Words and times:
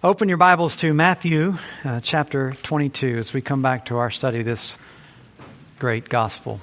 Open 0.00 0.28
your 0.28 0.38
Bibles 0.38 0.76
to 0.76 0.94
Matthew 0.94 1.56
uh, 1.84 1.98
chapter 1.98 2.52
22 2.62 3.18
as 3.18 3.34
we 3.34 3.40
come 3.40 3.62
back 3.62 3.86
to 3.86 3.96
our 3.96 4.12
study 4.12 4.38
of 4.38 4.44
this 4.44 4.76
great 5.80 6.08
gospel. 6.08 6.60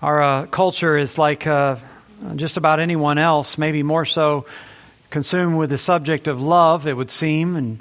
Our 0.00 0.22
uh, 0.22 0.46
culture 0.46 0.96
is 0.96 1.18
like 1.18 1.46
uh, 1.46 1.76
just 2.36 2.56
about 2.56 2.80
anyone 2.80 3.18
else, 3.18 3.58
maybe 3.58 3.82
more 3.82 4.06
so 4.06 4.46
consumed 5.10 5.58
with 5.58 5.68
the 5.68 5.76
subject 5.76 6.28
of 6.28 6.40
love, 6.40 6.86
it 6.86 6.94
would 6.94 7.10
seem, 7.10 7.56
and 7.56 7.78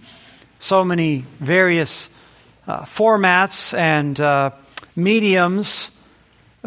so 0.59 0.83
many 0.83 1.23
various 1.39 2.09
uh, 2.67 2.81
formats 2.81 3.73
and 3.73 4.19
uh, 4.19 4.51
mediums. 4.93 5.89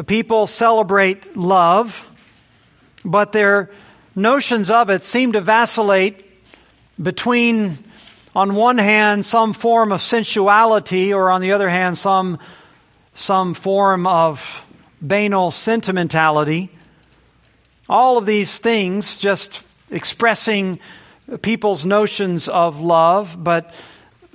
People 0.07 0.47
celebrate 0.47 1.37
love, 1.37 2.07
but 3.05 3.33
their 3.33 3.69
notions 4.15 4.71
of 4.71 4.89
it 4.89 5.03
seem 5.03 5.33
to 5.33 5.41
vacillate 5.41 6.25
between, 7.01 7.77
on 8.35 8.55
one 8.55 8.77
hand, 8.77 9.25
some 9.25 9.53
form 9.53 9.91
of 9.91 10.01
sensuality, 10.01 11.13
or 11.13 11.29
on 11.29 11.41
the 11.41 11.51
other 11.51 11.69
hand, 11.69 11.97
some, 11.97 12.39
some 13.13 13.53
form 13.53 14.07
of 14.07 14.65
banal 15.01 15.51
sentimentality. 15.51 16.69
All 17.89 18.17
of 18.17 18.25
these 18.25 18.57
things 18.57 19.17
just 19.17 19.63
expressing 19.89 20.79
people's 21.41 21.85
notions 21.85 22.47
of 22.47 22.79
love, 22.79 23.41
but 23.41 23.73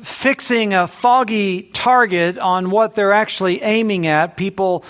fixing 0.02 0.74
a 0.74 0.86
foggy 0.86 1.62
target 1.62 2.38
on 2.38 2.70
what 2.70 2.94
they're 2.94 3.12
actually 3.12 3.62
aiming 3.62 4.06
at, 4.06 4.36
people 4.36 4.84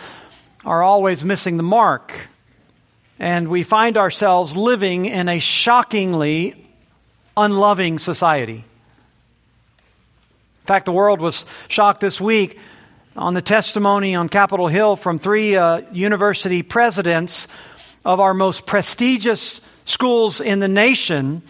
are 0.65 0.83
always 0.83 1.25
missing 1.25 1.57
the 1.57 1.63
mark. 1.63 2.13
And 3.19 3.49
we 3.49 3.63
find 3.63 3.97
ourselves 3.97 4.57
living 4.57 5.07
in 5.07 5.29
a 5.29 5.39
shockingly 5.39 6.66
unloving 7.37 7.99
society. 7.99 8.65
In 10.59 10.65
fact, 10.67 10.87
the 10.87 10.93
world 10.93 11.21
was 11.21 11.47
shocked 11.69 12.01
this 12.01 12.21
week 12.21 12.59
on 13.17 13.35
the 13.35 13.43
testimony 13.43 14.15
on 14.15 14.29
Capitol 14.29 14.67
Hill 14.67 14.97
from 14.97 15.19
three 15.19 15.57
uh, 15.57 15.83
university 15.93 16.63
presidents 16.63 17.49
of 18.05 18.21
our 18.21 18.35
most 18.35 18.67
prestigious 18.67 19.61
schools 19.85 20.41
in 20.41 20.59
the 20.61 20.69
nation 20.69 21.43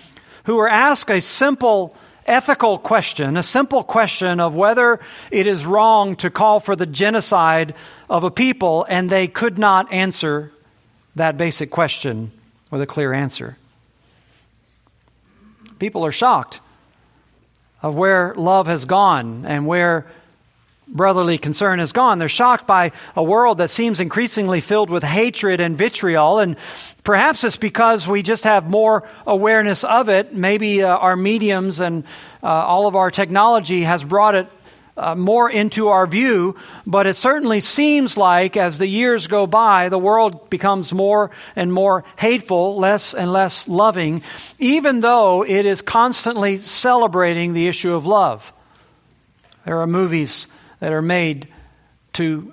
who 0.45 0.57
were 0.57 0.69
asked 0.69 1.11
a 1.11 1.21
simple 1.21 1.97
ethical 2.27 2.79
question, 2.79 3.37
a 3.37 3.43
simple 3.43 3.83
question 3.83 4.41
of 4.41 4.55
whether 4.55 5.01
it 5.31 5.47
is 5.47 5.65
wrong 5.65 6.17
to 6.17 6.31
call 6.31 6.61
for 6.61 6.77
the 6.77 6.87
genocide 6.87 7.75
of 8.11 8.25
a 8.25 8.31
people, 8.31 8.87
and 8.89 9.11
they 9.11 9.29
could 9.29 9.59
not 9.59 9.93
answer 9.93 10.53
that 11.15 11.37
basic 11.37 11.71
question 11.71 12.33
with 12.71 12.83
a 12.83 12.87
clear 12.87 13.13
answer. 13.13 13.57
People 15.79 16.05
are 16.05 16.13
shocked 16.13 16.61
of 17.83 17.95
where 17.95 18.35
love 18.37 18.67
has 18.67 18.85
gone 18.85 19.45
and 19.47 19.67
where 19.67 20.07
brotherly 20.89 21.37
concern 21.39 21.79
has 21.79 21.93
gone. 21.93 22.19
They're 22.19 22.29
shocked 22.29 22.67
by 22.67 22.93
a 23.15 23.23
world 23.23 23.59
that 23.59 23.71
seems 23.71 24.01
increasingly 24.01 24.61
filled 24.61 24.89
with 24.89 25.03
hatred 25.03 25.61
and 25.61 25.77
vitriol. 25.77 26.39
And 26.39 26.57
perhaps 27.03 27.45
it's 27.45 27.57
because 27.57 28.07
we 28.07 28.23
just 28.23 28.45
have 28.45 28.71
more 28.71 29.07
awareness 29.27 29.85
of 29.85 30.09
it. 30.09 30.33
Maybe 30.33 30.83
uh, 30.83 30.89
our 30.89 31.17
mediums 31.17 31.81
and 31.81 32.05
uh, 32.43 32.47
all 32.47 32.87
of 32.87 32.97
our 32.97 33.11
technology 33.11 33.83
has 33.83 34.05
brought 34.05 34.35
it 34.35 34.49
uh, 34.97 35.15
more 35.15 35.51
into 35.51 35.89
our 35.89 36.07
view, 36.07 36.57
but 36.87 37.07
it 37.07 37.17
certainly 37.17 37.61
seems 37.61 38.17
like 38.17 38.57
as 38.57 38.79
the 38.79 38.87
years 38.87 39.27
go 39.27 39.47
by, 39.47 39.89
the 39.89 39.99
world 39.99 40.49
becomes 40.49 40.93
more 40.93 41.31
and 41.55 41.73
more 41.73 42.05
hateful, 42.17 42.77
less 42.77 43.13
and 43.13 43.33
less 43.33 43.69
loving, 43.69 44.23
even 44.59 45.01
though 45.01 45.45
it 45.45 45.67
is 45.67 45.83
constantly 45.83 46.57
celebrating 46.57 47.53
the 47.53 47.69
issue 47.69 47.95
of 47.95 48.07
love. 48.07 48.53
There 49.65 49.81
are 49.81 49.87
movies 49.87 50.47
that 50.81 50.93
are 50.93 51.03
made 51.03 51.49
to 52.15 52.53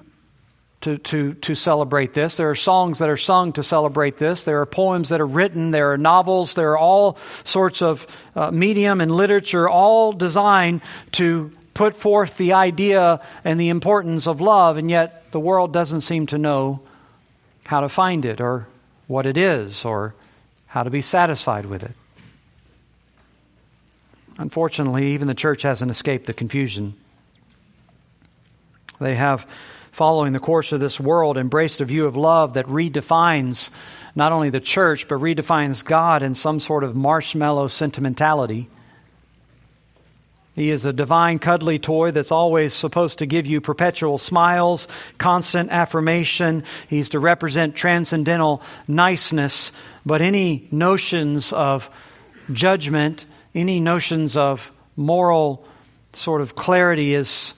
to, 0.81 0.97
to, 0.97 1.33
to 1.36 1.55
celebrate 1.55 2.14
this. 2.14 2.36
There 2.36 2.49
are 2.49 2.55
songs 2.55 2.99
that 2.99 3.08
are 3.08 3.15
sung 3.15 3.53
to 3.53 3.64
celebrate 3.64 4.17
this. 4.17 4.43
There 4.43 4.59
are 4.59 4.65
poems 4.65 5.09
that 5.09 5.21
are 5.21 5.26
written. 5.26 5.71
There 5.71 5.93
are 5.93 5.98
novels. 5.98 6.55
There 6.55 6.71
are 6.71 6.77
all 6.77 7.17
sorts 7.45 7.82
of 7.82 8.05
uh, 8.36 8.52
medium 8.52 8.99
and 8.99 9.09
literature, 9.09 9.70
all 9.70 10.11
designed 10.11 10.82
to 11.14 11.53
put 11.73 11.95
forth 11.95 12.38
the 12.38 12.54
idea 12.54 13.20
and 13.44 13.60
the 13.60 13.70
importance 13.70 14.28
of 14.28 14.42
love, 14.42 14.78
and 14.78 14.89
yet 14.89 15.32
the 15.32 15.39
world 15.39 15.73
doesn't 15.73 16.02
seem 16.02 16.28
to 16.28 16.38
know 16.38 16.82
how 17.66 17.82
to 17.82 17.89
find 17.89 18.26
it 18.26 18.42
or 18.42 18.67
what 19.08 19.26
it 19.26 19.38
is 19.38 19.86
or 19.86 20.14
how 20.67 20.83
to 20.83 20.89
be 20.89 21.02
satisfied 21.02 21.66
with 21.66 21.83
it. 21.83 21.92
Unfortunately, 24.38 25.14
even 25.14 25.28
the 25.28 25.33
church 25.33 25.62
hasn't 25.62 25.92
escaped 25.92 26.26
the 26.26 26.33
confusion. 26.33 26.95
They 29.00 29.16
have, 29.16 29.48
following 29.92 30.33
the 30.33 30.39
course 30.39 30.72
of 30.72 30.80
this 30.80 31.00
world, 31.00 31.38
embraced 31.38 31.82
a 31.82 31.86
view 31.86 32.06
of 32.06 32.16
love 32.16 32.56
that 32.56 32.66
redefines 32.66 33.70
not 34.16 34.32
only 34.32 34.50
the 34.50 34.60
church, 34.60 35.08
but 35.08 35.20
redefines 35.20 35.83
God 35.83 36.23
in 36.23 36.36
some 36.36 36.60
sort 36.60 36.83
of 36.83 36.95
marshmallow 36.95 37.67
sentimentality. 37.67 38.67
He 40.55 40.69
is 40.69 40.86
a 40.86 40.93
divine, 40.93 41.39
cuddly 41.39 41.80
toy 41.80 42.11
that's 42.11 42.31
always 42.31 42.73
supposed 42.73 43.19
to 43.19 43.25
give 43.25 43.47
you 43.47 43.59
perpetual 43.59 44.19
smiles, 44.19 44.87
constant 45.17 45.71
affirmation. 45.71 46.64
He's 46.87 47.09
to 47.09 47.19
represent 47.19 47.75
transcendental 47.75 48.61
niceness. 48.87 49.71
But 50.05 50.21
any 50.21 50.67
notions 50.69 51.53
of 51.53 51.89
judgment, 52.52 53.25
any 53.55 53.80
notions 53.80 54.37
of 54.37 54.71
moral 54.95 55.65
sort 56.14 56.41
of 56.41 56.53
clarity 56.53 57.15
is 57.15 57.55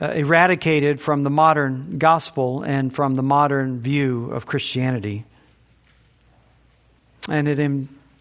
uh, 0.00 0.08
eradicated 0.08 1.00
from 1.00 1.22
the 1.22 1.30
modern 1.30 1.96
gospel 1.96 2.62
and 2.62 2.94
from 2.94 3.14
the 3.14 3.22
modern 3.22 3.80
view 3.80 4.30
of 4.32 4.44
Christianity. 4.44 5.24
And 7.26 7.48
it 7.48 7.58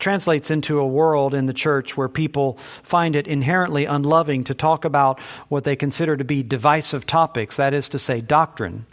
translates 0.04 0.52
into 0.52 0.80
a 0.80 0.86
world 0.86 1.34
in 1.34 1.46
the 1.46 1.54
church 1.54 1.96
where 1.96 2.10
people 2.10 2.58
find 2.84 3.16
it 3.16 3.26
inherently 3.26 3.86
unloving 3.86 4.44
to 4.44 4.54
talk 4.54 4.84
about 4.84 5.18
what 5.48 5.64
they 5.64 5.78
consider 5.78 6.18
to 6.18 6.26
be 6.26 6.44
divisive 6.44 7.08
topics, 7.08 7.56
that 7.56 7.74
is 7.74 7.88
to 7.88 7.98
say, 7.98 8.20
doctrine 8.20 8.86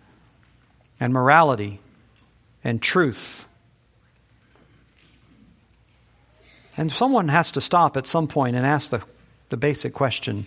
and 1.01 1.13
morality 1.13 1.81
and 2.63 2.81
truth. 2.81 3.45
And 6.77 6.93
someone 6.93 7.27
has 7.27 7.51
to 7.53 7.61
stop 7.61 7.97
at 7.97 8.07
some 8.07 8.29
point 8.29 8.55
and 8.55 8.65
ask 8.65 8.91
the, 8.91 9.03
the 9.49 9.57
basic 9.57 9.93
question 9.93 10.47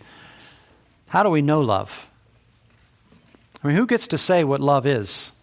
how 1.10 1.24
do 1.24 1.30
we 1.30 1.42
know 1.42 1.60
love? 1.60 2.10
I 3.62 3.68
mean, 3.68 3.76
who 3.76 3.86
gets 3.86 4.08
to 4.08 4.18
say 4.18 4.46
what 4.46 4.62
love 4.62 4.88
is? 4.88 5.34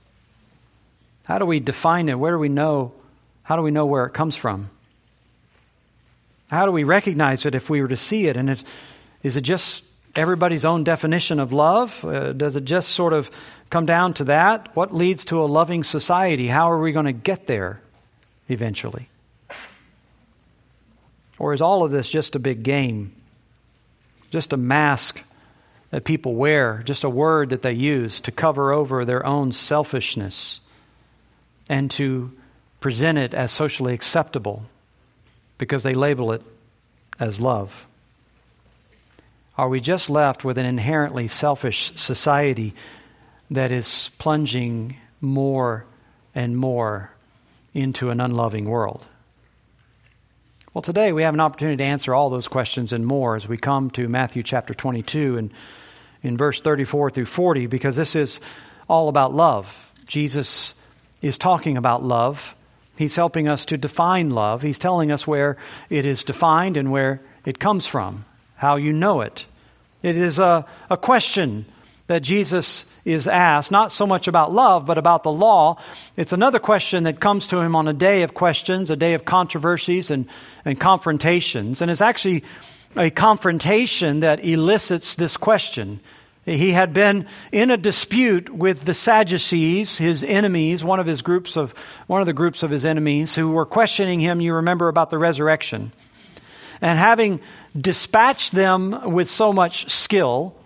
How 1.25 1.39
do 1.39 1.45
we 1.45 1.61
define 1.61 2.09
it? 2.09 2.19
Where 2.19 2.33
do 2.33 2.39
we 2.39 2.49
know? 2.49 2.93
How 3.43 3.57
do 3.57 3.63
we 3.63 3.71
know 3.71 3.85
where 3.85 4.07
it 4.07 4.15
comes 4.15 4.35
from? 4.35 4.71
How 6.51 6.67
do 6.67 6.73
we 6.73 6.83
recognize 6.83 7.47
it 7.47 7.55
if 7.55 7.71
we 7.71 7.81
were 7.81 7.89
to 7.89 7.97
see 7.97 8.27
it? 8.27 8.37
And 8.37 8.63
is 9.23 9.37
it 9.37 9.43
just 9.43 9.85
everybody's 10.17 10.65
own 10.65 10.83
definition 10.83 11.39
of 11.39 11.53
love? 11.53 12.05
Uh, 12.05 12.33
does 12.33 12.57
it 12.57 12.65
just 12.65 12.89
sort 12.89 13.13
of 13.13 13.31
come 13.71 13.87
down 13.87 14.15
to 14.15 14.25
that? 14.25 14.75
What 14.75 14.93
leads 14.93 15.25
to 15.27 15.41
a 15.41 15.47
loving 15.47 15.85
society? 15.85 16.49
How 16.49 16.69
are 16.69 16.81
we 16.81 16.91
going 16.91 17.07
to 17.07 17.13
get 17.13 17.47
there 17.47 17.81
eventually? 18.49 19.09
Or 21.39 21.55
is 21.55 21.61
all 21.61 21.85
of 21.85 21.93
this 21.93 22.11
just 22.11 22.35
a 22.35 22.41
big 22.41 22.65
game? 22.65 23.13
Just 24.31 24.53
a 24.53 24.57
mask 24.57 25.23
that 25.91 26.05
people 26.05 26.35
wear, 26.35 26.83
just 26.85 27.05
a 27.05 27.11
word 27.11 27.51
that 27.51 27.63
they 27.63 27.73
use 27.73 28.19
to 28.21 28.33
cover 28.33 28.73
over 28.73 29.05
their 29.05 29.25
own 29.25 29.53
selfishness 29.53 30.61
and 31.69 31.93
to 31.93 32.33
present 32.81 33.19
it 33.19 33.35
as 33.35 33.53
socially 33.53 33.95
acceptable 33.95 34.65
because 35.61 35.83
they 35.83 35.93
label 35.93 36.33
it 36.33 36.43
as 37.21 37.39
love? 37.39 37.87
Are 39.59 39.69
we 39.69 39.79
just 39.79 40.09
left 40.09 40.43
with 40.43 40.57
an 40.57 40.65
inherently 40.65 41.29
selfish 41.29 41.93
society 41.97 42.73
that 43.51 43.71
is 43.71 44.11
plunging 44.17 44.97
more 45.21 45.85
and 46.35 46.57
more 46.57 47.11
into 47.75 48.09
an 48.09 48.23
unloving 48.23 48.65
world? 48.65 49.07
Well, 50.73 50.81
today 50.81 51.13
we 51.13 51.25
have 51.25 51.35
an 51.35 51.41
opportunity 51.41 51.77
to 51.77 51.85
answer 51.85 52.15
all 52.15 52.31
those 52.31 52.49
questions 52.49 52.95
and 52.95 53.05
more 53.05 53.37
as 53.37 53.47
we 53.47 53.59
come 53.59 53.91
to 53.91 54.09
Matthew 54.09 54.43
chapter 54.43 54.73
22 54.73 55.37
and 55.37 55.51
in 56.23 56.39
verse 56.39 56.63
34 56.63 57.11
through 57.11 57.27
40, 57.27 57.67
because 57.67 57.97
this 57.97 58.17
is 58.17 58.41
all 58.89 59.11
about 59.11 59.35
love. 59.35 59.93
Jesus 60.07 60.75
is 61.21 61.37
talking 61.37 61.77
about 61.77 62.03
love 62.03 62.55
He's 63.01 63.17
helping 63.17 63.49
us 63.49 63.65
to 63.65 63.79
define 63.79 64.29
love. 64.29 64.61
He's 64.61 64.79
telling 64.79 65.11
us 65.11 65.27
where 65.27 65.57
it 65.89 66.05
is 66.05 66.23
defined 66.23 66.77
and 66.77 66.93
where 66.93 67.23
it 67.47 67.59
comes 67.59 67.87
from, 67.87 68.27
how 68.57 68.77
you 68.77 68.93
know 68.93 69.23
it. 69.23 69.47
It 70.03 70.19
is 70.19 70.39
a, 70.39 70.67
a 70.91 70.99
question 70.99 71.65
that 72.09 72.21
Jesus 72.21 72.85
is 73.07 73.27
asked, 73.27 73.71
not 73.71 73.91
so 73.91 74.07
much 74.07 74.29
about 74.29 74.53
love, 74.53 74.85
but 74.85 74.99
about 74.99 75.23
the 75.23 75.33
law. 75.33 75.79
It's 76.15 76.35
another 76.35 76.59
question 76.59 77.05
that 77.05 77.21
comes 77.21 77.47
to 77.47 77.61
him 77.61 77.75
on 77.75 77.89
a 77.89 77.95
day 77.95 78.21
of 78.23 78.35
questions, 78.35 78.91
a 78.91 78.97
day 78.97 79.15
of 79.15 79.25
controversies 79.25 80.11
and, 80.11 80.27
and 80.67 80.79
confrontations. 80.79 81.81
And 81.81 81.91
it's 81.91 82.03
actually 82.03 82.45
a 82.97 83.09
confrontation 83.09 84.21
that 84.21 84.45
elicits 84.45 85.15
this 85.15 85.39
question. 85.39 86.01
He 86.47 86.73
had 86.73 86.93
been 86.93 87.27
in 87.53 87.71
a 87.71 87.77
dispute 87.77 88.49
with 88.51 88.85
the 88.85 88.95
Sadducees, 88.95 89.99
his 89.99 90.25
enemies, 90.25 90.83
one 90.83 90.99
of 90.99 91.07
his 91.07 91.23
groups 91.23 91.57
of 91.57 91.75
one 92.07 92.23
of 92.23 92.27
the 92.27 92.33
groups 92.33 92.63
of 92.63 92.71
his 92.71 92.85
enemies 92.85 93.35
who 93.35 93.51
were 93.53 93.67
questioning 93.67 94.21
him, 94.21 94.41
you 94.41 94.55
remember 94.55 94.89
about 94.89 95.11
the 95.11 95.19
resurrection. 95.19 95.93
And 96.81 96.99
having 96.99 97.41
dispatched 97.79 98.53
them 98.53 99.13
with 99.13 99.29
so 99.29 99.53
much 99.53 99.91
skill, 99.91 100.57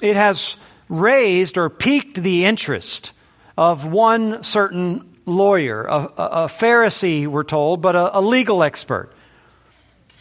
it 0.00 0.14
has 0.14 0.56
raised 0.88 1.58
or 1.58 1.68
piqued 1.68 2.22
the 2.22 2.44
interest 2.44 3.12
of 3.56 3.84
one 3.84 4.42
certain 4.44 5.16
lawyer, 5.26 5.84
a, 5.84 5.96
a 6.16 6.46
Pharisee, 6.46 7.26
we're 7.26 7.42
told, 7.42 7.82
but 7.82 7.96
a, 7.96 8.18
a 8.18 8.20
legal 8.20 8.62
expert. 8.62 9.12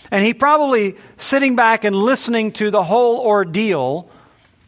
And 0.09 0.25
he 0.25 0.33
probably 0.33 0.95
sitting 1.17 1.55
back 1.55 1.83
and 1.83 1.95
listening 1.95 2.51
to 2.53 2.71
the 2.71 2.83
whole 2.83 3.19
ordeal, 3.19 4.09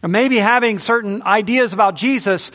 maybe 0.07 0.37
having 0.37 0.79
certain 0.79 1.21
ideas 1.23 1.73
about 1.73 1.95
Jesus, 1.95 2.51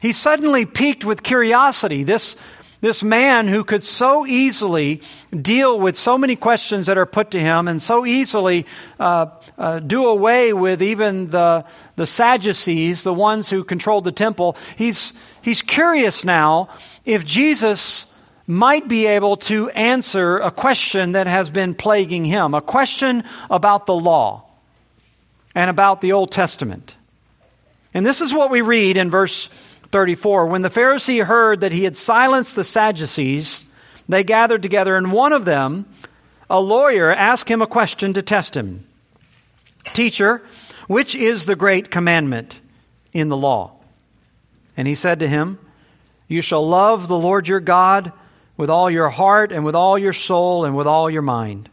he 0.00 0.12
suddenly 0.12 0.64
piqued 0.64 1.04
with 1.04 1.22
curiosity. 1.22 2.04
This, 2.04 2.36
this 2.80 3.02
man 3.02 3.48
who 3.48 3.64
could 3.64 3.84
so 3.84 4.26
easily 4.26 5.02
deal 5.30 5.78
with 5.78 5.96
so 5.96 6.16
many 6.16 6.36
questions 6.36 6.86
that 6.86 6.96
are 6.96 7.06
put 7.06 7.32
to 7.32 7.40
him 7.40 7.68
and 7.68 7.82
so 7.82 8.06
easily 8.06 8.66
uh, 8.98 9.26
uh, 9.58 9.78
do 9.80 10.06
away 10.06 10.52
with 10.52 10.82
even 10.82 11.28
the, 11.28 11.64
the 11.96 12.06
Sadducees, 12.06 13.02
the 13.02 13.14
ones 13.14 13.50
who 13.50 13.64
controlled 13.64 14.04
the 14.04 14.12
temple, 14.12 14.56
he's, 14.76 15.12
he's 15.42 15.62
curious 15.62 16.24
now 16.24 16.68
if 17.04 17.24
Jesus 17.24 18.12
might 18.46 18.86
be 18.86 19.06
able 19.06 19.36
to 19.36 19.68
answer 19.70 20.38
a 20.38 20.50
question 20.50 21.12
that 21.12 21.26
has 21.26 21.50
been 21.50 21.74
plaguing 21.74 22.24
him, 22.24 22.54
a 22.54 22.60
question 22.60 23.24
about 23.50 23.86
the 23.86 23.94
law 23.94 24.45
and 25.56 25.70
about 25.70 26.02
the 26.02 26.12
Old 26.12 26.30
Testament. 26.30 26.94
And 27.94 28.06
this 28.06 28.20
is 28.20 28.34
what 28.34 28.50
we 28.50 28.60
read 28.60 28.98
in 28.98 29.10
verse 29.10 29.48
34. 29.90 30.46
When 30.46 30.60
the 30.60 30.68
Pharisee 30.68 31.24
heard 31.24 31.60
that 31.60 31.72
he 31.72 31.84
had 31.84 31.96
silenced 31.96 32.54
the 32.56 32.62
Sadducees, 32.62 33.64
they 34.06 34.22
gathered 34.22 34.60
together, 34.60 34.96
and 34.96 35.10
one 35.10 35.32
of 35.32 35.46
them, 35.46 35.86
a 36.50 36.60
lawyer, 36.60 37.10
asked 37.10 37.48
him 37.48 37.62
a 37.62 37.66
question 37.66 38.12
to 38.12 38.22
test 38.22 38.54
him 38.54 38.86
Teacher, 39.94 40.42
which 40.88 41.14
is 41.14 41.46
the 41.46 41.56
great 41.56 41.90
commandment 41.90 42.60
in 43.14 43.30
the 43.30 43.36
law? 43.36 43.72
And 44.76 44.86
he 44.86 44.94
said 44.94 45.20
to 45.20 45.28
him, 45.28 45.58
You 46.28 46.42
shall 46.42 46.68
love 46.68 47.08
the 47.08 47.18
Lord 47.18 47.48
your 47.48 47.60
God 47.60 48.12
with 48.58 48.68
all 48.68 48.90
your 48.90 49.08
heart 49.08 49.52
and 49.52 49.64
with 49.64 49.74
all 49.74 49.96
your 49.96 50.12
soul 50.12 50.66
and 50.66 50.76
with 50.76 50.86
all 50.86 51.08
your 51.08 51.22
mind. 51.22 51.70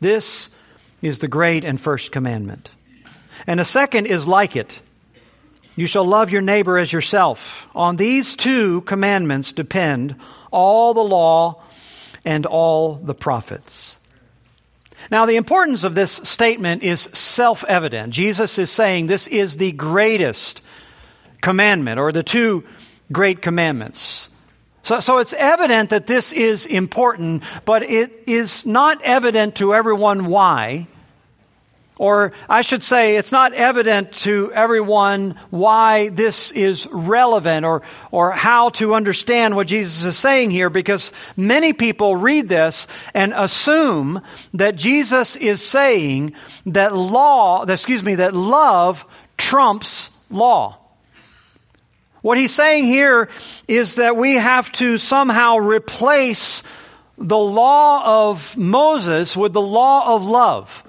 This 0.00 0.50
is 1.00 1.20
the 1.20 1.28
great 1.28 1.64
and 1.64 1.80
first 1.80 2.10
commandment. 2.10 2.70
And 3.46 3.60
a 3.60 3.64
second 3.64 4.06
is 4.06 4.26
like 4.26 4.56
it. 4.56 4.80
You 5.74 5.86
shall 5.86 6.04
love 6.04 6.30
your 6.30 6.42
neighbor 6.42 6.76
as 6.78 6.92
yourself. 6.92 7.66
On 7.74 7.96
these 7.96 8.36
two 8.36 8.82
commandments 8.82 9.52
depend 9.52 10.16
all 10.50 10.94
the 10.94 11.00
law 11.00 11.62
and 12.24 12.46
all 12.46 12.94
the 12.94 13.14
prophets. 13.14 13.98
Now, 15.10 15.26
the 15.26 15.36
importance 15.36 15.82
of 15.82 15.94
this 15.94 16.12
statement 16.12 16.82
is 16.82 17.00
self 17.00 17.64
evident. 17.64 18.12
Jesus 18.12 18.58
is 18.58 18.70
saying 18.70 19.06
this 19.06 19.26
is 19.26 19.56
the 19.56 19.72
greatest 19.72 20.62
commandment, 21.40 21.98
or 21.98 22.12
the 22.12 22.22
two 22.22 22.64
great 23.10 23.42
commandments. 23.42 24.28
So, 24.84 25.00
so 25.00 25.18
it's 25.18 25.32
evident 25.32 25.90
that 25.90 26.06
this 26.06 26.32
is 26.32 26.66
important, 26.66 27.42
but 27.64 27.82
it 27.82 28.24
is 28.26 28.64
not 28.66 29.00
evident 29.02 29.56
to 29.56 29.74
everyone 29.74 30.26
why. 30.26 30.86
Or 31.98 32.32
I 32.48 32.62
should 32.62 32.82
say, 32.82 33.16
it's 33.16 33.32
not 33.32 33.52
evident 33.52 34.12
to 34.12 34.50
everyone 34.54 35.36
why 35.50 36.08
this 36.08 36.50
is 36.50 36.86
relevant 36.90 37.66
or, 37.66 37.82
or 38.10 38.32
how 38.32 38.70
to 38.70 38.94
understand 38.94 39.54
what 39.54 39.66
Jesus 39.66 40.04
is 40.04 40.16
saying 40.16 40.50
here 40.50 40.70
because 40.70 41.12
many 41.36 41.72
people 41.72 42.16
read 42.16 42.48
this 42.48 42.86
and 43.12 43.34
assume 43.34 44.22
that 44.54 44.74
Jesus 44.76 45.36
is 45.36 45.64
saying 45.64 46.32
that 46.66 46.96
law, 46.96 47.64
excuse 47.64 48.02
me, 48.02 48.14
that 48.16 48.34
love 48.34 49.04
trumps 49.36 50.10
law. 50.30 50.78
What 52.22 52.38
he's 52.38 52.54
saying 52.54 52.86
here 52.86 53.28
is 53.68 53.96
that 53.96 54.16
we 54.16 54.36
have 54.36 54.72
to 54.72 54.96
somehow 54.96 55.58
replace 55.58 56.62
the 57.18 57.38
law 57.38 58.30
of 58.30 58.56
Moses 58.56 59.36
with 59.36 59.52
the 59.52 59.60
law 59.60 60.16
of 60.16 60.24
love. 60.24 60.84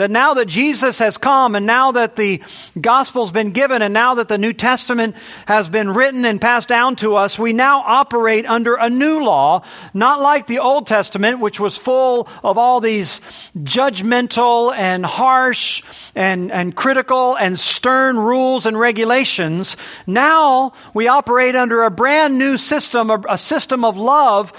That 0.00 0.10
now 0.10 0.32
that 0.32 0.46
Jesus 0.46 0.98
has 1.00 1.18
come 1.18 1.54
and 1.54 1.66
now 1.66 1.92
that 1.92 2.16
the 2.16 2.40
gospel's 2.80 3.32
been 3.32 3.50
given 3.50 3.82
and 3.82 3.92
now 3.92 4.14
that 4.14 4.28
the 4.28 4.38
New 4.38 4.54
Testament 4.54 5.14
has 5.44 5.68
been 5.68 5.90
written 5.90 6.24
and 6.24 6.40
passed 6.40 6.68
down 6.68 6.96
to 6.96 7.16
us, 7.16 7.38
we 7.38 7.52
now 7.52 7.82
operate 7.84 8.46
under 8.46 8.76
a 8.76 8.88
new 8.88 9.22
law, 9.22 9.62
not 9.92 10.22
like 10.22 10.46
the 10.46 10.60
Old 10.60 10.86
Testament, 10.86 11.40
which 11.40 11.60
was 11.60 11.76
full 11.76 12.28
of 12.42 12.56
all 12.56 12.80
these 12.80 13.20
judgmental 13.58 14.74
and 14.74 15.04
harsh 15.04 15.82
and, 16.14 16.50
and 16.50 16.74
critical 16.74 17.36
and 17.36 17.58
stern 17.58 18.18
rules 18.18 18.64
and 18.64 18.80
regulations. 18.80 19.76
Now 20.06 20.72
we 20.94 21.08
operate 21.08 21.54
under 21.54 21.82
a 21.82 21.90
brand 21.90 22.38
new 22.38 22.56
system, 22.56 23.10
a, 23.10 23.22
a 23.28 23.36
system 23.36 23.84
of 23.84 23.98
love 23.98 24.54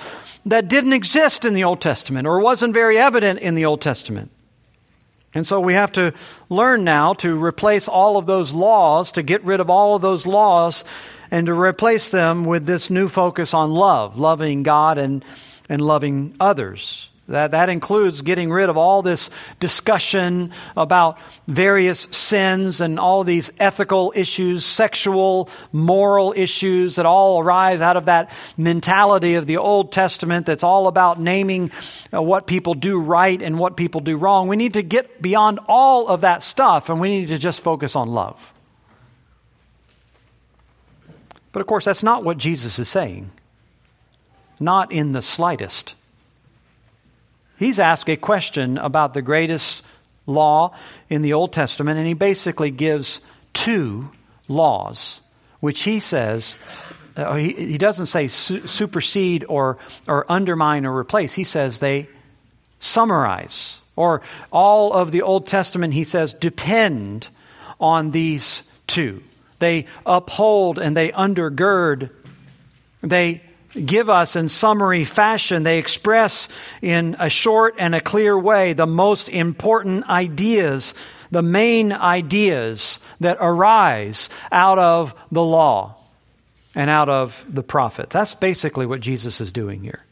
that 0.45 0.67
didn't 0.67 0.93
exist 0.93 1.45
in 1.45 1.55
the 1.55 1.63
Old 1.63 1.81
Testament 1.81 2.27
or 2.27 2.39
wasn't 2.39 2.75
very 2.75 2.99
evident 2.99 3.39
in 3.39 3.55
the 3.55 3.65
Old 3.65 3.81
Testament. 3.81 4.29
And 5.33 5.47
so 5.47 5.59
we 5.59 5.73
have 5.73 5.91
to 5.93 6.13
learn 6.49 6.83
now 6.83 7.13
to 7.15 7.41
replace 7.41 7.87
all 7.87 8.17
of 8.17 8.25
those 8.25 8.53
laws, 8.53 9.13
to 9.13 9.23
get 9.23 9.43
rid 9.43 9.59
of 9.59 9.69
all 9.69 9.95
of 9.95 10.01
those 10.01 10.25
laws, 10.25 10.83
and 11.29 11.47
to 11.47 11.53
replace 11.53 12.11
them 12.11 12.45
with 12.45 12.65
this 12.65 12.89
new 12.89 13.07
focus 13.07 13.53
on 13.53 13.71
love, 13.71 14.17
loving 14.17 14.63
God 14.63 14.97
and, 14.97 15.23
and 15.69 15.81
loving 15.81 16.35
others. 16.39 17.10
That, 17.31 17.51
that 17.51 17.69
includes 17.69 18.21
getting 18.21 18.51
rid 18.51 18.69
of 18.69 18.75
all 18.75 19.01
this 19.01 19.29
discussion 19.59 20.51
about 20.75 21.17
various 21.47 22.01
sins 22.11 22.81
and 22.81 22.99
all 22.99 23.23
these 23.23 23.51
ethical 23.57 24.11
issues, 24.15 24.65
sexual, 24.65 25.49
moral 25.71 26.33
issues 26.35 26.97
that 26.97 27.05
all 27.05 27.39
arise 27.39 27.79
out 27.79 27.95
of 27.95 28.05
that 28.05 28.31
mentality 28.57 29.35
of 29.35 29.47
the 29.47 29.57
Old 29.57 29.93
Testament 29.93 30.45
that's 30.45 30.63
all 30.63 30.87
about 30.87 31.21
naming 31.21 31.71
uh, 32.13 32.21
what 32.21 32.47
people 32.47 32.73
do 32.73 32.99
right 32.99 33.41
and 33.41 33.57
what 33.57 33.77
people 33.77 34.01
do 34.01 34.17
wrong. 34.17 34.49
We 34.49 34.57
need 34.57 34.73
to 34.73 34.83
get 34.83 35.21
beyond 35.21 35.59
all 35.67 36.09
of 36.09 36.21
that 36.21 36.43
stuff 36.43 36.89
and 36.89 36.99
we 36.99 37.21
need 37.21 37.29
to 37.29 37.39
just 37.39 37.61
focus 37.61 37.95
on 37.95 38.09
love. 38.09 38.53
But 41.53 41.61
of 41.61 41.67
course, 41.67 41.85
that's 41.85 42.03
not 42.03 42.25
what 42.25 42.37
Jesus 42.37 42.77
is 42.77 42.89
saying. 42.89 43.31
Not 44.59 44.91
in 44.91 45.13
the 45.13 45.21
slightest. 45.21 45.95
He's 47.61 47.77
asked 47.77 48.09
a 48.09 48.17
question 48.17 48.79
about 48.79 49.13
the 49.13 49.21
greatest 49.21 49.83
law 50.25 50.75
in 51.11 51.21
the 51.21 51.33
Old 51.33 51.53
Testament, 51.53 51.99
and 51.99 52.07
he 52.07 52.15
basically 52.15 52.71
gives 52.71 53.21
two 53.53 54.09
laws, 54.47 55.21
which 55.59 55.81
he 55.83 55.99
says, 55.99 56.57
uh, 57.15 57.35
he, 57.35 57.53
he 57.53 57.77
doesn't 57.77 58.07
say 58.07 58.27
su- 58.29 58.65
supersede 58.65 59.45
or, 59.47 59.77
or 60.07 60.25
undermine 60.27 60.87
or 60.87 60.97
replace. 60.97 61.35
He 61.35 61.43
says 61.43 61.79
they 61.79 62.07
summarize, 62.79 63.77
or 63.95 64.23
all 64.51 64.91
of 64.93 65.11
the 65.11 65.21
Old 65.21 65.45
Testament, 65.45 65.93
he 65.93 66.03
says, 66.03 66.33
depend 66.33 67.27
on 67.79 68.09
these 68.09 68.63
two. 68.87 69.21
They 69.59 69.85
uphold 70.03 70.79
and 70.79 70.97
they 70.97 71.11
undergird, 71.11 72.09
they 73.03 73.43
give 73.73 74.09
us 74.09 74.35
in 74.35 74.49
summary 74.49 75.03
fashion. 75.05 75.63
They 75.63 75.79
express 75.79 76.49
in 76.81 77.15
a 77.19 77.29
short 77.29 77.75
and 77.77 77.95
a 77.95 78.01
clear 78.01 78.37
way 78.37 78.73
the 78.73 78.87
most 78.87 79.29
important 79.29 80.09
ideas, 80.09 80.93
the 81.29 81.41
main 81.41 81.93
ideas 81.93 82.99
that 83.19 83.37
arise 83.39 84.29
out 84.51 84.79
of 84.79 85.15
the 85.31 85.43
law 85.43 85.95
and 86.75 86.89
out 86.89 87.09
of 87.09 87.45
the 87.49 87.63
prophets. 87.63 88.13
That's 88.13 88.35
basically 88.35 88.85
what 88.85 89.01
Jesus 89.01 89.41
is 89.41 89.51
doing 89.51 89.81
here. 89.81 90.03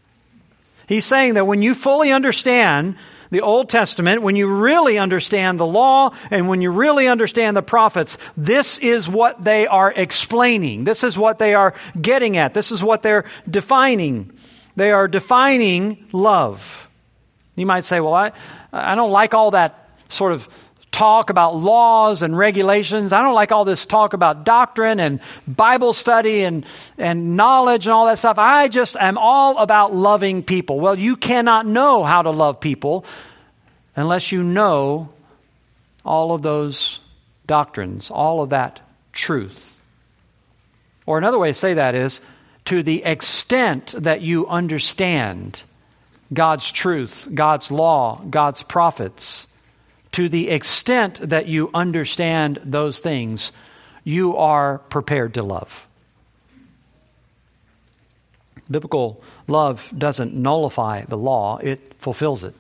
He's 0.88 1.06
saying 1.06 1.36
that 1.36 1.46
when 1.46 1.62
you 1.62 1.76
fully 1.76 2.12
understand 2.12 2.96
the 3.32 3.42
Old 3.42 3.70
Testament, 3.70 4.22
when 4.24 4.36
you 4.36 4.48
really 4.48 4.98
understand 4.98 5.60
the 5.60 5.66
law 5.66 6.12
and 6.32 6.48
when 6.48 6.62
you 6.62 6.72
really 6.72 7.08
understand 7.08 7.56
the 7.56 7.62
prophets, 7.62 8.18
this 8.36 8.78
is 8.80 9.08
what 9.08 9.44
they 9.44 9.68
are 9.68 9.92
explaining. 9.96 10.84
This 10.84 11.04
is 11.04 11.18
what 11.18 11.38
they 11.38 11.54
are 11.54 11.76
getting 12.02 12.38
at. 12.38 12.54
This 12.54 12.72
is 12.72 12.84
what 12.84 13.04
they're 13.04 13.26
defining. 13.50 14.32
They 14.76 14.92
are 14.92 15.08
defining 15.08 16.08
love. 16.12 16.88
You 17.56 17.66
might 17.66 17.86
say, 17.86 18.00
well, 18.00 18.14
I, 18.14 18.32
I 18.74 18.96
don't 18.96 19.12
like 19.12 19.34
all 19.34 19.52
that 19.52 19.90
sort 20.10 20.34
of 20.34 20.48
talk 21.00 21.30
about 21.30 21.56
laws 21.56 22.22
and 22.24 22.38
regulations. 22.38 23.14
I 23.14 23.24
don't 23.24 23.34
like 23.34 23.54
all 23.54 23.64
this 23.64 23.86
talk 23.86 24.12
about 24.12 24.44
doctrine 24.44 25.00
and 25.00 25.22
Bible 25.48 25.94
study 25.94 26.44
and, 26.44 26.66
and 26.98 27.38
knowledge 27.38 27.88
and 27.88 27.94
all 27.94 28.08
that 28.08 28.18
stuff. 28.18 28.38
I 28.38 28.68
just 28.68 28.98
am 28.98 29.18
all 29.18 29.60
about 29.60 29.96
loving 29.96 30.44
people. 30.44 30.78
Well, 30.78 31.00
you 31.00 31.16
cannot 31.16 31.66
know 31.66 32.04
how 32.04 32.22
to 32.22 32.32
love 32.32 32.60
people 32.60 33.06
unless 33.96 34.34
you 34.34 34.44
know 34.44 35.08
all 36.04 36.34
of 36.34 36.42
those 36.42 37.00
doctrines, 37.48 38.12
all 38.12 38.42
of 38.42 38.50
that 38.50 38.82
truth. 39.14 39.78
Or 41.06 41.18
another 41.18 41.40
way 41.40 41.52
to 41.52 41.54
say 41.54 41.76
that 41.76 41.96
is 41.96 42.20
to 42.66 42.84
the 42.84 43.06
extent 43.06 43.96
that 43.98 44.20
you 44.20 44.48
understand 44.48 45.64
God's 46.34 46.70
truth, 46.70 47.30
God's 47.34 47.72
law, 47.72 48.22
God's 48.30 48.64
prophets, 48.64 49.48
to 50.12 50.30
the 50.30 50.50
extent 50.50 51.20
that 51.30 51.48
you 51.48 51.70
understand 51.74 52.60
those 52.64 53.00
things, 53.00 53.52
you 54.04 54.36
are 54.36 54.80
prepared 54.90 55.34
to 55.36 55.44
love. 55.44 55.88
Biblical 58.70 59.22
love 59.48 59.92
doesn't 59.98 60.34
nullify 60.34 61.06
the 61.06 61.18
law, 61.18 61.58
it 61.58 61.94
fulfills 61.98 62.44
it, 62.44 62.56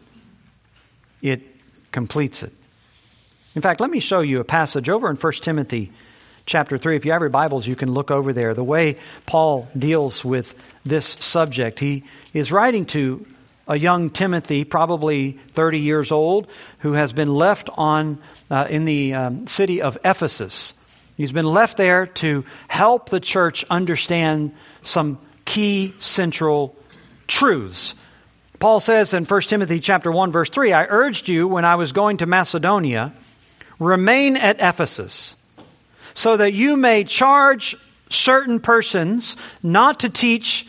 it 1.21 1.41
completes 1.91 2.43
it. 2.43 2.51
In 3.55 3.61
fact, 3.61 3.79
let 3.79 3.89
me 3.89 3.99
show 3.99 4.21
you 4.21 4.39
a 4.39 4.43
passage 4.43 4.89
over 4.89 5.09
in 5.09 5.15
1 5.15 5.33
Timothy 5.33 5.91
chapter 6.45 6.77
3. 6.77 6.95
If 6.95 7.05
you 7.05 7.11
have 7.11 7.21
your 7.21 7.29
Bibles, 7.29 7.67
you 7.67 7.75
can 7.75 7.93
look 7.93 8.11
over 8.11 8.33
there. 8.33 8.53
The 8.53 8.63
way 8.63 8.97
Paul 9.25 9.67
deals 9.77 10.23
with 10.23 10.55
this 10.85 11.05
subject, 11.05 11.79
he 11.79 12.03
is 12.33 12.51
writing 12.51 12.85
to 12.87 13.25
a 13.69 13.77
young 13.77 14.09
Timothy, 14.09 14.63
probably 14.63 15.33
30 15.51 15.79
years 15.79 16.11
old, 16.11 16.47
who 16.79 16.93
has 16.93 17.13
been 17.13 17.33
left 17.33 17.69
on 17.77 18.17
uh, 18.49 18.65
in 18.67 18.85
the 18.85 19.13
um, 19.13 19.45
city 19.47 19.81
of 19.81 19.97
Ephesus. 20.03 20.73
He's 21.15 21.31
been 21.31 21.45
left 21.45 21.77
there 21.77 22.07
to 22.07 22.43
help 22.67 23.09
the 23.09 23.19
church 23.19 23.63
understand 23.69 24.55
some 24.81 25.19
key 25.45 25.93
central 25.99 26.75
truths. 27.27 27.93
Paul 28.57 28.79
says 28.79 29.13
in 29.13 29.25
1 29.25 29.41
Timothy 29.41 29.79
chapter 29.79 30.11
1 30.11 30.31
verse 30.31 30.49
3, 30.49 30.73
I 30.73 30.85
urged 30.85 31.29
you 31.29 31.47
when 31.47 31.63
I 31.63 31.75
was 31.75 31.91
going 31.91 32.17
to 32.17 32.25
Macedonia, 32.25 33.13
remain 33.79 34.35
at 34.35 34.57
Ephesus, 34.59 35.35
so 36.15 36.35
that 36.37 36.53
you 36.53 36.75
may 36.75 37.03
charge 37.03 37.75
certain 38.09 38.59
persons 38.59 39.37
not 39.61 39.99
to 39.99 40.09
teach 40.09 40.67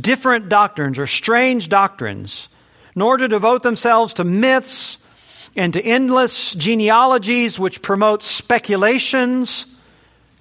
different 0.00 0.48
doctrines 0.48 0.98
or 0.98 1.06
strange 1.06 1.68
doctrines, 1.68 2.48
nor 2.94 3.16
to 3.16 3.28
devote 3.28 3.62
themselves 3.62 4.14
to 4.14 4.24
myths 4.24 4.98
and 5.56 5.72
to 5.72 5.82
endless 5.82 6.54
genealogies 6.54 7.58
which 7.58 7.82
promote 7.82 8.22
speculations 8.22 9.66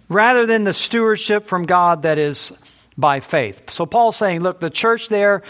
rather 0.07 0.45
than 0.45 0.63
the 0.63 0.73
stewardship 0.73 1.45
from 1.45 1.65
God 1.65 2.03
that 2.03 2.17
is 2.17 2.51
by 2.99 3.19
faith. 3.19 3.69
So 3.71 3.85
Paul's 3.85 4.17
saying, 4.17 4.41
look, 4.41 4.59
the 4.59 4.69
church 4.69 5.09
there, 5.09 5.41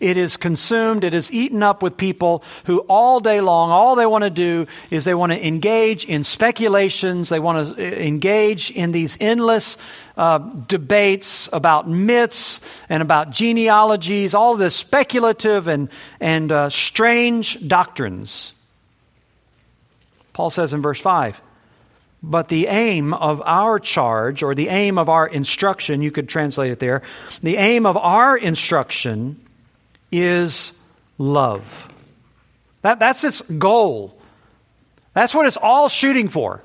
it 0.00 0.16
is 0.16 0.36
consumed, 0.36 1.04
it 1.04 1.14
is 1.14 1.32
eaten 1.32 1.62
up 1.62 1.82
with 1.82 1.96
people 1.96 2.42
who 2.64 2.78
all 2.80 3.20
day 3.20 3.40
long, 3.40 3.70
all 3.70 3.94
they 3.94 4.06
want 4.06 4.24
to 4.24 4.30
do 4.30 4.66
is 4.90 5.04
they 5.04 5.14
want 5.14 5.32
to 5.32 5.46
engage 5.46 6.04
in 6.04 6.24
speculations, 6.24 7.28
they 7.28 7.40
want 7.40 7.76
to 7.76 7.82
uh, 7.82 8.00
engage 8.00 8.70
in 8.70 8.92
these 8.92 9.18
endless 9.20 9.76
uh, 10.16 10.38
debates 10.38 11.48
about 11.52 11.88
myths 11.88 12.60
and 12.88 13.02
about 13.02 13.30
genealogies, 13.30 14.34
all 14.34 14.56
this 14.56 14.74
speculative 14.74 15.68
and, 15.68 15.88
and 16.20 16.50
uh, 16.50 16.70
strange 16.70 17.66
doctrines. 17.66 18.52
Paul 20.32 20.50
says 20.50 20.72
in 20.72 20.82
verse 20.82 21.00
5, 21.00 21.40
but 22.30 22.48
the 22.48 22.66
aim 22.66 23.12
of 23.12 23.42
our 23.44 23.78
charge, 23.78 24.42
or 24.42 24.54
the 24.54 24.68
aim 24.68 24.98
of 24.98 25.08
our 25.08 25.26
instruction, 25.26 26.02
you 26.02 26.10
could 26.10 26.28
translate 26.28 26.72
it 26.72 26.78
there, 26.78 27.02
the 27.42 27.56
aim 27.56 27.86
of 27.86 27.96
our 27.96 28.36
instruction 28.36 29.40
is 30.10 30.72
love. 31.18 31.88
That, 32.82 32.98
that's 32.98 33.24
its 33.24 33.40
goal. 33.42 34.16
That's 35.12 35.34
what 35.34 35.46
it's 35.46 35.56
all 35.56 35.88
shooting 35.88 36.28
for. 36.28 36.62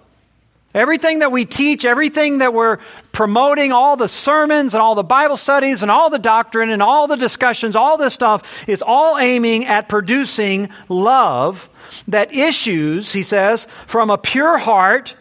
Everything 0.74 1.20
that 1.20 1.32
we 1.32 1.46
teach, 1.46 1.84
everything 1.84 2.40
that 2.40 2.54
we're 2.54 2.78
promoting, 3.12 3.72
all 3.72 3.98
the 3.98 4.08
sermons 4.08 4.74
and 4.74 4.82
all 4.82 4.94
the 4.96 5.04
Bible 5.04 5.38
studies 5.38 5.82
and 5.82 5.90
all 5.90 6.10
the 6.10 6.20
doctrine 6.20 6.70
and 6.70 6.82
all 6.82 7.08
the 7.08 7.16
discussions, 7.16 7.76
all 7.76 7.98
this 7.98 8.14
stuff 8.14 8.68
is 8.70 8.84
all 8.84 9.18
aiming 9.18 9.66
at 9.66 9.90
producing 9.90 10.70
love 10.88 11.70
that 12.08 12.34
issues, 12.34 13.12
he 13.12 13.24
says, 13.24 13.68
from 13.88 14.12
a 14.12 14.18
pure 14.18 14.60
heart 14.60 15.16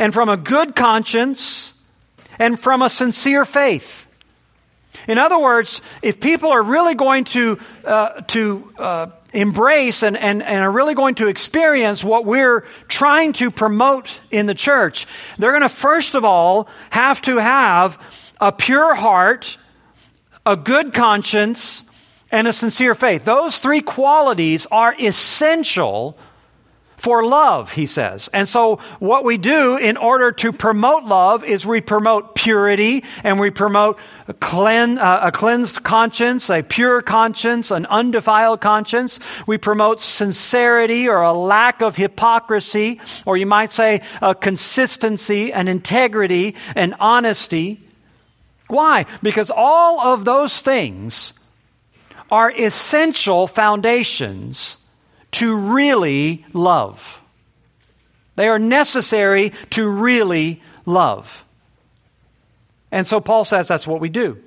and 0.00 0.14
from 0.14 0.30
a 0.30 0.36
good 0.38 0.74
conscience 0.74 1.74
and 2.38 2.58
from 2.58 2.80
a 2.80 2.88
sincere 2.88 3.44
faith. 3.44 4.08
In 5.06 5.18
other 5.18 5.38
words, 5.38 5.82
if 6.00 6.20
people 6.20 6.48
are 6.48 6.62
really 6.62 6.94
going 6.94 7.24
to, 7.24 7.58
uh, 7.84 8.22
to 8.22 8.72
uh, 8.78 9.06
embrace 9.34 10.02
and, 10.02 10.16
and, 10.16 10.42
and 10.42 10.64
are 10.64 10.70
really 10.70 10.94
going 10.94 11.16
to 11.16 11.28
experience 11.28 12.02
what 12.02 12.24
we're 12.24 12.62
trying 12.88 13.34
to 13.34 13.50
promote 13.50 14.20
in 14.30 14.46
the 14.46 14.54
church, 14.54 15.06
they're 15.38 15.52
going 15.52 15.62
to 15.62 15.68
first 15.68 16.14
of 16.14 16.24
all 16.24 16.66
have 16.88 17.20
to 17.22 17.36
have 17.36 18.02
a 18.40 18.52
pure 18.52 18.94
heart, 18.94 19.58
a 20.46 20.56
good 20.56 20.94
conscience, 20.94 21.84
and 22.32 22.48
a 22.48 22.54
sincere 22.54 22.94
faith. 22.94 23.26
Those 23.26 23.58
three 23.58 23.82
qualities 23.82 24.66
are 24.70 24.94
essential 24.98 26.16
for 27.00 27.24
love, 27.24 27.72
he 27.72 27.86
says. 27.86 28.28
And 28.34 28.46
so 28.46 28.76
what 28.98 29.24
we 29.24 29.38
do 29.38 29.78
in 29.78 29.96
order 29.96 30.32
to 30.32 30.52
promote 30.52 31.04
love 31.04 31.42
is 31.42 31.64
we 31.64 31.80
promote 31.80 32.34
purity 32.34 33.04
and 33.24 33.40
we 33.40 33.48
promote 33.48 33.98
a, 34.28 34.34
clean, 34.34 34.98
uh, 34.98 35.20
a 35.22 35.32
cleansed 35.32 35.82
conscience, 35.82 36.50
a 36.50 36.62
pure 36.62 37.00
conscience, 37.00 37.70
an 37.70 37.86
undefiled 37.86 38.60
conscience. 38.60 39.18
We 39.46 39.56
promote 39.56 40.02
sincerity 40.02 41.08
or 41.08 41.22
a 41.22 41.32
lack 41.32 41.80
of 41.80 41.96
hypocrisy, 41.96 43.00
or 43.24 43.38
you 43.38 43.46
might 43.46 43.72
say 43.72 44.02
a 44.20 44.34
consistency, 44.34 45.54
and 45.54 45.70
integrity, 45.70 46.54
and 46.76 46.94
honesty. 47.00 47.80
Why? 48.68 49.06
Because 49.22 49.50
all 49.50 50.00
of 50.00 50.26
those 50.26 50.60
things 50.60 51.32
are 52.30 52.52
essential 52.52 53.46
foundations 53.46 54.76
to 55.32 55.56
really 55.56 56.44
love. 56.52 57.20
They 58.36 58.48
are 58.48 58.58
necessary 58.58 59.52
to 59.70 59.88
really 59.88 60.62
love. 60.86 61.44
And 62.90 63.06
so 63.06 63.20
Paul 63.20 63.44
says 63.44 63.68
that's 63.68 63.86
what 63.86 64.00
we 64.00 64.08
do. 64.08 64.38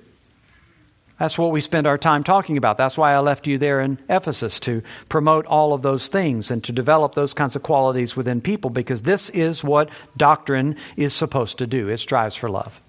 That's 1.20 1.38
what 1.38 1.52
we 1.52 1.62
spend 1.62 1.88
our 1.88 1.98
time 1.98 2.24
talking 2.24 2.58
about. 2.58 2.78
That's 2.78 2.98
why 2.98 3.14
I 3.14 3.20
left 3.20 3.48
you 3.48 3.58
there 3.58 3.80
in 3.80 4.00
Ephesus 4.10 4.60
to 4.62 4.82
promote 5.10 5.46
all 5.46 5.74
of 5.74 5.82
those 5.82 6.08
things 6.08 6.50
and 6.52 6.64
to 6.64 6.72
develop 6.72 7.14
those 7.14 7.34
kinds 7.34 7.56
of 7.56 7.64
qualities 7.64 8.16
within 8.16 8.42
people 8.42 8.70
because 8.70 9.04
this 9.04 9.30
is 9.30 9.64
what 9.64 9.90
doctrine 10.18 10.76
is 10.98 11.14
supposed 11.14 11.60
to 11.60 11.68
do. 11.68 11.88
It 11.88 12.00
strives 12.00 12.36
for 12.36 12.50
love. 12.50 12.82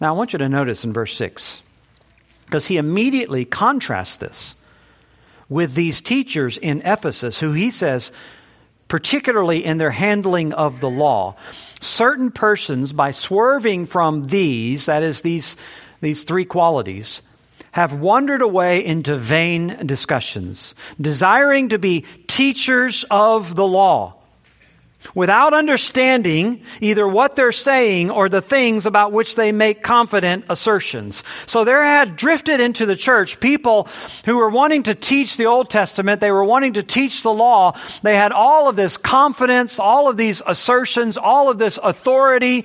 Now, 0.00 0.14
I 0.14 0.16
want 0.16 0.32
you 0.32 0.38
to 0.40 0.48
notice 0.48 0.84
in 0.84 0.92
verse 0.92 1.14
6 1.14 1.62
because 2.46 2.66
he 2.66 2.78
immediately 2.78 3.44
contrasts 3.44 4.16
this 4.16 4.56
with 5.52 5.74
these 5.74 6.00
teachers 6.00 6.58
in 6.58 6.80
Ephesus 6.80 7.38
who 7.38 7.52
he 7.52 7.70
says, 7.70 8.10
particularly 8.88 9.64
in 9.64 9.78
their 9.78 9.90
handling 9.90 10.52
of 10.52 10.80
the 10.80 10.90
law, 10.90 11.36
certain 11.80 12.30
persons, 12.30 12.92
by 12.92 13.10
swerving 13.10 13.86
from 13.86 14.24
these, 14.24 14.86
that 14.86 15.02
is, 15.02 15.22
these, 15.22 15.56
these 16.00 16.24
three 16.24 16.44
qualities, 16.44 17.22
have 17.72 17.92
wandered 17.92 18.42
away 18.42 18.84
into 18.84 19.16
vain 19.16 19.86
discussions, 19.86 20.74
desiring 21.00 21.70
to 21.70 21.78
be 21.78 22.04
teachers 22.26 23.04
of 23.10 23.54
the 23.54 23.66
law 23.66 24.21
without 25.14 25.54
understanding 25.54 26.62
either 26.80 27.06
what 27.06 27.36
they're 27.36 27.52
saying 27.52 28.10
or 28.10 28.28
the 28.28 28.42
things 28.42 28.86
about 28.86 29.12
which 29.12 29.34
they 29.34 29.52
make 29.52 29.82
confident 29.82 30.44
assertions. 30.48 31.22
So 31.46 31.64
there 31.64 31.84
had 31.84 32.16
drifted 32.16 32.60
into 32.60 32.86
the 32.86 32.96
church 32.96 33.40
people 33.40 33.88
who 34.24 34.36
were 34.36 34.50
wanting 34.50 34.84
to 34.84 34.94
teach 34.94 35.36
the 35.36 35.46
Old 35.46 35.70
Testament. 35.70 36.20
They 36.20 36.30
were 36.30 36.44
wanting 36.44 36.74
to 36.74 36.82
teach 36.82 37.22
the 37.22 37.32
law. 37.32 37.76
They 38.02 38.16
had 38.16 38.32
all 38.32 38.68
of 38.68 38.76
this 38.76 38.96
confidence, 38.96 39.78
all 39.78 40.08
of 40.08 40.16
these 40.16 40.42
assertions, 40.46 41.18
all 41.18 41.48
of 41.50 41.58
this 41.58 41.78
authority. 41.82 42.64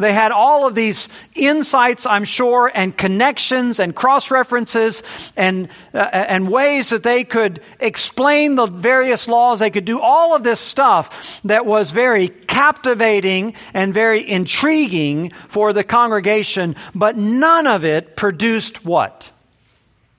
They 0.00 0.12
had 0.12 0.32
all 0.32 0.66
of 0.66 0.74
these 0.74 1.08
insights, 1.34 2.06
I'm 2.06 2.24
sure, 2.24 2.70
and 2.74 2.96
connections 2.96 3.78
and 3.78 3.94
cross 3.94 4.30
references 4.30 5.02
and, 5.36 5.68
uh, 5.94 5.98
and 5.98 6.50
ways 6.50 6.90
that 6.90 7.02
they 7.02 7.24
could 7.24 7.60
explain 7.78 8.56
the 8.56 8.66
various 8.66 9.28
laws. 9.28 9.60
They 9.60 9.70
could 9.70 9.84
do 9.84 10.00
all 10.00 10.34
of 10.34 10.42
this 10.42 10.60
stuff 10.60 11.40
that 11.44 11.66
was 11.66 11.90
very 11.92 12.28
captivating 12.28 13.54
and 13.74 13.94
very 13.94 14.28
intriguing 14.28 15.32
for 15.48 15.72
the 15.72 15.84
congregation, 15.84 16.76
but 16.94 17.16
none 17.16 17.66
of 17.66 17.84
it 17.84 18.16
produced 18.16 18.84
what? 18.84 19.30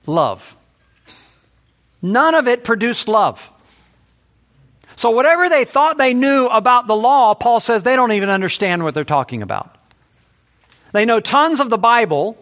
Love. 0.06 0.56
None 2.00 2.34
of 2.34 2.48
it 2.48 2.64
produced 2.64 3.06
love. 3.06 3.52
So, 4.96 5.10
whatever 5.10 5.48
they 5.48 5.64
thought 5.64 5.98
they 5.98 6.14
knew 6.14 6.46
about 6.46 6.86
the 6.86 6.96
law, 6.96 7.34
Paul 7.34 7.60
says 7.60 7.82
they 7.82 7.96
don't 7.96 8.12
even 8.12 8.28
understand 8.28 8.84
what 8.84 8.94
they're 8.94 9.04
talking 9.04 9.42
about. 9.42 9.76
They 10.92 11.04
know 11.04 11.20
tons 11.20 11.60
of 11.60 11.70
the 11.70 11.78
Bible, 11.78 12.36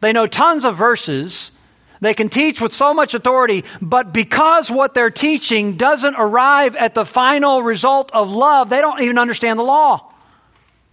they 0.00 0.12
know 0.12 0.26
tons 0.26 0.64
of 0.64 0.76
verses, 0.76 1.52
They 2.00 2.14
can 2.14 2.28
teach 2.28 2.60
with 2.60 2.72
so 2.72 2.92
much 2.92 3.14
authority, 3.14 3.64
but 3.80 4.12
because 4.12 4.70
what 4.70 4.94
they're 4.94 5.10
teaching 5.10 5.76
doesn't 5.76 6.14
arrive 6.18 6.76
at 6.76 6.94
the 6.94 7.06
final 7.06 7.62
result 7.62 8.12
of 8.12 8.30
love, 8.30 8.68
they 8.68 8.80
don't 8.80 9.00
even 9.00 9.18
understand 9.18 9.58
the 9.58 9.64
law. 9.64 10.12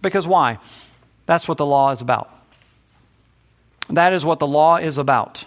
Because 0.00 0.26
why? 0.26 0.58
That's 1.26 1.46
what 1.46 1.58
the 1.58 1.66
law 1.66 1.90
is 1.90 2.00
about. 2.00 2.30
That 3.90 4.12
is 4.12 4.24
what 4.24 4.38
the 4.38 4.46
law 4.46 4.76
is 4.76 4.96
about. 4.96 5.44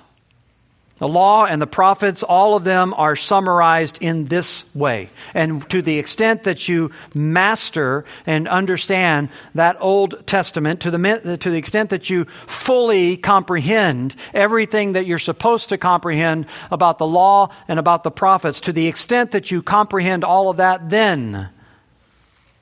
The 1.00 1.08
law 1.08 1.46
and 1.46 1.62
the 1.62 1.68
prophets, 1.68 2.24
all 2.24 2.56
of 2.56 2.63
them 2.63 2.94
are 2.96 3.16
summarized 3.16 4.00
in 4.01 4.25
this 4.25 4.63
way. 4.74 5.10
And 5.36 5.68
to 5.70 5.84
the 5.84 6.00
extent 6.00 6.44
that 6.44 6.68
you 6.68 6.92
master 7.13 8.04
and 8.25 8.48
understand 8.48 9.30
that 9.54 9.77
Old 9.80 10.25
Testament, 10.25 10.82
to 10.82 10.92
the, 10.92 11.38
to 11.39 11.51
the 11.51 11.58
extent 11.58 11.92
that 11.92 12.10
you 12.10 12.25
fully 12.48 13.16
comprehend 13.16 14.16
everything 14.34 14.94
that 14.94 15.06
you're 15.06 15.20
supposed 15.20 15.70
to 15.70 15.77
comprehend 15.77 16.48
about 16.72 16.98
the 16.98 17.06
law 17.06 17.50
and 17.68 17.77
about 17.77 18.04
the 18.04 18.12
prophets, 18.12 18.60
to 18.62 18.74
the 18.74 18.88
extent 18.88 19.32
that 19.34 19.51
you 19.51 19.62
comprehend 19.62 20.24
all 20.24 20.50
of 20.50 20.58
that, 20.58 20.89
then 20.89 21.50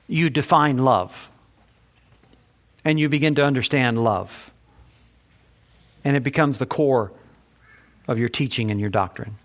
you 0.08 0.28
define 0.28 0.76
love. 0.76 1.30
And 2.84 3.00
you 3.00 3.08
begin 3.08 3.34
to 3.36 3.44
understand 3.44 4.04
love. 4.04 4.52
And 6.04 6.16
it 6.16 6.22
becomes 6.22 6.58
the 6.58 6.66
core 6.66 7.12
of 8.08 8.18
your 8.18 8.28
teaching 8.28 8.70
and 8.70 8.80
your 8.80 8.90
doctrine. 8.90 9.36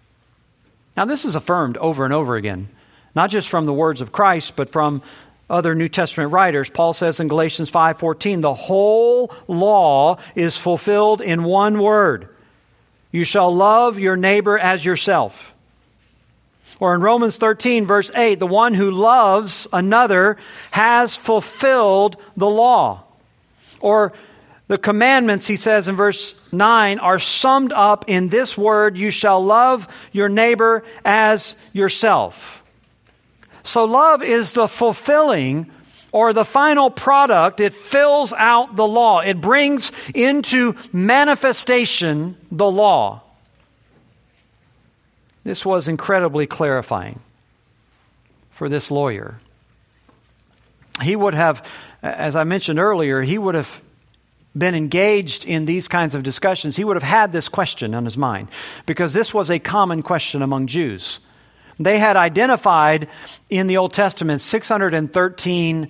Now, 0.96 1.06
this 1.06 1.25
is 1.25 1.36
affirmed 1.36 1.77
over 1.77 2.03
and 2.03 2.13
over 2.13 2.36
again, 2.36 2.70
not 3.15 3.30
just 3.30 3.50
from 3.50 3.65
the 3.65 3.74
words 3.74 4.01
of 4.01 4.12
Christ, 4.12 4.56
but 4.56 4.70
from 4.70 5.01
other 5.50 5.75
New 5.75 5.89
Testament 5.89 6.32
writers. 6.32 6.70
Paul 6.70 6.94
says 6.94 7.20
in 7.20 7.27
Galatians 7.27 7.70
5:14, 7.70 8.41
"The 8.41 8.53
whole 8.53 9.32
law 9.48 10.18
is 10.36 10.58
fulfilled 10.58 11.22
in 11.22 11.44
one 11.44 11.80
word: 11.80 12.30
You 13.12 13.25
shall 13.25 13.53
love 13.53 14.00
your 14.00 14.15
neighbor 14.15 14.58
as 14.58 14.86
yourself." 14.86 15.51
Or 16.80 16.96
in 16.96 17.01
Romans 17.01 17.38
13 17.38 17.86
verse 17.86 18.12
8, 18.15 18.39
"The 18.39 18.48
one 18.48 18.74
who 18.74 18.89
loves 18.89 19.68
another 19.72 20.38
has 20.72 21.15
fulfilled 21.15 22.15
the 22.36 22.50
law." 22.50 23.03
Or 23.82 24.13
the 24.71 24.77
commandments, 24.77 25.47
he 25.47 25.57
says 25.57 25.89
in 25.89 25.97
verse 25.97 26.33
9, 26.53 26.99
are 26.99 27.19
summed 27.19 27.73
up 27.73 28.05
in 28.07 28.29
this 28.29 28.57
word 28.57 28.97
you 28.97 29.11
shall 29.11 29.43
love 29.43 29.85
your 30.13 30.29
neighbor 30.29 30.85
as 31.03 31.57
yourself. 31.73 32.63
So, 33.63 33.83
love 33.83 34.23
is 34.23 34.53
the 34.53 34.69
fulfilling 34.69 35.69
or 36.13 36.31
the 36.31 36.45
final 36.45 36.89
product. 36.89 37.59
It 37.59 37.73
fills 37.73 38.31
out 38.31 38.77
the 38.77 38.87
law, 38.87 39.19
it 39.19 39.41
brings 39.41 39.91
into 40.15 40.77
manifestation 40.93 42.37
the 42.49 42.71
law. 42.71 43.23
This 45.43 45.65
was 45.65 45.89
incredibly 45.89 46.47
clarifying 46.47 47.19
for 48.51 48.69
this 48.69 48.89
lawyer. 48.89 49.41
He 51.01 51.17
would 51.17 51.33
have, 51.33 51.67
as 52.01 52.37
I 52.37 52.45
mentioned 52.45 52.79
earlier, 52.79 53.21
he 53.21 53.37
would 53.37 53.55
have 53.55 53.81
been 54.58 54.75
engaged 54.75 55.46
in 55.46 55.65
these 55.65 55.88
kinds 55.88 56.15
of 56.15 56.24
discussions, 56.24 56.75
he 56.75 56.84
would 56.84 56.96
have 56.96 57.03
had 57.03 57.31
this 57.31 57.50
question 57.50 57.96
on 57.96 58.05
his 58.05 58.17
mind 58.17 58.50
because 58.86 59.13
this 59.13 59.34
was 59.34 59.50
a 59.50 59.60
common 59.60 60.01
question 60.01 60.41
among 60.41 60.67
Jews. 60.67 61.20
They 61.79 62.00
had 62.00 62.17
identified 62.17 63.08
in 63.50 63.67
the 63.67 63.77
Old 63.77 63.93
Testament 63.93 64.41
613 64.41 65.89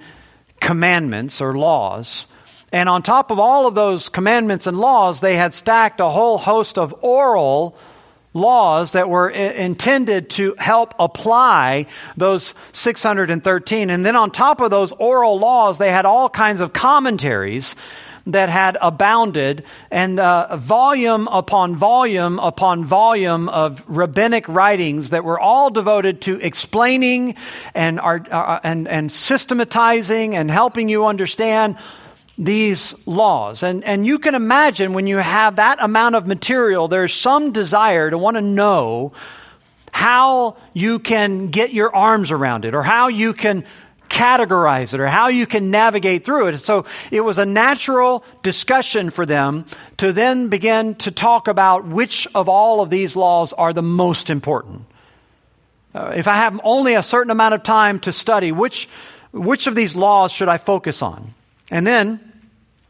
commandments 0.60 1.42
or 1.42 1.58
laws. 1.58 2.28
And 2.72 2.88
on 2.88 3.04
top 3.04 3.32
of 3.32 3.40
all 3.40 3.68
of 3.68 3.76
those 3.76 4.08
commandments 4.08 4.68
and 4.68 4.80
laws, 4.80 5.20
they 5.20 5.36
had 5.36 5.54
stacked 5.54 6.00
a 6.00 6.10
whole 6.10 6.38
host 6.38 6.78
of 6.78 6.96
oral 7.02 7.76
laws 8.34 8.94
that 8.94 9.10
were 9.10 9.30
intended 9.30 10.30
to 10.30 10.56
help 10.58 10.94
apply 10.98 11.88
those 12.16 12.54
613. 12.72 13.90
And 13.90 14.06
then 14.06 14.16
on 14.16 14.32
top 14.32 14.62
of 14.62 14.72
those 14.72 14.94
oral 14.94 15.38
laws, 15.38 15.80
they 15.80 15.92
had 15.92 16.06
all 16.06 16.30
kinds 16.30 16.62
of 16.62 16.72
commentaries 16.72 17.76
that 18.28 18.50
had 18.50 18.78
abounded, 18.82 19.64
and 19.90 20.20
uh, 20.20 20.56
volume 20.58 21.28
upon 21.28 21.76
volume 21.76 22.40
upon 22.40 22.86
volume 22.86 23.50
of 23.50 23.84
rabbinic 23.88 24.48
writings 24.48 25.10
that 25.10 25.24
were 25.24 25.40
all 25.40 25.70
devoted 25.70 26.22
to 26.22 26.40
explaining 26.40 27.36
and, 27.74 28.00
uh, 28.00 28.60
and, 28.64 28.88
and 28.88 29.12
systematizing 29.12 30.36
and 30.36 30.52
helping 30.52 30.90
you 30.90 31.06
understand 31.06 31.78
these 32.38 32.96
laws. 33.08 33.64
And, 33.64 33.84
and 33.84 34.06
you 34.06 34.18
can 34.18 34.36
imagine 34.36 34.94
when 34.94 35.08
you 35.08 35.18
have 35.18 35.58
that 35.58 35.78
amount 35.82 36.16
of 36.16 36.26
material, 36.26 36.88
there's 36.88 37.14
some 37.14 37.52
desire 37.52 38.10
to 38.10 38.18
want 38.18 38.38
to 38.38 38.42
know 38.42 39.14
how 39.92 40.56
you 40.74 41.00
can 41.00 41.48
get 41.48 41.74
your 41.74 41.94
arms 41.96 42.32
around 42.32 42.66
it 42.66 42.74
or 42.74 42.82
how 42.82 43.10
you 43.10 43.34
can 43.34 43.66
categorize 44.12 44.94
it 44.94 45.00
or 45.00 45.08
how 45.08 45.30
you 45.30 45.48
can 45.48 45.72
navigate 45.72 46.26
through 46.26 46.48
it. 46.48 46.58
So 46.58 46.86
it 47.10 47.22
was 47.22 47.40
a 47.40 47.46
natural 47.46 48.24
discussion 48.44 49.10
for 49.10 49.26
them 49.26 49.66
to 49.98 50.12
then 50.12 50.50
begin 50.50 50.96
to 50.96 51.12
talk 51.12 51.48
about 51.48 51.88
which 51.88 52.28
of 52.36 52.50
all 52.50 52.82
of 52.82 52.90
these 52.90 53.16
laws 53.16 53.54
are 53.54 53.72
the 53.72 53.82
most 53.82 54.30
important. 54.30 54.84
Uh, 55.96 56.12
if 56.16 56.28
I 56.28 56.36
have 56.36 56.60
only 56.64 56.94
a 56.94 57.04
certain 57.04 57.32
amount 57.32 57.54
of 57.54 57.64
time 57.64 58.00
to 58.02 58.12
study, 58.12 58.52
which, 58.52 58.90
which 59.32 59.68
of 59.68 59.76
these 59.76 59.96
laws 59.96 60.32
should 60.32 60.50
I 60.50 60.58
focus 60.58 61.02
on? 61.02 61.34
And 61.70 61.88
then, 61.88 62.20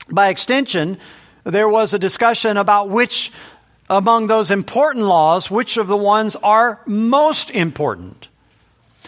by 0.09 0.29
extension, 0.29 0.97
there 1.43 1.69
was 1.69 1.93
a 1.93 1.99
discussion 1.99 2.57
about 2.57 2.89
which 2.89 3.31
among 3.89 4.27
those 4.27 4.49
important 4.49 5.05
laws, 5.05 5.51
which 5.51 5.77
of 5.77 5.87
the 5.87 5.97
ones 5.97 6.35
are 6.37 6.81
most 6.87 7.51
important. 7.51 8.27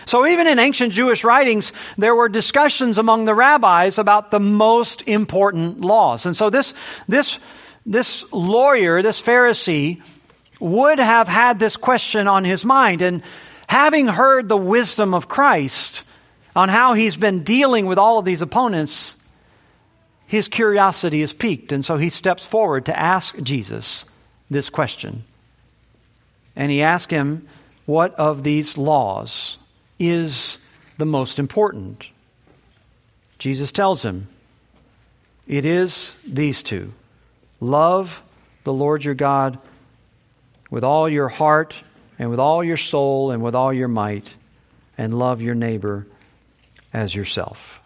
So, 0.06 0.28
even 0.28 0.48
in 0.48 0.60
ancient 0.60 0.94
Jewish 0.94 1.24
writings, 1.24 1.72
there 1.98 2.16
were 2.16 2.30
discussions 2.30 2.98
among 2.98 3.26
the 3.26 3.36
rabbis 3.36 3.98
about 3.98 4.32
the 4.32 4.40
most 4.40 5.02
important 5.08 5.82
laws. 5.82 6.26
And 6.26 6.36
so, 6.36 6.50
this, 6.50 6.74
this, 7.08 7.40
this 7.86 8.32
lawyer, 8.32 9.02
this 9.02 9.22
Pharisee, 9.22 10.02
would 10.60 11.00
have 11.00 11.28
had 11.28 11.60
this 11.60 11.78
question 11.78 12.28
on 12.28 12.44
his 12.44 12.66
mind. 12.66 13.02
And 13.02 13.24
having 13.68 14.08
heard 14.08 14.50
the 14.50 14.58
wisdom 14.58 15.14
of 15.14 15.28
Christ 15.28 16.04
on 16.56 16.70
how 16.70 16.94
he's 16.94 17.16
been 17.16 17.44
dealing 17.44 17.86
with 17.86 17.98
all 17.98 18.20
of 18.20 18.26
these 18.26 18.42
opponents, 18.42 19.16
his 20.28 20.48
curiosity 20.48 21.22
is 21.22 21.34
piqued. 21.34 21.72
And 21.72 21.86
so, 21.86 21.98
he 21.98 22.10
steps 22.10 22.46
forward 22.46 22.86
to 22.86 23.00
ask 23.00 23.42
Jesus 23.42 24.06
this 24.50 24.70
question. 24.70 25.24
And 26.56 26.72
he 26.72 26.82
asks 26.82 27.12
him, 27.12 27.48
What 27.86 28.14
of 28.16 28.44
these 28.44 28.78
laws? 28.78 29.58
Is 30.10 30.60
the 30.98 31.06
most 31.06 31.40
important. 31.40 32.08
Jesus 33.38 33.72
tells 33.72 34.04
him, 34.04 34.28
It 35.48 35.66
is 35.66 36.16
these 36.26 36.64
two 36.64 36.94
love 37.60 38.22
the 38.64 38.74
Lord 38.74 39.04
your 39.04 39.16
God 39.16 39.58
with 40.70 40.84
all 40.84 41.08
your 41.08 41.30
heart 41.30 41.76
and 42.18 42.30
with 42.30 42.40
all 42.40 42.64
your 42.64 42.78
soul 42.78 43.32
and 43.32 43.44
with 43.44 43.56
all 43.56 43.74
your 43.74 43.88
might, 43.88 44.36
and 44.98 45.18
love 45.18 45.42
your 45.42 45.56
neighbor 45.56 46.06
as 46.94 47.16
yourself. 47.16 47.82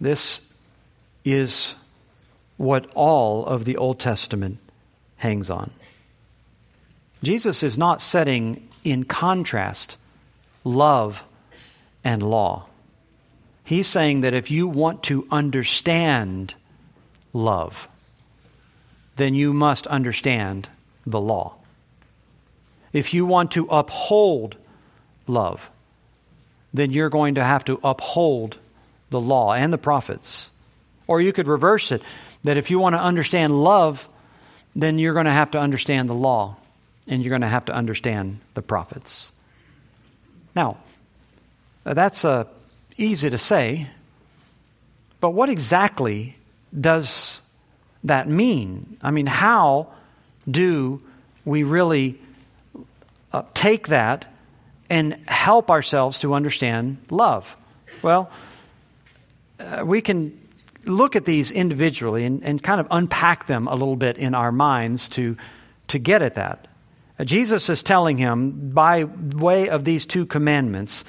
This 0.00 0.42
is 1.24 1.74
what 2.56 2.90
all 2.94 3.46
of 3.46 3.64
the 3.64 3.76
Old 3.76 3.98
Testament 3.98 4.58
hangs 5.16 5.50
on. 5.50 5.70
Jesus 7.22 7.62
is 7.62 7.78
not 7.78 8.02
setting 8.02 8.68
in 8.84 9.04
contrast 9.04 9.96
love 10.64 11.24
and 12.04 12.22
law. 12.22 12.66
He's 13.64 13.86
saying 13.86 14.22
that 14.22 14.34
if 14.34 14.50
you 14.50 14.66
want 14.66 15.04
to 15.04 15.26
understand 15.30 16.54
love, 17.32 17.88
then 19.16 19.34
you 19.34 19.52
must 19.52 19.86
understand 19.86 20.68
the 21.06 21.20
law. 21.20 21.54
If 22.92 23.14
you 23.14 23.24
want 23.24 23.52
to 23.52 23.66
uphold 23.66 24.56
love, 25.26 25.70
then 26.74 26.90
you're 26.90 27.10
going 27.10 27.36
to 27.36 27.44
have 27.44 27.64
to 27.66 27.78
uphold 27.84 28.58
the 29.10 29.20
law 29.20 29.52
and 29.52 29.72
the 29.72 29.78
prophets. 29.78 30.50
Or 31.06 31.20
you 31.20 31.32
could 31.32 31.46
reverse 31.46 31.92
it 31.92 32.02
that 32.44 32.56
if 32.56 32.70
you 32.70 32.78
want 32.78 32.94
to 32.94 33.00
understand 33.00 33.62
love, 33.62 34.08
then 34.74 34.98
you're 34.98 35.14
going 35.14 35.26
to 35.26 35.32
have 35.32 35.52
to 35.52 35.60
understand 35.60 36.08
the 36.08 36.14
law 36.14 36.56
and 37.06 37.22
you're 37.22 37.30
going 37.30 37.42
to 37.42 37.48
have 37.48 37.66
to 37.66 37.74
understand 37.74 38.40
the 38.54 38.62
prophets. 38.62 39.32
Now, 40.54 40.76
that's 41.84 42.24
uh, 42.24 42.44
easy 42.96 43.30
to 43.30 43.38
say, 43.38 43.88
but 45.20 45.30
what 45.30 45.48
exactly 45.48 46.36
does 46.78 47.40
that 48.04 48.28
mean? 48.28 48.96
I 49.02 49.10
mean, 49.10 49.26
how 49.26 49.88
do 50.50 51.00
we 51.44 51.62
really 51.62 52.20
uh, 53.32 53.42
take 53.54 53.88
that 53.88 54.26
and 54.90 55.16
help 55.26 55.70
ourselves 55.70 56.18
to 56.20 56.34
understand 56.34 56.98
love? 57.10 57.56
Well, 58.02 58.30
uh, 59.58 59.84
we 59.84 60.00
can 60.00 60.38
look 60.84 61.14
at 61.14 61.24
these 61.24 61.52
individually 61.52 62.24
and, 62.24 62.42
and 62.42 62.62
kind 62.62 62.80
of 62.80 62.88
unpack 62.90 63.46
them 63.46 63.68
a 63.68 63.72
little 63.72 63.96
bit 63.96 64.18
in 64.18 64.34
our 64.34 64.50
minds 64.50 65.08
to, 65.10 65.36
to 65.88 65.98
get 65.98 66.22
at 66.22 66.34
that. 66.34 66.66
Jesus 67.24 67.68
is 67.68 67.82
telling 67.82 68.18
him, 68.18 68.70
by 68.70 69.04
way 69.04 69.68
of 69.68 69.84
these 69.84 70.06
two 70.06 70.26
commandments, 70.26 71.04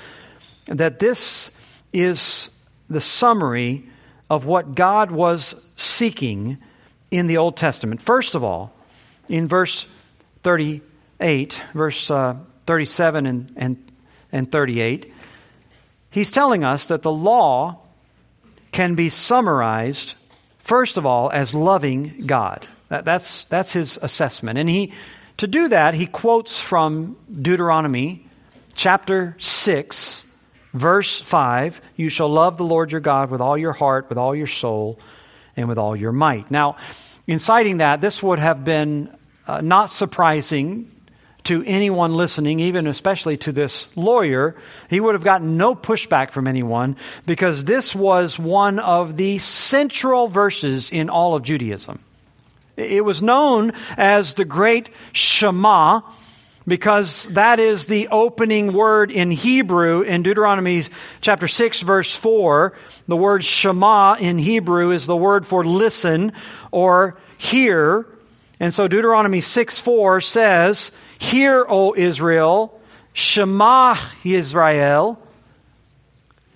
that 0.67 0.99
this 0.99 1.51
is 1.91 2.49
the 2.89 3.01
summary 3.01 3.87
of 4.29 4.45
what 4.45 4.75
God 4.75 5.11
was 5.11 5.55
seeking 5.75 6.57
in 7.11 7.27
the 7.27 7.37
Old 7.37 7.55
Testament. 7.55 8.01
First 8.01 8.35
of 8.35 8.43
all, 8.43 8.73
in 9.29 9.47
verse 9.47 9.85
38, 10.43 11.61
verse 11.73 12.09
uh, 12.11 12.35
37 12.65 13.25
and, 13.25 13.53
and, 13.55 13.91
and 14.31 14.51
38, 14.51 15.11
he's 16.09 16.31
telling 16.31 16.63
us 16.63 16.87
that 16.87 17.01
the 17.01 17.11
law 17.11 17.79
can 18.71 18.95
be 18.95 19.09
summarized, 19.09 20.15
first 20.57 20.97
of 20.97 21.05
all, 21.05 21.31
as 21.31 21.53
loving 21.53 22.23
God. 22.25 22.67
That, 22.89 23.05
that's, 23.05 23.45
that's 23.45 23.73
his 23.73 23.97
assessment. 24.01 24.57
And 24.57 24.69
he, 24.69 24.93
to 25.37 25.47
do 25.47 25.67
that, 25.69 25.93
he 25.93 26.05
quotes 26.05 26.59
from 26.59 27.17
Deuteronomy 27.31 28.25
chapter 28.75 29.35
6, 29.39 30.25
verse 30.73 31.19
5 31.19 31.81
You 31.95 32.09
shall 32.09 32.29
love 32.29 32.57
the 32.57 32.63
Lord 32.63 32.91
your 32.91 33.01
God 33.01 33.29
with 33.29 33.41
all 33.41 33.57
your 33.57 33.73
heart, 33.73 34.09
with 34.09 34.17
all 34.17 34.35
your 34.35 34.47
soul, 34.47 34.99
and 35.55 35.67
with 35.67 35.77
all 35.77 35.95
your 35.95 36.11
might. 36.11 36.51
Now, 36.51 36.77
in 37.27 37.39
citing 37.39 37.77
that, 37.77 38.01
this 38.01 38.21
would 38.21 38.39
have 38.39 38.63
been 38.63 39.15
uh, 39.47 39.61
not 39.61 39.89
surprising 39.89 40.89
to 41.45 41.63
anyone 41.65 42.15
listening, 42.15 42.59
even 42.59 42.87
especially 42.87 43.37
to 43.37 43.51
this 43.51 43.87
lawyer. 43.95 44.55
He 44.89 44.99
would 44.99 45.15
have 45.15 45.23
gotten 45.23 45.57
no 45.57 45.75
pushback 45.75 46.31
from 46.31 46.47
anyone 46.47 46.95
because 47.25 47.65
this 47.65 47.93
was 47.93 48.39
one 48.39 48.79
of 48.79 49.17
the 49.17 49.39
central 49.39 50.27
verses 50.27 50.89
in 50.89 51.09
all 51.09 51.35
of 51.35 51.43
Judaism. 51.43 51.99
It 52.75 53.05
was 53.05 53.21
known 53.21 53.73
as 53.97 54.33
the 54.33 54.45
Great 54.45 54.89
Shema 55.11 56.01
because 56.65 57.25
that 57.29 57.59
is 57.59 57.87
the 57.87 58.07
opening 58.07 58.73
word 58.73 59.11
in 59.11 59.31
Hebrew 59.31 60.01
in 60.01 60.23
Deuteronomy 60.23 60.83
chapter 61.21 61.47
6 61.47 61.81
verse 61.81 62.15
4. 62.15 62.73
The 63.07 63.17
word 63.17 63.43
Shema 63.43 64.15
in 64.15 64.39
Hebrew 64.39 64.91
is 64.91 65.05
the 65.05 65.15
word 65.15 65.45
for 65.45 65.65
listen 65.65 66.31
or 66.71 67.17
hear. 67.37 68.07
And 68.59 68.73
so 68.73 68.87
Deuteronomy 68.87 69.41
6 69.41 69.79
4 69.79 70.21
says, 70.21 70.91
Hear, 71.19 71.65
O 71.67 71.93
Israel, 71.95 72.79
Shema 73.11 73.97
Israel. 74.23 75.19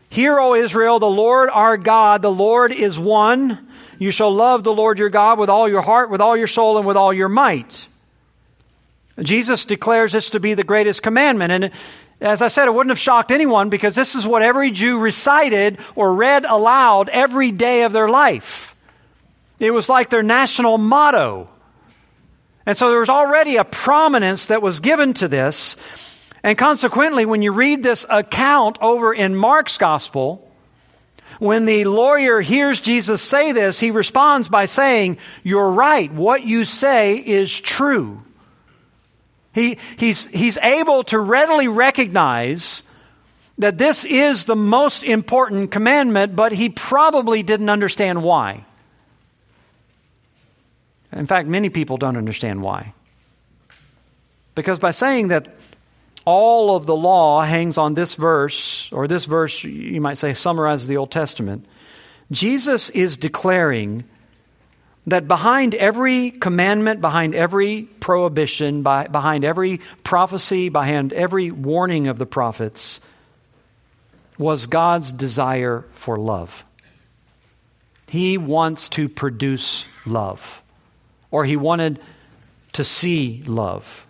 Hear, 0.09 0.39
O 0.39 0.55
Israel, 0.55 0.99
the 0.99 1.05
Lord 1.05 1.49
our 1.49 1.77
God, 1.77 2.21
the 2.21 2.31
Lord 2.31 2.71
is 2.71 2.97
one. 2.97 3.66
You 3.99 4.11
shall 4.11 4.33
love 4.33 4.63
the 4.63 4.73
Lord 4.73 4.99
your 4.99 5.09
God 5.09 5.39
with 5.39 5.49
all 5.49 5.67
your 5.67 5.81
heart, 5.81 6.09
with 6.09 6.21
all 6.21 6.37
your 6.37 6.47
soul, 6.47 6.77
and 6.77 6.85
with 6.85 6.97
all 6.97 7.13
your 7.13 7.29
might. 7.29 7.87
Jesus 9.19 9.65
declares 9.65 10.11
this 10.11 10.29
to 10.31 10.39
be 10.39 10.53
the 10.53 10.63
greatest 10.63 11.01
commandment. 11.01 11.51
And 11.51 11.71
as 12.21 12.41
I 12.41 12.47
said, 12.47 12.67
it 12.67 12.73
wouldn't 12.73 12.91
have 12.91 12.99
shocked 12.99 13.31
anyone 13.31 13.69
because 13.69 13.95
this 13.95 14.15
is 14.15 14.25
what 14.25 14.41
every 14.41 14.71
Jew 14.71 14.99
recited 14.99 15.79
or 15.95 16.13
read 16.13 16.45
aloud 16.45 17.09
every 17.09 17.51
day 17.51 17.83
of 17.83 17.93
their 17.93 18.09
life. 18.09 18.75
It 19.59 19.71
was 19.71 19.89
like 19.89 20.09
their 20.09 20.23
national 20.23 20.77
motto. 20.77 21.49
And 22.65 22.77
so 22.77 22.89
there 22.89 22.99
was 22.99 23.09
already 23.09 23.55
a 23.57 23.63
prominence 23.63 24.47
that 24.47 24.61
was 24.61 24.79
given 24.79 25.13
to 25.15 25.27
this. 25.27 25.77
And 26.43 26.57
consequently, 26.57 27.25
when 27.25 27.41
you 27.41 27.51
read 27.51 27.81
this 27.81 28.05
account 28.09 28.77
over 28.81 29.13
in 29.13 29.35
Mark's 29.35 29.77
gospel, 29.77 30.46
when 31.39 31.65
the 31.65 31.85
lawyer 31.85 32.41
hears 32.41 32.79
Jesus 32.79 33.21
say 33.21 33.51
this, 33.51 33.79
he 33.79 33.91
responds 33.91 34.49
by 34.49 34.65
saying, 34.65 35.17
You're 35.43 35.69
right. 35.69 36.11
What 36.11 36.43
you 36.43 36.65
say 36.65 37.17
is 37.17 37.59
true. 37.59 38.21
He, 39.53 39.77
he's, 39.97 40.27
he's 40.27 40.57
able 40.59 41.03
to 41.05 41.19
readily 41.19 41.67
recognize 41.67 42.83
that 43.57 43.77
this 43.77 44.05
is 44.05 44.45
the 44.45 44.55
most 44.55 45.03
important 45.03 45.71
commandment, 45.71 46.35
but 46.35 46.51
he 46.51 46.69
probably 46.69 47.41
didn't 47.41 47.69
understand 47.69 48.21
why. 48.21 48.65
In 51.11 51.25
fact, 51.25 51.47
many 51.47 51.69
people 51.69 51.97
don't 51.97 52.17
understand 52.17 52.61
why. 52.61 52.93
Because 54.53 54.77
by 54.79 54.91
saying 54.91 55.29
that 55.29 55.55
all 56.27 56.75
of 56.75 56.85
the 56.85 56.95
law 56.95 57.41
hangs 57.41 57.77
on 57.77 57.93
this 57.93 58.15
verse, 58.15 58.91
or 58.91 59.07
this 59.07 59.23
verse, 59.23 59.63
you 59.63 60.01
might 60.01 60.17
say, 60.17 60.33
summarizes 60.33 60.85
the 60.85 60.97
Old 60.97 61.09
Testament, 61.09 61.65
Jesus 62.31 62.89
is 62.89 63.15
declaring 63.15 64.03
that 65.05 65.25
behind 65.25 65.73
every 65.73 66.31
commandment, 66.31 66.99
behind 66.99 67.33
every 67.33 67.83
prohibition, 68.01 68.81
by, 68.81 69.07
behind 69.07 69.45
every 69.45 69.79
prophecy, 70.03 70.67
behind 70.67 71.13
every 71.13 71.49
warning 71.49 72.09
of 72.09 72.17
the 72.17 72.25
prophets, 72.25 72.99
was 74.37 74.67
God's 74.67 75.13
desire 75.13 75.85
for 75.93 76.17
love. 76.17 76.65
He 78.09 78.37
wants 78.37 78.89
to 78.89 79.07
produce 79.07 79.85
love 80.05 80.61
or 81.31 81.45
he 81.45 81.55
wanted 81.55 82.01
to 82.73 82.83
see 82.83 83.43
love. 83.47 84.06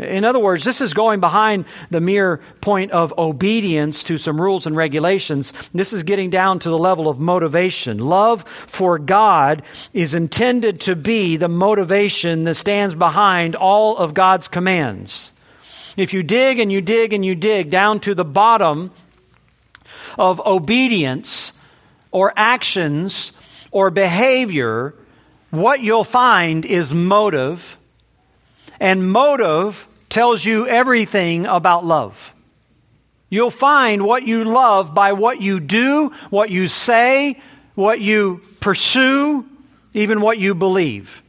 In 0.00 0.24
other 0.24 0.38
words, 0.38 0.64
this 0.64 0.80
is 0.80 0.94
going 0.94 1.20
behind 1.20 1.66
the 1.90 2.00
mere 2.00 2.38
point 2.62 2.90
of 2.90 3.12
obedience 3.18 4.02
to 4.04 4.16
some 4.16 4.40
rules 4.40 4.66
and 4.66 4.74
regulations. 4.74 5.52
This 5.74 5.92
is 5.92 6.02
getting 6.04 6.30
down 6.30 6.58
to 6.60 6.70
the 6.70 6.78
level 6.78 7.08
of 7.08 7.20
motivation. 7.20 7.98
Love 7.98 8.42
for 8.48 8.98
God 8.98 9.62
is 9.92 10.14
intended 10.14 10.80
to 10.82 10.96
be 10.96 11.36
the 11.36 11.48
motivation 11.48 12.44
that 12.44 12.54
stands 12.54 12.94
behind 12.94 13.54
all 13.54 13.98
of 13.98 14.14
God's 14.14 14.48
commands. 14.48 15.34
If 15.96 16.14
you 16.14 16.22
dig 16.22 16.58
and 16.58 16.72
you 16.72 16.80
dig 16.80 17.12
and 17.12 17.24
you 17.24 17.34
dig 17.34 17.68
down 17.68 18.00
to 18.00 18.14
the 18.14 18.24
bottom 18.24 18.92
of 20.18 20.40
obedience 20.46 21.52
or 22.10 22.32
actions 22.36 23.32
or 23.70 23.90
behavior, 23.90 24.94
what 25.50 25.82
you'll 25.82 26.04
find 26.04 26.64
is 26.64 26.94
motive, 26.94 27.78
and 28.78 29.12
motive 29.12 29.86
tells 30.10 30.44
you 30.44 30.66
everything 30.66 31.46
about 31.46 31.84
love. 31.86 32.34
You'll 33.30 33.52
find 33.52 34.04
what 34.04 34.26
you 34.26 34.44
love 34.44 34.92
by 34.92 35.12
what 35.12 35.40
you 35.40 35.60
do, 35.60 36.12
what 36.30 36.50
you 36.50 36.66
say, 36.68 37.40
what 37.76 38.00
you 38.00 38.42
pursue, 38.58 39.46
even 39.94 40.20
what 40.20 40.38
you 40.38 40.54
believe. 40.54 41.22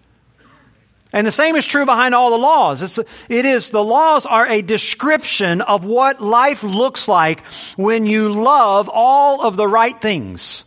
And 1.14 1.28
the 1.28 1.32
same 1.32 1.56
is 1.56 1.66
true 1.66 1.86
behind 1.86 2.16
all 2.16 2.32
the 2.32 2.38
laws. 2.38 2.82
It's, 2.82 2.98
it 3.30 3.46
is, 3.46 3.70
the 3.70 3.84
laws 3.84 4.26
are 4.26 4.48
a 4.48 4.62
description 4.62 5.62
of 5.62 5.84
what 5.84 6.22
life 6.22 6.64
looks 6.64 7.08
like 7.08 7.46
when 7.76 8.06
you 8.06 8.30
love 8.30 8.90
all 8.92 9.46
of 9.46 9.58
the 9.58 9.68
right 9.68 10.00
things, 10.00 10.64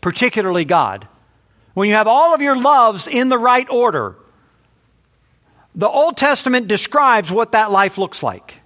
particularly 0.00 0.64
God. 0.64 1.08
When 1.74 1.88
you 1.88 1.94
have 1.94 2.06
all 2.06 2.34
of 2.34 2.40
your 2.40 2.56
loves 2.56 3.06
in 3.06 3.28
the 3.28 3.38
right 3.38 3.68
order, 3.68 4.16
the 5.74 5.88
Old 5.88 6.16
Testament 6.16 6.68
describes 6.68 7.30
what 7.30 7.52
that 7.52 7.70
life 7.70 7.98
looks 7.98 8.22
like. 8.22 8.56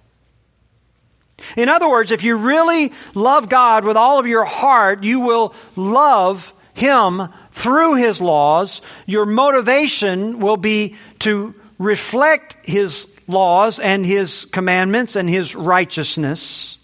In 1.57 1.69
other 1.69 1.89
words, 1.89 2.11
if 2.11 2.23
you 2.23 2.37
really 2.37 2.91
love 3.13 3.49
God 3.49 3.85
with 3.85 3.97
all 3.97 4.19
of 4.19 4.27
your 4.27 4.45
heart, 4.45 5.03
you 5.03 5.19
will 5.19 5.53
love 5.75 6.53
Him 6.73 7.29
through 7.51 7.95
His 7.95 8.21
laws. 8.21 8.81
Your 9.05 9.25
motivation 9.25 10.39
will 10.39 10.57
be 10.57 10.95
to 11.19 11.53
reflect 11.77 12.57
His 12.63 13.07
laws 13.27 13.79
and 13.79 14.05
His 14.05 14.45
commandments 14.45 15.15
and 15.15 15.29
His 15.29 15.55
righteousness. 15.55 16.77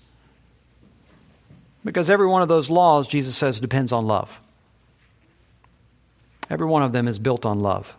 Because 1.84 2.10
every 2.10 2.28
one 2.28 2.42
of 2.42 2.48
those 2.48 2.70
laws, 2.70 3.08
Jesus 3.08 3.36
says, 3.36 3.60
depends 3.60 3.92
on 3.92 4.06
love. 4.06 4.40
Every 6.50 6.68
one 6.68 6.84
of 6.84 6.92
them 6.92 7.08
is 7.08 7.18
built 7.18 7.46
on 7.46 7.62
love. 7.62 7.96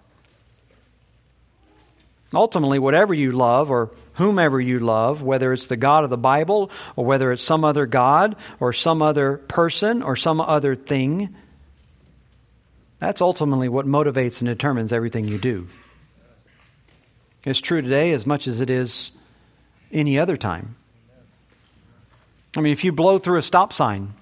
Ultimately, 2.34 2.78
whatever 2.78 3.12
you 3.12 3.32
love 3.32 3.70
or 3.70 3.90
whomever 4.14 4.60
you 4.60 4.78
love, 4.78 5.22
whether 5.22 5.52
it's 5.52 5.66
the 5.66 5.76
God 5.76 6.04
of 6.04 6.10
the 6.10 6.16
Bible 6.16 6.70
or 6.96 7.04
whether 7.04 7.32
it's 7.32 7.42
some 7.42 7.64
other 7.64 7.86
God 7.86 8.36
or 8.60 8.72
some 8.72 9.02
other 9.02 9.36
person 9.36 10.02
or 10.02 10.16
some 10.16 10.40
other 10.40 10.74
thing, 10.74 11.34
that's 12.98 13.20
ultimately 13.20 13.68
what 13.68 13.86
motivates 13.86 14.40
and 14.40 14.48
determines 14.48 14.92
everything 14.92 15.28
you 15.28 15.38
do. 15.38 15.66
It's 17.44 17.60
true 17.60 17.82
today 17.82 18.12
as 18.12 18.26
much 18.26 18.46
as 18.46 18.60
it 18.60 18.70
is 18.70 19.10
any 19.90 20.18
other 20.18 20.36
time. 20.36 20.76
I 22.56 22.60
mean, 22.60 22.72
if 22.72 22.84
you 22.84 22.92
blow 22.92 23.18
through 23.18 23.38
a 23.38 23.42
stop 23.42 23.72
sign, 23.72 24.14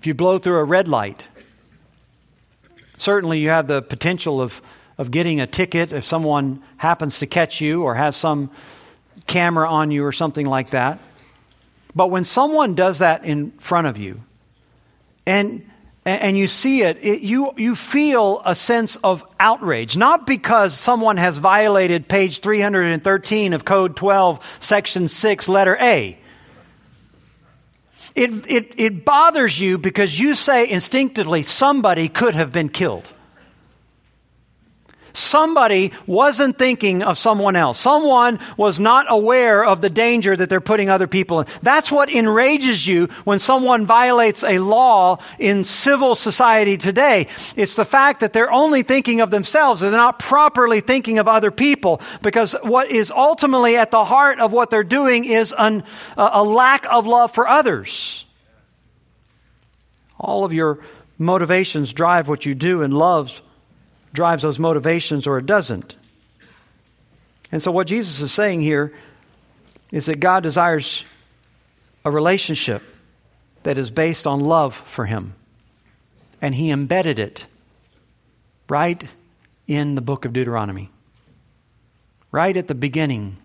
if 0.00 0.06
you 0.06 0.14
blow 0.14 0.38
through 0.38 0.56
a 0.56 0.64
red 0.64 0.86
light, 0.86 1.28
Certainly, 2.96 3.40
you 3.40 3.48
have 3.48 3.66
the 3.66 3.82
potential 3.82 4.40
of, 4.40 4.62
of 4.98 5.10
getting 5.10 5.40
a 5.40 5.46
ticket 5.46 5.92
if 5.92 6.04
someone 6.04 6.62
happens 6.76 7.18
to 7.18 7.26
catch 7.26 7.60
you 7.60 7.82
or 7.82 7.94
has 7.94 8.16
some 8.16 8.50
camera 9.26 9.68
on 9.68 9.90
you 9.90 10.04
or 10.04 10.12
something 10.12 10.46
like 10.46 10.70
that. 10.70 10.98
But 11.94 12.08
when 12.08 12.24
someone 12.24 12.74
does 12.74 12.98
that 12.98 13.24
in 13.24 13.52
front 13.52 13.86
of 13.86 13.98
you, 13.98 14.22
and 15.26 15.68
and 16.06 16.36
you 16.36 16.48
see 16.48 16.82
it, 16.82 16.98
it, 17.02 17.20
you, 17.22 17.54
you 17.56 17.74
feel 17.74 18.42
a 18.44 18.54
sense 18.54 18.96
of 18.96 19.24
outrage. 19.40 19.96
Not 19.96 20.26
because 20.26 20.74
someone 20.78 21.16
has 21.16 21.38
violated 21.38 22.08
page 22.08 22.40
313 22.40 23.54
of 23.54 23.64
Code 23.64 23.96
12, 23.96 24.38
Section 24.60 25.08
6, 25.08 25.48
letter 25.48 25.78
A. 25.80 26.18
It, 28.14 28.30
it, 28.46 28.74
it 28.76 29.04
bothers 29.06 29.58
you 29.58 29.78
because 29.78 30.20
you 30.20 30.34
say 30.34 30.68
instinctively 30.68 31.42
somebody 31.42 32.10
could 32.10 32.34
have 32.34 32.52
been 32.52 32.68
killed. 32.68 33.10
Somebody 35.16 35.92
wasn't 36.08 36.58
thinking 36.58 37.04
of 37.04 37.18
someone 37.18 37.54
else. 37.54 37.78
Someone 37.78 38.40
was 38.56 38.80
not 38.80 39.06
aware 39.08 39.64
of 39.64 39.80
the 39.80 39.88
danger 39.88 40.34
that 40.34 40.50
they're 40.50 40.60
putting 40.60 40.90
other 40.90 41.06
people 41.06 41.40
in. 41.40 41.46
That's 41.62 41.90
what 41.90 42.12
enrages 42.12 42.84
you 42.84 43.06
when 43.22 43.38
someone 43.38 43.86
violates 43.86 44.42
a 44.42 44.58
law 44.58 45.18
in 45.38 45.62
civil 45.62 46.16
society 46.16 46.76
today. 46.76 47.28
It's 47.54 47.76
the 47.76 47.84
fact 47.84 48.20
that 48.20 48.32
they're 48.32 48.50
only 48.50 48.82
thinking 48.82 49.20
of 49.20 49.30
themselves. 49.30 49.80
They're 49.80 49.92
not 49.92 50.18
properly 50.18 50.80
thinking 50.80 51.18
of 51.18 51.28
other 51.28 51.52
people 51.52 52.00
because 52.20 52.56
what 52.62 52.90
is 52.90 53.12
ultimately 53.12 53.76
at 53.76 53.92
the 53.92 54.04
heart 54.04 54.40
of 54.40 54.50
what 54.50 54.70
they're 54.70 54.82
doing 54.82 55.26
is 55.26 55.54
an, 55.56 55.84
a 56.16 56.42
lack 56.42 56.86
of 56.92 57.06
love 57.06 57.30
for 57.30 57.46
others. 57.46 58.26
All 60.18 60.44
of 60.44 60.52
your 60.52 60.80
motivations 61.18 61.92
drive 61.92 62.28
what 62.28 62.44
you 62.44 62.56
do 62.56 62.82
and 62.82 62.92
loves 62.92 63.42
drives 64.14 64.42
those 64.42 64.58
motivations 64.58 65.26
or 65.26 65.36
it 65.36 65.44
doesn't. 65.44 65.96
And 67.52 67.62
so, 67.62 67.70
what 67.70 67.86
Jesus 67.86 68.20
is 68.20 68.32
saying 68.32 68.62
here 68.62 68.94
is 69.92 70.06
that 70.06 70.20
God 70.20 70.42
desires 70.42 71.04
a 72.04 72.10
relationship 72.10 72.82
that 73.64 73.76
is 73.76 73.90
based 73.90 74.26
on 74.26 74.40
love 74.40 74.74
for 74.74 75.06
Him. 75.06 75.34
And 76.40 76.54
He 76.54 76.70
embedded 76.70 77.18
it 77.18 77.46
right 78.68 79.04
in 79.66 79.94
the 79.94 80.00
book 80.00 80.24
of 80.24 80.32
Deuteronomy, 80.32 80.90
right 82.32 82.56
at 82.56 82.68
the 82.68 82.74
beginning 82.74 83.36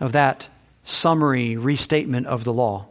of 0.00 0.12
that 0.12 0.48
summary 0.84 1.56
restatement 1.56 2.26
of 2.26 2.44
the 2.44 2.52
law. 2.52 2.86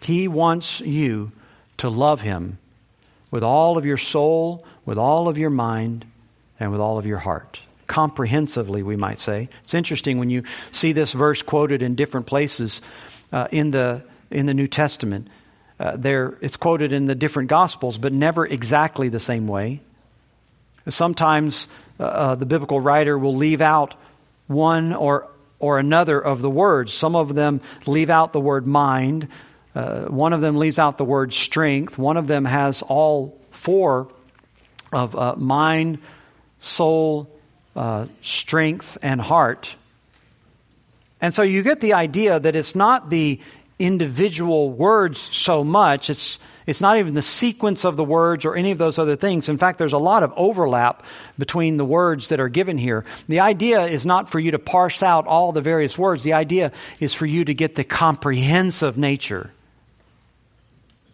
He 0.00 0.28
wants 0.28 0.80
you 0.80 1.32
to 1.78 1.88
love 1.88 2.20
Him 2.20 2.58
with 3.30 3.42
all 3.42 3.76
of 3.76 3.86
your 3.86 3.96
soul, 3.96 4.64
with 4.84 4.98
all 4.98 5.28
of 5.28 5.38
your 5.38 5.50
mind, 5.50 6.04
and 6.60 6.70
with 6.70 6.80
all 6.80 6.98
of 6.98 7.06
your 7.06 7.18
heart. 7.18 7.60
Comprehensively, 7.86 8.82
we 8.82 8.96
might 8.96 9.18
say. 9.18 9.48
It's 9.62 9.74
interesting 9.74 10.18
when 10.18 10.30
you 10.30 10.44
see 10.70 10.92
this 10.92 11.12
verse 11.12 11.42
quoted 11.42 11.82
in 11.82 11.94
different 11.94 12.26
places 12.26 12.80
uh, 13.32 13.48
in, 13.50 13.70
the, 13.70 14.02
in 14.30 14.46
the 14.46 14.54
New 14.54 14.66
Testament. 14.66 15.28
Uh, 15.78 15.96
there, 15.96 16.38
it's 16.40 16.56
quoted 16.56 16.92
in 16.92 17.06
the 17.06 17.14
different 17.14 17.48
Gospels, 17.48 17.98
but 17.98 18.12
never 18.12 18.46
exactly 18.46 19.08
the 19.08 19.20
same 19.20 19.48
way. 19.48 19.80
Sometimes 20.88 21.66
uh, 21.98 22.04
uh 22.04 22.34
the 22.34 22.46
biblical 22.46 22.80
writer 22.80 23.18
will 23.18 23.34
leave 23.34 23.60
out 23.60 23.94
one 24.46 24.92
or, 24.92 25.26
or 25.58 25.78
another 25.78 26.20
of 26.20 26.42
the 26.42 26.50
words. 26.50 26.92
Some 26.92 27.16
of 27.16 27.34
them 27.34 27.60
leave 27.86 28.10
out 28.10 28.32
the 28.32 28.40
word 28.40 28.66
mind, 28.66 29.28
uh, 29.74 30.04
one 30.04 30.32
of 30.32 30.40
them 30.40 30.56
leaves 30.56 30.78
out 30.78 30.98
the 30.98 31.04
word 31.04 31.32
strength. 31.32 31.98
One 31.98 32.16
of 32.16 32.28
them 32.28 32.44
has 32.44 32.82
all 32.82 33.40
four 33.50 34.08
of 34.94 35.16
uh, 35.16 35.34
mind, 35.36 35.98
soul, 36.60 37.28
uh, 37.76 38.06
strength, 38.20 38.96
and 39.02 39.20
heart. 39.20 39.76
And 41.20 41.32
so 41.32 41.42
you 41.42 41.62
get 41.62 41.80
the 41.80 41.94
idea 41.94 42.38
that 42.38 42.54
it's 42.54 42.74
not 42.74 43.10
the 43.10 43.40
individual 43.78 44.70
words 44.70 45.28
so 45.32 45.64
much, 45.64 46.08
it's, 46.08 46.38
it's 46.66 46.80
not 46.80 46.98
even 46.98 47.14
the 47.14 47.22
sequence 47.22 47.84
of 47.84 47.96
the 47.96 48.04
words 48.04 48.44
or 48.44 48.54
any 48.54 48.70
of 48.70 48.78
those 48.78 48.98
other 48.98 49.16
things. 49.16 49.48
In 49.48 49.58
fact, 49.58 49.78
there's 49.78 49.92
a 49.92 49.98
lot 49.98 50.22
of 50.22 50.32
overlap 50.36 51.02
between 51.36 51.76
the 51.76 51.84
words 51.84 52.28
that 52.28 52.38
are 52.38 52.48
given 52.48 52.78
here. 52.78 53.04
The 53.28 53.40
idea 53.40 53.82
is 53.82 54.06
not 54.06 54.28
for 54.28 54.38
you 54.38 54.52
to 54.52 54.58
parse 54.58 55.02
out 55.02 55.26
all 55.26 55.50
the 55.50 55.60
various 55.60 55.98
words, 55.98 56.22
the 56.22 56.34
idea 56.34 56.72
is 57.00 57.14
for 57.14 57.26
you 57.26 57.44
to 57.44 57.54
get 57.54 57.74
the 57.74 57.84
comprehensive 57.84 58.96
nature 58.96 59.50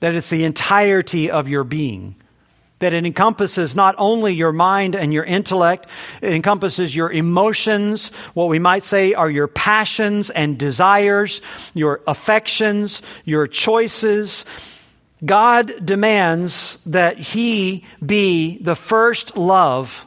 that 0.00 0.14
it's 0.14 0.30
the 0.30 0.44
entirety 0.44 1.30
of 1.30 1.48
your 1.48 1.64
being. 1.64 2.16
That 2.80 2.92
it 2.92 3.06
encompasses 3.06 3.74
not 3.74 3.94
only 3.98 4.34
your 4.34 4.52
mind 4.52 4.96
and 4.96 5.12
your 5.12 5.24
intellect, 5.24 5.86
it 6.20 6.32
encompasses 6.32 6.94
your 6.94 7.12
emotions, 7.12 8.08
what 8.34 8.48
we 8.48 8.58
might 8.58 8.82
say 8.82 9.14
are 9.14 9.30
your 9.30 9.48
passions 9.48 10.30
and 10.30 10.58
desires, 10.58 11.40
your 11.74 12.00
affections, 12.06 13.02
your 13.24 13.46
choices. 13.46 14.44
God 15.24 15.84
demands 15.84 16.78
that 16.86 17.18
He 17.18 17.84
be 18.04 18.58
the 18.62 18.76
first 18.76 19.36
love 19.36 20.06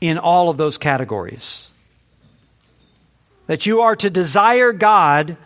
in 0.00 0.18
all 0.18 0.48
of 0.48 0.56
those 0.56 0.78
categories. 0.78 1.70
That 3.46 3.66
you 3.66 3.80
are 3.82 3.96
to 3.96 4.10
desire 4.10 4.72
God 4.72 5.36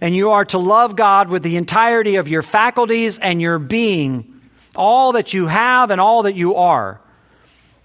and 0.00 0.14
you 0.14 0.30
are 0.30 0.44
to 0.46 0.58
love 0.58 0.96
God 0.96 1.28
with 1.28 1.42
the 1.42 1.56
entirety 1.56 2.16
of 2.16 2.28
your 2.28 2.42
faculties 2.42 3.18
and 3.18 3.40
your 3.40 3.58
being, 3.58 4.35
all 4.76 5.12
that 5.12 5.34
you 5.34 5.46
have 5.46 5.90
and 5.90 6.00
all 6.00 6.22
that 6.24 6.34
you 6.34 6.54
are. 6.54 7.00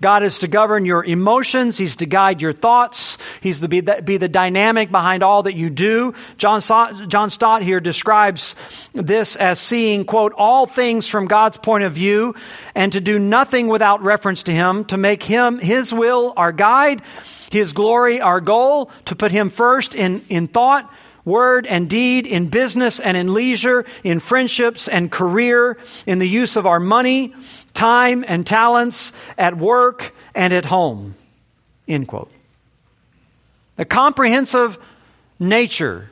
God 0.02 0.24
is 0.24 0.40
to 0.40 0.48
govern 0.48 0.84
your 0.84 1.06
emotions. 1.06 1.78
He's 1.78 1.96
to 1.98 2.08
guide 2.08 2.42
your 2.42 2.54
thoughts. 2.54 3.20
He's 3.40 3.60
to 3.60 3.68
be 3.68 3.82
the, 3.82 4.02
be 4.02 4.18
the 4.18 4.28
dynamic 4.28 4.92
behind 4.92 5.22
all 5.22 5.44
that 5.44 5.54
you 5.54 5.70
do. 5.70 6.16
John 6.38 6.60
John 7.08 7.30
Stott 7.30 7.62
here 7.62 7.80
describes 7.80 8.56
this 8.94 9.36
as 9.36 9.60
seeing, 9.60 10.04
quote, 10.04 10.34
all 10.36 10.66
things 10.66 11.08
from 11.08 11.28
God's 11.28 11.58
point 11.58 11.84
of 11.84 11.94
view 11.94 12.34
and 12.74 12.92
to 12.94 13.00
do 13.00 13.20
nothing 13.20 13.68
without 13.68 14.02
reference 14.02 14.42
to 14.44 14.52
Him, 14.52 14.86
to 14.86 14.98
make 14.98 15.22
Him, 15.22 15.60
His 15.60 15.94
will 15.94 16.34
our 16.36 16.52
guide, 16.52 17.04
His 17.52 17.72
glory 17.72 18.20
our 18.20 18.42
goal, 18.42 18.90
to 19.06 19.16
put 19.16 19.32
Him 19.32 19.50
first 19.50 19.94
in, 19.94 20.26
in 20.30 20.48
thought, 20.48 20.92
word 21.26 21.68
and 21.68 21.90
deed, 21.90 22.28
in 22.28 22.48
business 22.48 23.00
and 23.00 23.16
in 23.16 23.34
leisure, 23.34 23.86
in 24.04 24.20
friendships 24.20 24.88
and 24.88 25.12
career, 25.12 25.78
in 26.06 26.20
the 26.20 26.28
use 26.28 26.56
of 26.56 26.66
our 26.66 26.80
money, 26.80 27.34
time 27.74 28.24
and 28.28 28.46
talents, 28.46 29.14
at 29.38 29.58
work 29.58 30.14
and 30.34 30.54
at 30.54 30.66
home. 30.66 31.16
End 31.88 32.08
quote. 32.08 32.32
A 33.78 33.86
comprehensive 33.86 34.78
nature 35.40 36.10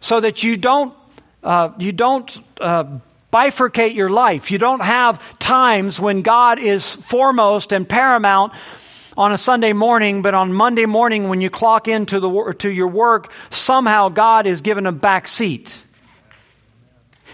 so 0.00 0.20
that 0.20 0.42
you 0.42 0.56
don't, 0.56 0.94
uh, 1.42 1.70
you 1.78 1.92
don't 1.92 2.42
uh, 2.60 2.84
bifurcate 3.32 3.94
your 3.94 4.08
life. 4.08 4.50
You 4.50 4.58
don't 4.58 4.82
have 4.82 5.38
times 5.38 6.00
when 6.00 6.22
God 6.22 6.58
is 6.58 6.92
foremost 6.92 7.72
and 7.72 7.88
paramount 7.88 8.52
on 9.18 9.32
a 9.32 9.36
Sunday 9.36 9.72
morning, 9.72 10.22
but 10.22 10.32
on 10.32 10.52
Monday 10.52 10.86
morning 10.86 11.28
when 11.28 11.40
you 11.40 11.50
clock 11.50 11.88
into 11.88 12.20
the, 12.20 12.54
to 12.60 12.70
your 12.70 12.86
work, 12.86 13.32
somehow 13.50 14.08
God 14.08 14.46
is 14.46 14.62
given 14.62 14.86
a 14.86 14.92
back 14.92 15.26
seat. 15.26 15.82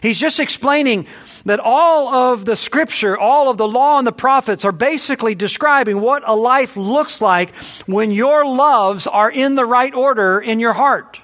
He's 0.01 0.19
just 0.19 0.41
explaining 0.41 1.07
that 1.45 1.61
all 1.61 2.09
of 2.33 2.47
the 2.47 2.57
scripture, 2.57 3.19
all 3.19 3.51
of 3.51 3.59
the 3.59 3.69
law 3.69 3.99
and 3.99 4.07
the 4.07 4.13
prophets 4.13 4.65
are 4.65 4.73
basically 4.73 5.35
describing 5.35 6.01
what 6.01 6.23
a 6.27 6.35
life 6.35 6.75
looks 6.79 7.21
like 7.21 7.55
when 7.85 8.11
your 8.11 8.47
loves 8.47 9.07
are 9.07 9.31
in 9.31 9.55
the 9.55 9.67
right 9.67 9.93
order 9.95 10.41
in 10.41 10.61
your 10.61 10.73
heart. 10.73 11.21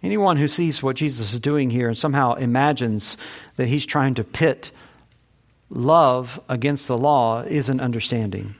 Anyone 0.00 0.36
who 0.36 0.46
sees 0.46 0.80
what 0.80 0.94
Jesus 0.94 1.32
is 1.32 1.40
doing 1.40 1.70
here 1.70 1.88
and 1.88 1.98
somehow 1.98 2.34
imagines 2.34 3.16
that 3.56 3.66
he's 3.66 3.84
trying 3.84 4.14
to 4.14 4.22
pit 4.22 4.70
love 5.70 6.40
against 6.48 6.88
the 6.88 6.98
law 6.98 7.42
isn't 7.42 7.80
understanding. 7.80 8.54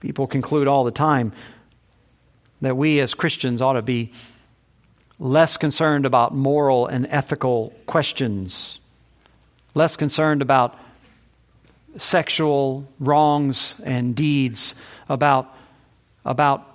People 0.00 0.26
conclude 0.26 0.66
all 0.66 0.84
the 0.84 0.90
time 0.90 1.32
that 2.60 2.76
we 2.76 3.00
as 3.00 3.14
Christians 3.14 3.60
ought 3.60 3.74
to 3.74 3.82
be 3.82 4.12
less 5.18 5.56
concerned 5.56 6.06
about 6.06 6.34
moral 6.34 6.86
and 6.86 7.06
ethical 7.10 7.74
questions, 7.86 8.80
less 9.74 9.96
concerned 9.96 10.40
about 10.40 10.78
sexual 11.98 12.88
wrongs 12.98 13.76
and 13.84 14.14
deeds, 14.16 14.74
about, 15.08 15.54
about 16.24 16.66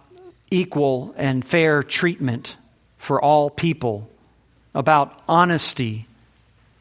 equal 0.52 1.13
and 1.18 1.44
fair 1.44 1.82
treatment 1.82 2.56
for 2.98 3.20
all 3.20 3.50
people, 3.50 4.10
about 4.76 5.22
honesty 5.28 6.08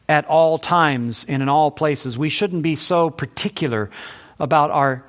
at 0.07 0.25
all 0.25 0.57
times 0.57 1.25
and 1.27 1.41
in 1.41 1.49
all 1.49 1.71
places. 1.71 2.17
We 2.17 2.29
shouldn't 2.29 2.63
be 2.63 2.75
so 2.75 3.09
particular 3.09 3.89
about 4.39 4.71
our 4.71 5.03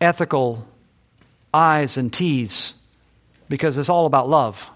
ethical 0.00 0.66
I's 1.52 1.96
and 1.96 2.12
T's 2.12 2.74
because 3.48 3.78
it's 3.78 3.88
all 3.88 4.06
about 4.06 4.28
love. 4.28 4.70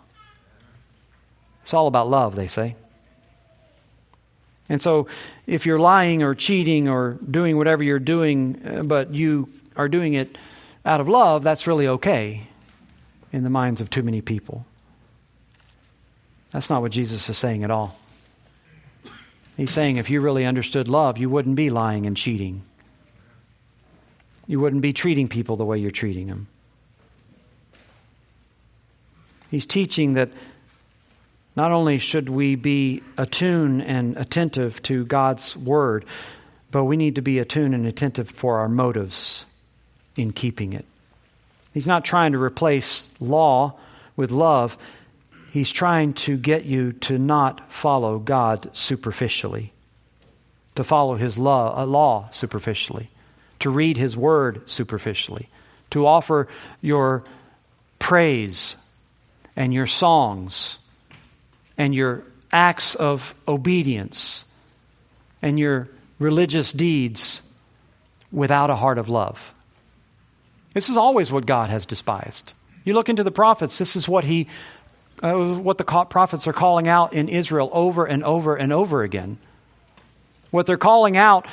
It's 1.63 1.75
all 1.75 1.87
about 1.87 2.09
love, 2.09 2.35
they 2.37 2.47
say. 2.47 2.77
And 4.71 4.81
so, 4.81 5.09
if 5.47 5.65
you're 5.67 5.79
lying 5.79 6.23
or 6.23 6.35
cheating 6.35 6.89
or 6.89 7.19
doing 7.29 7.57
whatever 7.57 7.83
you're 7.83 7.99
doing, 7.99 8.63
uh, 8.65 8.83
but 8.83 9.15
you 9.15 9.49
are 9.77 9.89
doing 9.89 10.15
it 10.15 10.37
out 10.85 11.01
of 11.01 11.09
love, 11.09 11.43
that's 11.43 11.67
really 11.67 11.89
okay 11.89 12.47
in 13.33 13.45
the 13.45 13.51
minds 13.51 13.81
of 13.81 13.91
too 13.91 14.03
many 14.03 14.21
people. 14.21 14.67
That's 16.51 16.71
not 16.71 16.83
what 16.83 16.93
Jesus 16.93 17.29
is 17.29 17.37
saying 17.37 17.65
at 17.65 17.71
all. 17.71 17.99
He's 19.59 19.73
saying 19.73 19.97
if 19.97 20.09
you 20.09 20.21
really 20.21 20.47
understood 20.47 20.87
love, 20.87 21.19
you 21.19 21.29
wouldn't 21.29 21.57
be 21.57 21.69
lying 21.69 22.07
and 22.07 22.17
cheating. 22.17 22.63
You 24.47 24.61
wouldn't 24.61 24.83
be 24.83 24.93
treating 24.93 25.29
people 25.29 25.57
the 25.57 25.65
way 25.65 25.79
you're 25.79 25.91
treating 25.91 26.29
them. 26.29 26.47
He's 29.51 29.67
teaching 29.67 30.13
that 30.13 30.31
not 31.57 31.73
only 31.73 31.99
should 31.99 32.29
we 32.29 32.55
be 32.55 33.03
attuned 33.17 33.83
and 33.83 34.17
attentive 34.17 34.81
to 34.85 35.05
God's 35.05 35.57
word, 35.57 36.05
but 36.71 36.85
we 36.85 36.97
need 36.97 37.17
to 37.17 37.23
be 37.23 37.41
attuned 37.41 37.75
and 37.75 37.85
attentive 37.85 38.31
for 38.31 38.59
our 38.59 38.69
motives 38.69 39.45
in 40.15 40.33
keeping 40.33 40.73
it. 40.73 40.85
He's 41.75 41.87
not 41.87 42.05
trying 42.05 42.31
to 42.31 42.41
replace 42.41 43.09
law 43.19 43.75
with 44.15 44.31
love. 44.31 44.79
He's 45.59 45.73
trying 45.73 46.13
to 46.13 46.37
get 46.37 46.67
you 46.67 46.93
to 46.93 47.19
not 47.19 47.69
follow 47.69 48.21
God 48.21 48.71
superficially, 48.77 49.73
to 50.77 50.85
follow 50.85 51.17
His 51.17 51.37
law, 51.37 51.77
uh, 51.77 51.85
law 51.85 52.29
superficially, 52.31 53.09
to 53.59 53.69
read 53.69 53.97
His 53.97 54.17
word 54.17 54.71
superficially, 54.71 55.49
to 55.91 56.07
offer 56.07 56.47
your 56.81 57.25
praise 57.99 58.77
and 59.57 59.75
your 59.75 59.89
songs 59.89 60.79
and 61.77 61.93
your 61.93 62.23
acts 62.53 62.95
of 62.95 63.35
obedience 63.49 64.45
and 65.43 65.59
your 65.59 65.89
religious 66.21 66.71
deeds 66.71 67.43
without 68.31 68.71
a 68.71 68.77
heart 68.77 68.99
of 68.99 69.09
love. 69.09 69.53
This 70.73 70.89
is 70.89 70.97
always 70.97 71.33
what 71.33 71.47
God 71.47 71.69
has 71.69 71.85
despised. 71.85 72.53
You 72.85 72.95
look 72.95 73.09
into 73.09 73.25
the 73.25 73.33
prophets, 73.33 73.77
this 73.77 73.97
is 73.97 74.09
what 74.09 74.23
he 74.23 74.47
uh, 75.23 75.35
what 75.35 75.79
the 75.79 75.85
prophets 75.85 76.47
are 76.47 76.53
calling 76.53 76.89
out 76.89 77.13
in 77.13 77.29
Israel 77.29 77.71
over 77.73 78.05
and 78.07 78.23
over 78.25 78.57
and 78.57 78.73
over 78.73 79.03
again. 79.03 79.39
What 80.51 80.67
they're 80.67 80.77
calling 80.77 81.17
out 81.17 81.47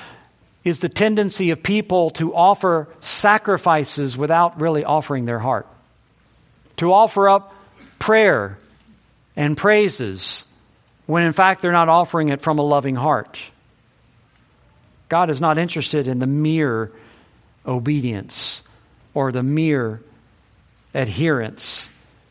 is 0.63 0.79
the 0.79 0.89
tendency 0.89 1.51
of 1.51 1.61
people 1.61 2.09
to 2.11 2.33
offer 2.33 2.87
sacrifices 2.99 4.17
without 4.17 4.59
really 4.59 4.83
offering 4.83 5.25
their 5.25 5.39
heart. 5.39 5.67
To 6.77 6.91
offer 6.91 7.29
up 7.29 7.53
prayer 7.99 8.57
and 9.35 9.55
praises 9.55 10.43
when 11.05 11.23
in 11.23 11.33
fact 11.33 11.61
they're 11.61 11.71
not 11.71 11.89
offering 11.89 12.29
it 12.29 12.41
from 12.41 12.57
a 12.57 12.63
loving 12.63 12.95
heart. 12.95 13.39
God 15.07 15.29
is 15.29 15.39
not 15.39 15.57
interested 15.57 16.07
in 16.07 16.19
the 16.19 16.27
mere 16.27 16.91
obedience 17.65 18.63
or 19.13 19.31
the 19.31 19.43
mere 19.43 20.01
adherence 20.93 21.89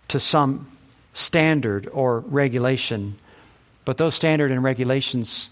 to 0.09 0.18
some 0.18 0.74
standard 1.14 1.88
or 1.92 2.20
regulation, 2.20 3.16
but 3.87 3.96
those 3.96 4.14
standard 4.14 4.50
and 4.50 4.62
regulations 4.62 5.48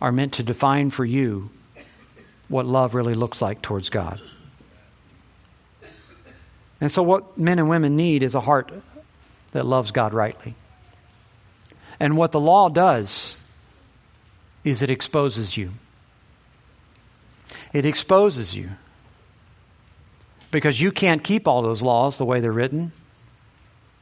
are 0.00 0.12
meant 0.12 0.32
to 0.34 0.42
define 0.42 0.88
for 0.90 1.04
you 1.04 1.50
what 2.48 2.64
love 2.64 2.94
really 2.94 3.14
looks 3.14 3.42
like 3.42 3.60
towards 3.60 3.90
God. 3.90 4.20
And 6.80 6.90
so, 6.90 7.02
what 7.02 7.36
men 7.36 7.58
and 7.58 7.68
women 7.68 7.96
need 7.96 8.22
is 8.22 8.34
a 8.34 8.40
heart 8.40 8.72
that 9.52 9.66
loves 9.66 9.90
God 9.90 10.14
rightly. 10.14 10.54
And 11.98 12.16
what 12.16 12.32
the 12.32 12.40
law 12.40 12.68
does 12.68 13.36
is 14.64 14.82
it 14.82 14.90
exposes 14.90 15.56
you. 15.56 15.72
It 17.72 17.84
exposes 17.84 18.54
you. 18.54 18.70
Because 20.50 20.80
you 20.80 20.92
can't 20.92 21.24
keep 21.24 21.48
all 21.48 21.62
those 21.62 21.82
laws 21.82 22.18
the 22.18 22.24
way 22.24 22.40
they're 22.40 22.52
written. 22.52 22.92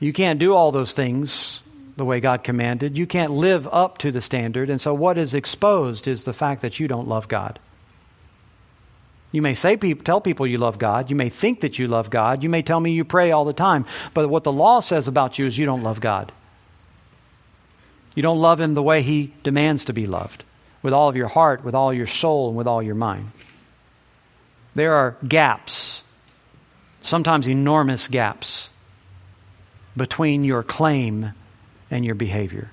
You 0.04 0.12
can't 0.12 0.38
do 0.38 0.54
all 0.54 0.70
those 0.70 0.92
things 0.92 1.62
the 1.96 2.04
way 2.04 2.20
God 2.20 2.44
commanded. 2.44 2.98
You 2.98 3.06
can't 3.06 3.30
live 3.30 3.66
up 3.68 3.96
to 3.98 4.12
the 4.12 4.20
standard. 4.20 4.68
And 4.68 4.78
so, 4.78 4.92
what 4.92 5.16
is 5.16 5.32
exposed 5.32 6.06
is 6.06 6.24
the 6.24 6.34
fact 6.34 6.60
that 6.60 6.78
you 6.78 6.86
don't 6.86 7.08
love 7.08 7.26
God. 7.26 7.58
You 9.32 9.40
may 9.40 9.54
say, 9.54 9.76
tell 9.76 10.20
people 10.20 10.46
you 10.46 10.58
love 10.58 10.78
God. 10.78 11.08
You 11.08 11.16
may 11.16 11.30
think 11.30 11.60
that 11.60 11.78
you 11.78 11.88
love 11.88 12.10
God. 12.10 12.42
You 12.42 12.50
may 12.50 12.60
tell 12.60 12.80
me 12.80 12.92
you 12.92 13.02
pray 13.02 13.30
all 13.30 13.46
the 13.46 13.54
time. 13.54 13.86
But 14.12 14.28
what 14.28 14.44
the 14.44 14.52
law 14.52 14.80
says 14.80 15.08
about 15.08 15.38
you 15.38 15.46
is 15.46 15.56
you 15.56 15.64
don't 15.64 15.82
love 15.82 16.02
God. 16.02 16.32
You 18.14 18.22
don't 18.22 18.42
love 18.42 18.60
Him 18.60 18.74
the 18.74 18.82
way 18.82 19.00
He 19.00 19.32
demands 19.42 19.86
to 19.86 19.94
be 19.94 20.06
loved 20.06 20.44
with 20.82 20.92
all 20.92 21.08
of 21.08 21.16
your 21.16 21.28
heart, 21.28 21.64
with 21.64 21.74
all 21.74 21.94
your 21.94 22.06
soul, 22.06 22.48
and 22.48 22.58
with 22.58 22.66
all 22.66 22.82
your 22.82 22.94
mind. 22.94 23.30
There 24.74 24.92
are 24.96 25.16
gaps, 25.26 26.02
sometimes 27.00 27.48
enormous 27.48 28.06
gaps, 28.06 28.68
between 29.96 30.44
your 30.44 30.62
claim 30.62 31.32
and 31.90 32.04
your 32.04 32.14
behavior. 32.14 32.70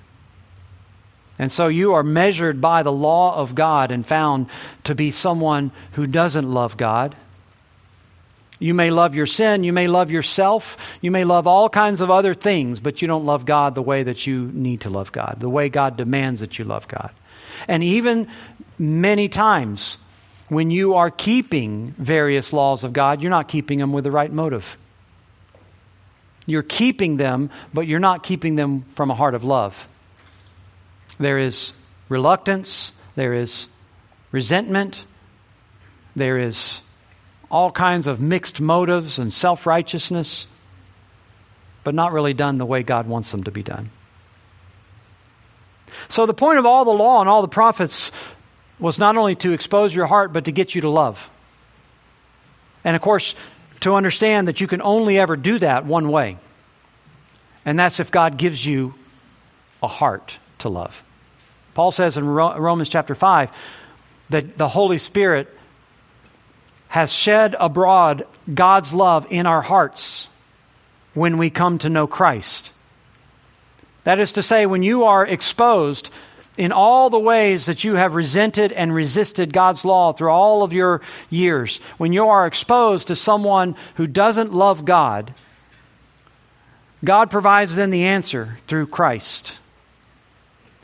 And 1.38 1.50
so 1.50 1.68
you 1.68 1.94
are 1.94 2.02
measured 2.02 2.60
by 2.60 2.82
the 2.82 2.92
law 2.92 3.34
of 3.36 3.54
God 3.54 3.90
and 3.90 4.06
found 4.06 4.46
to 4.84 4.94
be 4.94 5.10
someone 5.10 5.70
who 5.92 6.06
doesn't 6.06 6.50
love 6.50 6.76
God. 6.76 7.16
You 8.58 8.74
may 8.74 8.90
love 8.90 9.16
your 9.16 9.26
sin, 9.26 9.64
you 9.64 9.72
may 9.72 9.88
love 9.88 10.12
yourself, 10.12 10.76
you 11.00 11.10
may 11.10 11.24
love 11.24 11.48
all 11.48 11.68
kinds 11.68 12.00
of 12.00 12.12
other 12.12 12.32
things, 12.32 12.78
but 12.78 13.02
you 13.02 13.08
don't 13.08 13.26
love 13.26 13.44
God 13.44 13.74
the 13.74 13.82
way 13.82 14.04
that 14.04 14.24
you 14.24 14.52
need 14.52 14.82
to 14.82 14.90
love 14.90 15.10
God, 15.10 15.38
the 15.40 15.48
way 15.48 15.68
God 15.68 15.96
demands 15.96 16.40
that 16.40 16.60
you 16.60 16.64
love 16.64 16.86
God. 16.86 17.10
And 17.66 17.82
even 17.82 18.28
many 18.78 19.28
times 19.28 19.98
when 20.48 20.70
you 20.70 20.94
are 20.94 21.10
keeping 21.10 21.94
various 21.98 22.52
laws 22.52 22.84
of 22.84 22.92
God, 22.92 23.20
you're 23.20 23.30
not 23.30 23.48
keeping 23.48 23.78
them 23.78 23.92
with 23.92 24.04
the 24.04 24.10
right 24.10 24.30
motive. 24.30 24.76
You're 26.46 26.62
keeping 26.62 27.16
them, 27.16 27.50
but 27.72 27.86
you're 27.86 28.00
not 28.00 28.22
keeping 28.22 28.56
them 28.56 28.82
from 28.94 29.10
a 29.10 29.14
heart 29.14 29.34
of 29.34 29.44
love. 29.44 29.86
There 31.18 31.38
is 31.38 31.72
reluctance, 32.08 32.92
there 33.14 33.34
is 33.34 33.68
resentment, 34.32 35.04
there 36.16 36.38
is 36.38 36.82
all 37.50 37.70
kinds 37.70 38.06
of 38.06 38.20
mixed 38.20 38.60
motives 38.60 39.18
and 39.18 39.32
self 39.32 39.66
righteousness, 39.66 40.46
but 41.84 41.94
not 41.94 42.12
really 42.12 42.34
done 42.34 42.58
the 42.58 42.66
way 42.66 42.82
God 42.82 43.06
wants 43.06 43.30
them 43.30 43.44
to 43.44 43.50
be 43.50 43.62
done. 43.62 43.90
So, 46.08 46.26
the 46.26 46.34
point 46.34 46.58
of 46.58 46.66
all 46.66 46.84
the 46.84 46.90
law 46.90 47.20
and 47.20 47.28
all 47.28 47.42
the 47.42 47.48
prophets 47.48 48.10
was 48.78 48.98
not 48.98 49.16
only 49.16 49.36
to 49.36 49.52
expose 49.52 49.94
your 49.94 50.06
heart, 50.06 50.32
but 50.32 50.46
to 50.46 50.52
get 50.52 50.74
you 50.74 50.80
to 50.80 50.88
love. 50.88 51.30
And 52.84 52.96
of 52.96 53.02
course, 53.02 53.34
to 53.82 53.94
understand 53.94 54.48
that 54.48 54.60
you 54.60 54.66
can 54.66 54.82
only 54.82 55.18
ever 55.18 55.36
do 55.36 55.58
that 55.58 55.84
one 55.86 56.08
way, 56.10 56.38
and 57.64 57.78
that's 57.78 58.00
if 58.00 58.10
God 58.10 58.36
gives 58.36 58.64
you 58.64 58.94
a 59.82 59.88
heart 59.88 60.38
to 60.58 60.68
love. 60.68 61.02
Paul 61.74 61.90
says 61.90 62.16
in 62.16 62.26
Romans 62.26 62.88
chapter 62.88 63.14
5 63.14 63.50
that 64.30 64.56
the 64.56 64.68
Holy 64.68 64.98
Spirit 64.98 65.48
has 66.88 67.12
shed 67.12 67.56
abroad 67.58 68.26
God's 68.52 68.92
love 68.92 69.26
in 69.30 69.46
our 69.46 69.62
hearts 69.62 70.28
when 71.14 71.38
we 71.38 71.50
come 71.50 71.78
to 71.78 71.88
know 71.88 72.06
Christ. 72.06 72.72
That 74.04 74.18
is 74.18 74.32
to 74.32 74.42
say, 74.42 74.66
when 74.66 74.82
you 74.82 75.04
are 75.04 75.26
exposed 75.26 76.10
in 76.58 76.72
all 76.72 77.08
the 77.08 77.18
ways 77.18 77.66
that 77.66 77.84
you 77.84 77.94
have 77.94 78.14
resented 78.14 78.72
and 78.72 78.94
resisted 78.94 79.52
God's 79.52 79.84
law 79.84 80.12
through 80.12 80.30
all 80.30 80.62
of 80.62 80.72
your 80.72 81.00
years, 81.30 81.80
when 81.96 82.12
you 82.12 82.28
are 82.28 82.46
exposed 82.46 83.08
to 83.08 83.16
someone 83.16 83.74
who 83.94 84.06
doesn't 84.06 84.52
love 84.52 84.84
God, 84.84 85.34
God 87.04 87.30
provides 87.30 87.76
then 87.76 87.90
the 87.90 88.04
answer 88.04 88.58
through 88.66 88.86
Christ. 88.86 89.58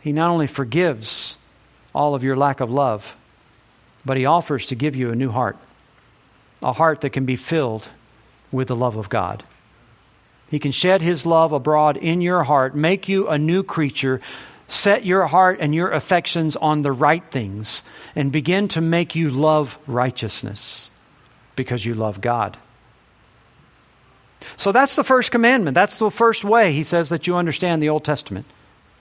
He 0.00 0.12
not 0.12 0.30
only 0.30 0.46
forgives 0.46 1.36
all 1.94 2.14
of 2.14 2.24
your 2.24 2.36
lack 2.36 2.60
of 2.60 2.70
love, 2.70 3.16
but 4.04 4.16
He 4.16 4.24
offers 4.24 4.64
to 4.66 4.74
give 4.74 4.96
you 4.96 5.10
a 5.10 5.16
new 5.16 5.30
heart, 5.30 5.58
a 6.62 6.72
heart 6.72 7.02
that 7.02 7.10
can 7.10 7.26
be 7.26 7.36
filled 7.36 7.88
with 8.50 8.68
the 8.68 8.76
love 8.76 8.96
of 8.96 9.10
God. 9.10 9.44
He 10.50 10.58
can 10.58 10.72
shed 10.72 11.02
His 11.02 11.26
love 11.26 11.52
abroad 11.52 11.98
in 11.98 12.22
your 12.22 12.44
heart, 12.44 12.74
make 12.74 13.06
you 13.06 13.28
a 13.28 13.36
new 13.38 13.62
creature, 13.62 14.20
set 14.68 15.04
your 15.04 15.26
heart 15.26 15.58
and 15.60 15.74
your 15.74 15.90
affections 15.90 16.54
on 16.56 16.82
the 16.82 16.92
right 16.92 17.24
things, 17.30 17.82
and 18.14 18.30
begin 18.30 18.68
to 18.68 18.80
make 18.80 19.14
you 19.14 19.30
love 19.30 19.78
righteousness 19.86 20.90
because 21.56 21.84
you 21.84 21.94
love 21.94 22.20
God. 22.20 22.58
So 24.56 24.70
that's 24.70 24.94
the 24.94 25.04
first 25.04 25.30
commandment. 25.30 25.74
That's 25.74 25.98
the 25.98 26.10
first 26.10 26.44
way 26.44 26.72
he 26.72 26.84
says 26.84 27.08
that 27.08 27.26
you 27.26 27.36
understand 27.36 27.82
the 27.82 27.88
Old 27.88 28.04
Testament. 28.04 28.46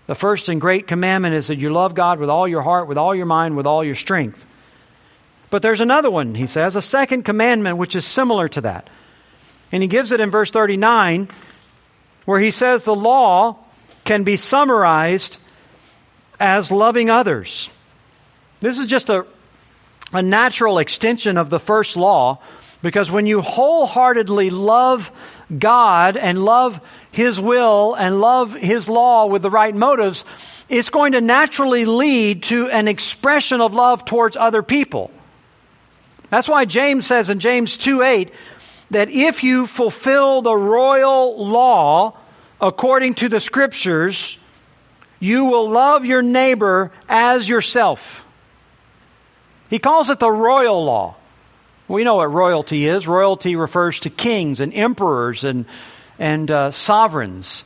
The 0.08 0.16
first 0.16 0.50
and 0.50 0.60
great 0.60 0.88
commandment 0.88 1.36
is 1.36 1.48
that 1.48 1.60
you 1.60 1.70
love 1.70 1.94
God 1.94 2.20
with 2.20 2.30
all 2.30 2.48
your 2.48 2.62
heart, 2.62 2.88
with 2.88 2.98
all 2.98 3.14
your 3.14 3.26
mind, 3.26 3.58
with 3.58 3.68
all 3.68 3.84
your 3.84 3.96
strength. 3.96 4.46
But 5.50 5.62
there's 5.62 5.82
another 5.82 6.10
one, 6.10 6.36
he 6.36 6.48
says, 6.48 6.76
a 6.76 6.82
second 6.82 7.24
commandment 7.24 7.78
which 7.78 7.96
is 7.96 8.06
similar 8.06 8.48
to 8.50 8.62
that. 8.62 8.90
And 9.72 9.84
he 9.84 9.88
gives 9.88 10.12
it 10.12 10.22
in 10.22 10.32
verse 10.32 10.50
39, 10.50 11.28
where 12.26 12.40
he 12.40 12.52
says 12.52 12.84
the 12.84 12.96
law 12.96 13.58
can 14.06 14.24
be 14.24 14.38
summarized 14.38 15.38
as 16.40 16.72
loving 16.72 17.10
others. 17.10 17.70
This 18.60 18.80
is 18.80 18.88
just 18.88 19.10
a, 19.10 19.26
a 20.14 20.22
natural 20.22 20.80
extension 20.80 21.38
of 21.38 21.50
the 21.50 21.60
first 21.60 21.96
law 21.96 22.40
because 22.82 23.10
when 23.10 23.26
you 23.26 23.42
wholeheartedly 23.42 24.50
love 24.50 25.12
God 25.58 26.18
and 26.18 26.44
love 26.44 26.80
His 27.12 27.40
will 27.40 27.96
and 27.96 28.22
love 28.22 28.54
His 28.54 28.88
law 28.88 29.26
with 29.26 29.42
the 29.42 29.50
right 29.50 29.76
motives, 29.76 30.26
it's 30.70 30.90
going 30.90 31.14
to 31.14 31.22
naturally 31.22 31.86
lead 31.86 32.44
to 32.44 32.70
an 32.70 32.88
expression 32.88 33.62
of 33.62 33.74
love 33.74 34.06
towards 34.06 34.36
other 34.36 34.62
people. 34.62 35.12
That's 36.30 36.48
why 36.48 36.66
James 36.66 37.08
says 37.08 37.30
in 37.30 37.40
James 37.40 37.78
2 37.78 38.02
8 38.02 38.32
that 38.92 39.10
if 39.10 39.44
you 39.44 39.68
fulfill 39.68 40.42
the 40.42 40.56
royal 40.56 41.46
law 41.46 42.18
according 42.60 43.16
to 43.16 43.30
the 43.30 43.40
scriptures, 43.40 44.37
you 45.20 45.46
will 45.46 45.70
love 45.70 46.06
your 46.06 46.22
neighbor 46.22 46.92
as 47.10 47.48
yourself. 47.48 48.26
He 49.70 49.80
calls 49.80 50.10
it 50.10 50.20
the 50.20 50.32
royal 50.32 50.84
law. 50.84 51.16
We 51.88 52.04
know 52.04 52.16
what 52.16 52.32
royalty 52.32 52.86
is. 52.86 53.08
Royalty 53.08 53.56
refers 53.56 54.00
to 54.02 54.10
kings 54.10 54.60
and 54.60 54.74
emperors 54.74 55.44
and, 55.44 55.66
and 56.20 56.52
uh, 56.52 56.72
sovereigns. 56.72 57.64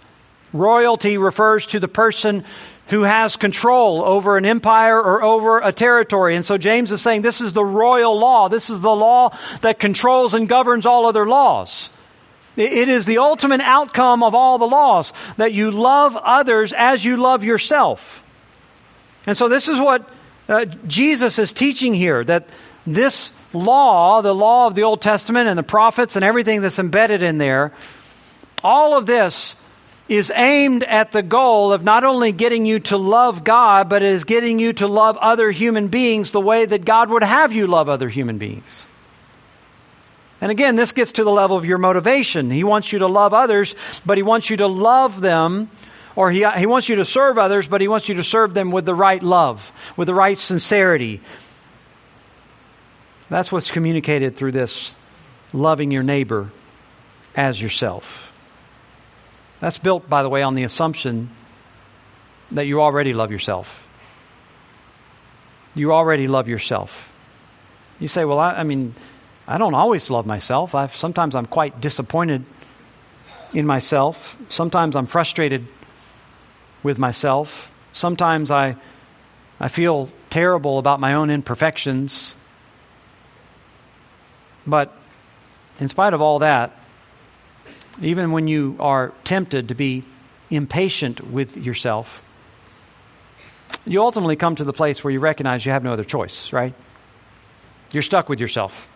Royalty 0.53 1.17
refers 1.17 1.65
to 1.67 1.79
the 1.79 1.87
person 1.87 2.43
who 2.87 3.03
has 3.03 3.37
control 3.37 4.03
over 4.03 4.37
an 4.37 4.45
empire 4.45 5.01
or 5.01 5.23
over 5.23 5.59
a 5.59 5.71
territory. 5.71 6.35
And 6.35 6.45
so 6.45 6.57
James 6.57 6.91
is 6.91 7.01
saying 7.01 7.21
this 7.21 7.41
is 7.41 7.53
the 7.53 7.63
royal 7.63 8.19
law. 8.19 8.49
This 8.49 8.69
is 8.69 8.81
the 8.81 8.95
law 8.95 9.35
that 9.61 9.79
controls 9.79 10.33
and 10.33 10.47
governs 10.47 10.85
all 10.85 11.05
other 11.05 11.25
laws. 11.25 11.89
It 12.57 12.89
is 12.89 13.05
the 13.05 13.19
ultimate 13.19 13.61
outcome 13.61 14.23
of 14.23 14.35
all 14.35 14.57
the 14.57 14.67
laws 14.67 15.13
that 15.37 15.53
you 15.53 15.71
love 15.71 16.17
others 16.17 16.73
as 16.73 17.05
you 17.05 17.15
love 17.15 17.43
yourself. 17.43 18.23
And 19.25 19.37
so 19.37 19.47
this 19.47 19.67
is 19.67 19.79
what 19.79 20.09
uh, 20.49 20.65
Jesus 20.87 21.39
is 21.39 21.53
teaching 21.53 21.93
here 21.93 22.23
that 22.25 22.49
this 22.85 23.31
law, 23.53 24.21
the 24.21 24.35
law 24.35 24.67
of 24.67 24.75
the 24.75 24.83
Old 24.83 25.01
Testament 25.01 25.47
and 25.47 25.57
the 25.57 25.63
prophets 25.63 26.15
and 26.15 26.25
everything 26.25 26.61
that's 26.61 26.79
embedded 26.79 27.23
in 27.23 27.37
there, 27.37 27.71
all 28.63 28.97
of 28.97 29.05
this 29.05 29.55
is 30.09 30.31
aimed 30.35 30.83
at 30.83 31.13
the 31.13 31.23
goal 31.23 31.71
of 31.71 31.83
not 31.83 32.03
only 32.03 32.33
getting 32.33 32.65
you 32.65 32.79
to 32.79 32.97
love 32.97 33.45
God, 33.45 33.87
but 33.87 34.01
it 34.01 34.11
is 34.11 34.25
getting 34.25 34.59
you 34.59 34.73
to 34.73 34.87
love 34.87 35.15
other 35.17 35.51
human 35.51 35.87
beings 35.87 36.31
the 36.31 36.41
way 36.41 36.65
that 36.65 36.83
God 36.83 37.09
would 37.09 37.23
have 37.23 37.53
you 37.53 37.65
love 37.65 37.87
other 37.87 38.09
human 38.09 38.37
beings. 38.37 38.87
And 40.41 40.51
again, 40.51 40.75
this 40.75 40.91
gets 40.91 41.13
to 41.13 41.23
the 41.23 41.31
level 41.31 41.55
of 41.55 41.65
your 41.65 41.77
motivation. 41.77 42.49
He 42.49 42.63
wants 42.63 42.91
you 42.91 42.99
to 42.99 43.07
love 43.07 43.33
others, 43.33 43.75
but 44.05 44.17
he 44.17 44.23
wants 44.23 44.49
you 44.49 44.57
to 44.57 44.67
love 44.67 45.21
them, 45.21 45.69
or 46.15 46.31
he, 46.31 46.45
he 46.57 46.65
wants 46.65 46.89
you 46.89 46.95
to 46.95 47.05
serve 47.05 47.37
others, 47.37 47.67
but 47.67 47.79
he 47.79 47.87
wants 47.87 48.09
you 48.09 48.15
to 48.15 48.23
serve 48.23 48.53
them 48.53 48.71
with 48.71 48.85
the 48.85 48.95
right 48.95 49.21
love, 49.21 49.71
with 49.95 50.07
the 50.07 50.15
right 50.15 50.37
sincerity, 50.37 51.21
that's 53.31 53.49
what's 53.49 53.71
communicated 53.71 54.35
through 54.35 54.51
this 54.51 54.93
loving 55.53 55.89
your 55.89 56.03
neighbor 56.03 56.51
as 57.33 57.61
yourself. 57.61 58.27
That's 59.61 59.77
built, 59.77 60.09
by 60.09 60.21
the 60.21 60.27
way, 60.27 60.43
on 60.43 60.53
the 60.53 60.63
assumption 60.63 61.29
that 62.51 62.65
you 62.65 62.81
already 62.81 63.13
love 63.13 63.31
yourself. 63.31 63.87
You 65.73 65.93
already 65.93 66.27
love 66.27 66.49
yourself. 66.49 67.09
You 68.01 68.09
say, 68.09 68.25
well, 68.25 68.37
I, 68.37 68.55
I 68.55 68.63
mean, 68.63 68.95
I 69.47 69.57
don't 69.57 69.73
always 69.73 70.09
love 70.09 70.25
myself. 70.25 70.75
I've, 70.75 70.95
sometimes 70.95 71.35
I'm 71.35 71.45
quite 71.45 71.81
disappointed 71.81 72.45
in 73.53 73.65
myself. 73.65 74.37
Sometimes 74.49 74.95
I'm 74.95 75.07
frustrated 75.07 75.67
with 76.83 76.97
myself. 76.97 77.69
Sometimes 77.93 78.51
I, 78.51 78.75
I 79.59 79.67
feel 79.67 80.09
terrible 80.29 80.79
about 80.79 80.99
my 80.99 81.13
own 81.13 81.29
imperfections. 81.29 82.35
But 84.65 84.95
in 85.79 85.87
spite 85.87 86.13
of 86.13 86.21
all 86.21 86.39
that, 86.39 86.75
even 88.01 88.31
when 88.31 88.47
you 88.47 88.77
are 88.79 89.13
tempted 89.23 89.67
to 89.69 89.75
be 89.75 90.03
impatient 90.49 91.31
with 91.31 91.57
yourself, 91.57 92.23
you 93.85 94.01
ultimately 94.01 94.35
come 94.35 94.55
to 94.55 94.63
the 94.63 94.73
place 94.73 95.03
where 95.03 95.11
you 95.11 95.19
recognize 95.19 95.65
you 95.65 95.71
have 95.71 95.83
no 95.83 95.93
other 95.93 96.03
choice, 96.03 96.53
right? 96.53 96.73
You're 97.91 98.03
stuck 98.03 98.29
with 98.29 98.39
yourself. 98.39 98.87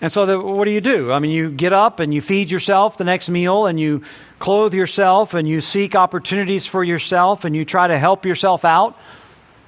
And 0.00 0.12
so, 0.12 0.26
the, 0.26 0.38
what 0.40 0.64
do 0.64 0.70
you 0.70 0.80
do? 0.80 1.12
I 1.12 1.18
mean, 1.18 1.32
you 1.32 1.50
get 1.50 1.72
up 1.72 1.98
and 1.98 2.14
you 2.14 2.20
feed 2.20 2.50
yourself 2.50 2.96
the 2.96 3.04
next 3.04 3.28
meal 3.28 3.66
and 3.66 3.80
you 3.80 4.02
clothe 4.38 4.72
yourself 4.72 5.34
and 5.34 5.48
you 5.48 5.60
seek 5.60 5.96
opportunities 5.96 6.66
for 6.66 6.84
yourself 6.84 7.44
and 7.44 7.56
you 7.56 7.64
try 7.64 7.88
to 7.88 7.98
help 7.98 8.24
yourself 8.24 8.64
out 8.64 8.96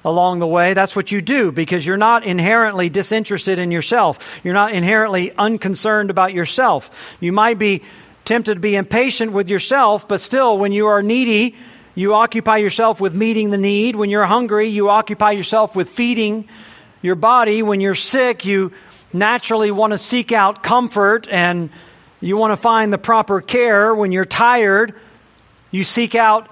along 0.05 0.39
the 0.39 0.47
way. 0.47 0.73
That's 0.73 0.95
what 0.95 1.11
you 1.11 1.21
do 1.21 1.51
because 1.51 1.85
you're 1.85 1.97
not 1.97 2.23
inherently 2.23 2.89
disinterested 2.89 3.59
in 3.59 3.71
yourself. 3.71 4.39
You're 4.43 4.53
not 4.53 4.71
inherently 4.71 5.33
unconcerned 5.33 6.09
about 6.09 6.33
yourself. 6.33 6.89
You 7.19 7.33
might 7.33 7.59
be 7.59 7.83
tempted 8.23 8.55
to 8.55 8.59
be 8.61 8.75
impatient 8.75 9.33
with 9.33 9.49
yourself, 9.49 10.07
but 10.07 10.21
still, 10.21 10.57
when 10.57 10.71
you 10.71 10.87
are 10.87 11.03
needy, 11.03 11.55
you 11.93 12.13
occupy 12.13 12.57
yourself 12.57 13.01
with 13.01 13.13
meeting 13.13 13.49
the 13.49 13.57
need. 13.57 13.97
When 13.97 14.09
you're 14.09 14.25
hungry, 14.25 14.67
you 14.67 14.89
occupy 14.89 15.31
yourself 15.31 15.75
with 15.75 15.89
feeding 15.89 16.47
your 17.01 17.15
body. 17.15 17.61
When 17.61 17.81
you're 17.81 17.95
sick, 17.95 18.45
you 18.45 18.71
naturally 19.13 19.71
want 19.71 19.91
to 19.91 19.97
seek 19.97 20.31
out 20.31 20.63
comfort 20.63 21.27
and 21.29 21.69
you 22.19 22.37
want 22.37 22.51
to 22.51 22.57
find 22.57 22.93
the 22.93 22.97
proper 22.97 23.41
care. 23.41 23.93
When 23.93 24.11
you're 24.11 24.25
tired, 24.25 24.93
you 25.71 25.83
seek 25.83 26.15
out 26.15 26.49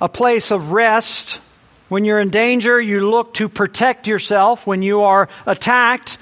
a 0.00 0.08
place 0.08 0.50
of 0.50 0.72
rest 0.72 1.40
when 1.88 2.04
you're 2.04 2.20
in 2.20 2.28
danger, 2.28 2.80
you 2.80 3.08
look 3.08 3.34
to 3.34 3.48
protect 3.48 4.06
yourself. 4.06 4.66
When 4.66 4.82
you 4.82 5.02
are 5.02 5.28
attacked, 5.46 6.18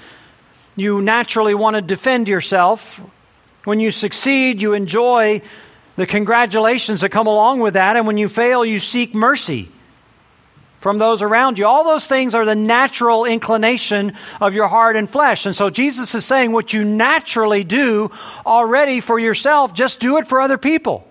you 0.77 1.01
naturally 1.01 1.53
want 1.53 1.75
to 1.75 1.81
defend 1.81 2.29
yourself. 2.29 3.01
When 3.65 3.81
you 3.81 3.91
succeed, 3.91 4.61
you 4.61 4.73
enjoy 4.73 5.41
the 5.97 6.05
congratulations 6.05 7.01
that 7.01 7.09
come 7.09 7.27
along 7.27 7.59
with 7.59 7.73
that. 7.73 7.97
And 7.97 8.07
when 8.07 8.17
you 8.17 8.29
fail, 8.29 8.63
you 8.63 8.79
seek 8.79 9.13
mercy 9.13 9.69
from 10.79 10.97
those 10.97 11.21
around 11.21 11.57
you. 11.57 11.65
All 11.65 11.83
those 11.83 12.07
things 12.07 12.35
are 12.35 12.45
the 12.45 12.55
natural 12.55 13.25
inclination 13.25 14.13
of 14.39 14.53
your 14.53 14.67
heart 14.67 14.95
and 14.95 15.09
flesh. 15.09 15.45
And 15.45 15.55
so 15.55 15.69
Jesus 15.69 16.13
is 16.15 16.25
saying 16.25 16.51
what 16.51 16.73
you 16.73 16.83
naturally 16.85 17.63
do 17.63 18.11
already 18.45 18.99
for 18.99 19.19
yourself, 19.19 19.73
just 19.73 19.99
do 19.99 20.17
it 20.17 20.27
for 20.27 20.39
other 20.39 20.57
people. 20.57 21.07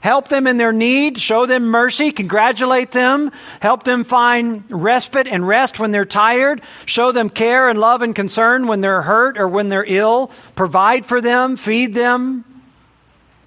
Help 0.00 0.28
them 0.28 0.46
in 0.46 0.58
their 0.58 0.72
need, 0.72 1.18
show 1.18 1.44
them 1.44 1.64
mercy, 1.66 2.12
congratulate 2.12 2.92
them, 2.92 3.32
help 3.58 3.82
them 3.82 4.04
find 4.04 4.62
respite 4.70 5.26
and 5.26 5.46
rest 5.46 5.80
when 5.80 5.90
they're 5.90 6.04
tired, 6.04 6.62
show 6.86 7.10
them 7.10 7.28
care 7.28 7.68
and 7.68 7.80
love 7.80 8.00
and 8.02 8.14
concern 8.14 8.68
when 8.68 8.80
they're 8.80 9.02
hurt 9.02 9.36
or 9.38 9.48
when 9.48 9.68
they're 9.68 9.84
ill, 9.84 10.30
provide 10.54 11.04
for 11.04 11.20
them, 11.20 11.56
feed 11.56 11.94
them. 11.94 12.44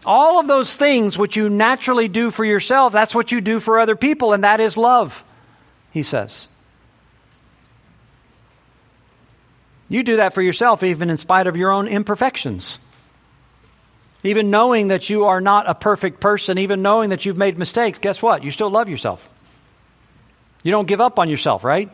All 0.05 0.39
of 0.39 0.47
those 0.47 0.75
things 0.75 1.17
which 1.17 1.35
you 1.35 1.49
naturally 1.49 2.07
do 2.07 2.31
for 2.31 2.43
yourself, 2.43 2.91
that's 2.91 3.13
what 3.13 3.31
you 3.31 3.39
do 3.41 3.59
for 3.59 3.79
other 3.79 3.95
people, 3.95 4.33
and 4.33 4.43
that 4.43 4.59
is 4.59 4.77
love, 4.77 5.23
he 5.91 6.01
says. 6.01 6.47
You 9.89 10.03
do 10.03 10.15
that 10.15 10.33
for 10.33 10.41
yourself 10.41 10.83
even 10.83 11.09
in 11.09 11.17
spite 11.17 11.47
of 11.47 11.57
your 11.57 11.71
own 11.71 11.87
imperfections. 11.87 12.79
Even 14.23 14.49
knowing 14.49 14.87
that 14.87 15.09
you 15.09 15.25
are 15.25 15.41
not 15.41 15.69
a 15.69 15.75
perfect 15.75 16.19
person, 16.19 16.57
even 16.57 16.81
knowing 16.81 17.09
that 17.09 17.25
you've 17.25 17.37
made 17.37 17.57
mistakes, 17.57 17.99
guess 17.99 18.21
what? 18.21 18.43
You 18.43 18.51
still 18.51 18.69
love 18.69 18.87
yourself. 18.87 19.27
You 20.63 20.71
don't 20.71 20.87
give 20.87 21.01
up 21.01 21.19
on 21.19 21.29
yourself, 21.29 21.63
right? 21.63 21.89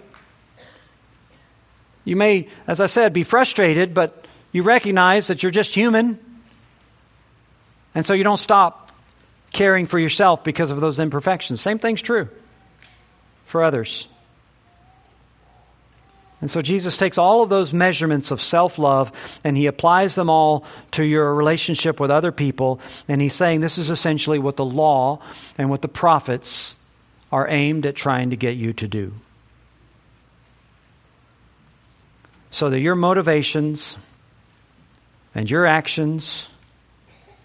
You 2.03 2.15
may, 2.15 2.49
as 2.67 2.79
I 2.79 2.85
said, 2.85 3.13
be 3.13 3.23
frustrated, 3.23 3.93
but 3.93 4.25
you 4.51 4.63
recognize 4.63 5.27
that 5.27 5.41
you're 5.41 5.51
just 5.51 5.73
human. 5.73 6.19
And 7.95 8.05
so 8.05 8.13
you 8.13 8.23
don't 8.23 8.37
stop 8.37 8.91
caring 9.51 9.87
for 9.87 9.99
yourself 9.99 10.43
because 10.43 10.71
of 10.71 10.81
those 10.81 10.99
imperfections. 10.99 11.61
Same 11.61 11.79
thing's 11.79 12.01
true 12.01 12.29
for 13.45 13.63
others. 13.63 14.07
And 16.39 16.51
so 16.51 16.61
Jesus 16.61 16.97
takes 16.97 17.17
all 17.17 17.41
of 17.41 17.49
those 17.49 17.73
measurements 17.73 18.29
of 18.29 18.41
self 18.41 18.77
love 18.77 19.11
and 19.43 19.57
he 19.57 19.65
applies 19.65 20.13
them 20.13 20.29
all 20.29 20.65
to 20.91 21.03
your 21.03 21.33
relationship 21.33 21.99
with 21.99 22.11
other 22.11 22.31
people. 22.31 22.79
And 23.07 23.21
he's 23.21 23.33
saying 23.33 23.61
this 23.61 23.79
is 23.79 23.89
essentially 23.89 24.37
what 24.37 24.55
the 24.55 24.65
law 24.65 25.19
and 25.57 25.69
what 25.69 25.81
the 25.81 25.87
prophets 25.87 26.75
are 27.31 27.47
aimed 27.47 27.85
at 27.85 27.95
trying 27.95 28.29
to 28.29 28.35
get 28.35 28.55
you 28.55 28.73
to 28.73 28.87
do. 28.87 29.13
So 32.51 32.69
that 32.69 32.79
your 32.79 32.95
motivations 32.95 33.97
and 35.33 35.49
your 35.49 35.65
actions 35.65 36.47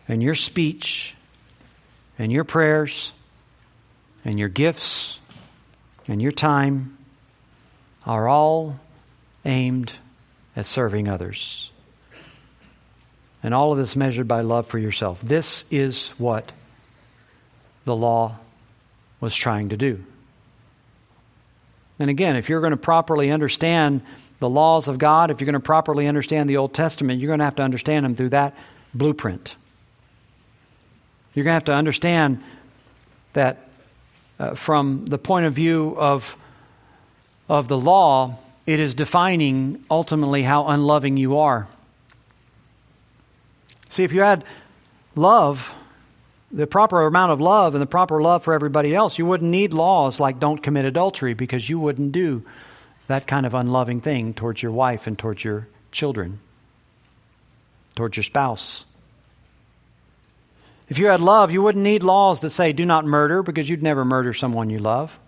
and 0.08 0.22
your 0.22 0.34
speech 0.34 1.14
and 2.18 2.32
your 2.32 2.44
prayers 2.44 3.12
and 4.24 4.38
your 4.38 4.48
gifts 4.48 5.18
and 6.08 6.20
your 6.20 6.32
time 6.32 6.96
are 8.06 8.28
all 8.28 8.78
aimed 9.44 9.92
at 10.56 10.66
serving 10.66 11.08
others. 11.08 11.70
And 13.42 13.54
all 13.54 13.72
of 13.72 13.78
this 13.78 13.96
measured 13.96 14.28
by 14.28 14.42
love 14.42 14.66
for 14.66 14.78
yourself. 14.78 15.20
This 15.20 15.64
is 15.70 16.08
what 16.18 16.52
the 17.84 17.96
law 17.96 18.36
was 19.20 19.34
trying 19.34 19.70
to 19.70 19.76
do. 19.76 20.04
And 21.98 22.10
again, 22.10 22.36
if 22.36 22.48
you're 22.48 22.60
going 22.60 22.72
to 22.72 22.76
properly 22.76 23.30
understand 23.30 24.02
the 24.38 24.48
laws 24.48 24.88
of 24.88 24.98
God, 24.98 25.30
if 25.30 25.40
you're 25.40 25.46
going 25.46 25.54
to 25.54 25.60
properly 25.60 26.06
understand 26.06 26.50
the 26.50 26.56
Old 26.56 26.74
Testament, 26.74 27.20
you're 27.20 27.28
going 27.28 27.38
to 27.38 27.44
have 27.44 27.56
to 27.56 27.62
understand 27.62 28.04
them 28.04 28.16
through 28.16 28.30
that 28.30 28.56
blueprint. 28.94 29.56
You're 31.34 31.44
going 31.44 31.52
to 31.52 31.54
have 31.54 31.64
to 31.64 31.74
understand 31.74 32.42
that 33.32 33.68
uh, 34.38 34.54
from 34.54 35.06
the 35.06 35.18
point 35.18 35.46
of 35.46 35.54
view 35.54 35.94
of, 35.96 36.36
of 37.48 37.68
the 37.68 37.78
law, 37.78 38.36
it 38.66 38.80
is 38.80 38.94
defining 38.94 39.84
ultimately 39.90 40.42
how 40.42 40.68
unloving 40.68 41.16
you 41.16 41.38
are. 41.38 41.66
See, 43.88 44.04
if 44.04 44.12
you 44.12 44.20
had 44.20 44.44
love, 45.14 45.74
the 46.50 46.66
proper 46.66 47.06
amount 47.06 47.32
of 47.32 47.40
love 47.40 47.74
and 47.74 47.82
the 47.82 47.86
proper 47.86 48.20
love 48.20 48.42
for 48.42 48.54
everybody 48.54 48.94
else, 48.94 49.18
you 49.18 49.26
wouldn't 49.26 49.50
need 49.50 49.72
laws 49.72 50.20
like 50.20 50.38
don't 50.38 50.62
commit 50.62 50.84
adultery 50.84 51.34
because 51.34 51.68
you 51.68 51.78
wouldn't 51.78 52.12
do 52.12 52.42
that 53.06 53.26
kind 53.26 53.46
of 53.46 53.54
unloving 53.54 54.00
thing 54.00 54.34
towards 54.34 54.62
your 54.62 54.72
wife 54.72 55.06
and 55.06 55.18
towards 55.18 55.44
your 55.44 55.68
children, 55.90 56.40
towards 57.94 58.16
your 58.16 58.24
spouse. 58.24 58.84
If 60.88 60.98
you 60.98 61.06
had 61.06 61.20
love, 61.20 61.50
you 61.50 61.62
wouldn't 61.62 61.84
need 61.84 62.02
laws 62.02 62.40
that 62.40 62.50
say 62.50 62.72
do 62.72 62.84
not 62.84 63.04
murder 63.04 63.42
because 63.42 63.68
you'd 63.68 63.82
never 63.82 64.04
murder 64.04 64.34
someone 64.34 64.68
you 64.68 64.78
love. 64.78 65.18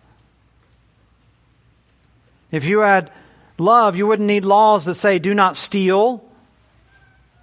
If 2.50 2.64
you 2.64 2.80
had 2.80 3.10
love, 3.58 3.96
you 3.96 4.06
wouldn't 4.06 4.26
need 4.26 4.44
laws 4.44 4.84
that 4.84 4.94
say 4.94 5.18
do 5.18 5.34
not 5.34 5.56
steal. 5.56 6.24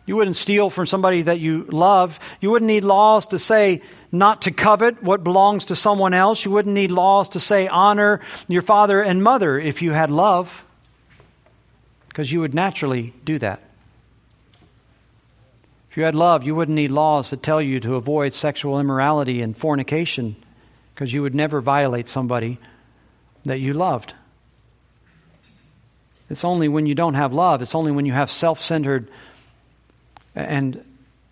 You 0.06 0.16
wouldn't 0.16 0.36
steal 0.36 0.70
from 0.70 0.88
somebody 0.88 1.22
that 1.24 1.40
you 1.40 1.64
love. 1.70 2.20
You 2.42 2.52
wouldn't 2.52 2.68
need 2.68 2.84
laws 2.84 3.26
to 3.28 3.40
say 3.40 3.82
not 4.12 4.42
to 4.44 4.52
covet 4.52 5.02
what 5.02 5.24
belongs 5.24 5.66
to 5.66 5.76
someone 5.76 6.14
else. 6.14 6.44
You 6.44 6.52
wouldn't 6.52 6.76
need 6.76 6.92
laws 6.92 7.30
to 7.30 7.40
say 7.40 7.68
honor 7.68 8.20
your 8.48 8.62
father 8.62 9.02
and 9.02 9.24
mother 9.24 9.60
if 9.60 9.82
you 9.82 9.92
had 9.92 10.12
love, 10.12 10.66
because 12.10 12.32
you 12.32 12.40
would 12.42 12.54
naturally 12.54 13.14
do 13.24 13.40
that. 13.40 13.62
If 15.92 15.98
you 15.98 16.04
had 16.04 16.16
love, 16.16 16.44
you 16.44 16.56
wouldn't 16.56 16.76
need 16.78 16.90
laws 16.90 17.32
that 17.32 17.44
tell 17.44 17.62
you 17.62 17.82
to 17.82 17.96
avoid 17.96 18.34
sexual 18.34 18.80
immorality 18.80 19.42
and 19.42 19.58
fornication, 19.58 20.38
because 20.96 21.12
you 21.12 21.22
would 21.22 21.36
never 21.36 21.60
violate 21.60 22.08
somebody 22.08 22.60
that 23.44 23.60
you 23.60 23.74
loved. 23.74 24.14
It's 26.30 26.46
only 26.46 26.70
when 26.70 26.86
you 26.86 26.96
don't 26.96 27.16
have 27.16 27.34
love, 27.34 27.62
it's 27.62 27.76
only 27.76 27.92
when 27.92 28.06
you 28.06 28.14
have 28.14 28.32
self 28.32 28.62
centered 28.62 29.10
and 30.34 30.82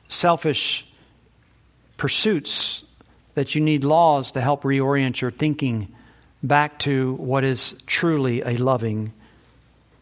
selfish 0.09 0.85
pursuits 1.95 2.83
that 3.35 3.55
you 3.55 3.61
need 3.61 3.85
laws 3.85 4.33
to 4.33 4.41
help 4.41 4.63
reorient 4.63 5.21
your 5.21 5.31
thinking 5.31 5.87
back 6.43 6.79
to 6.79 7.13
what 7.13 7.45
is 7.45 7.75
truly 7.87 8.41
a 8.41 8.57
loving 8.57 9.13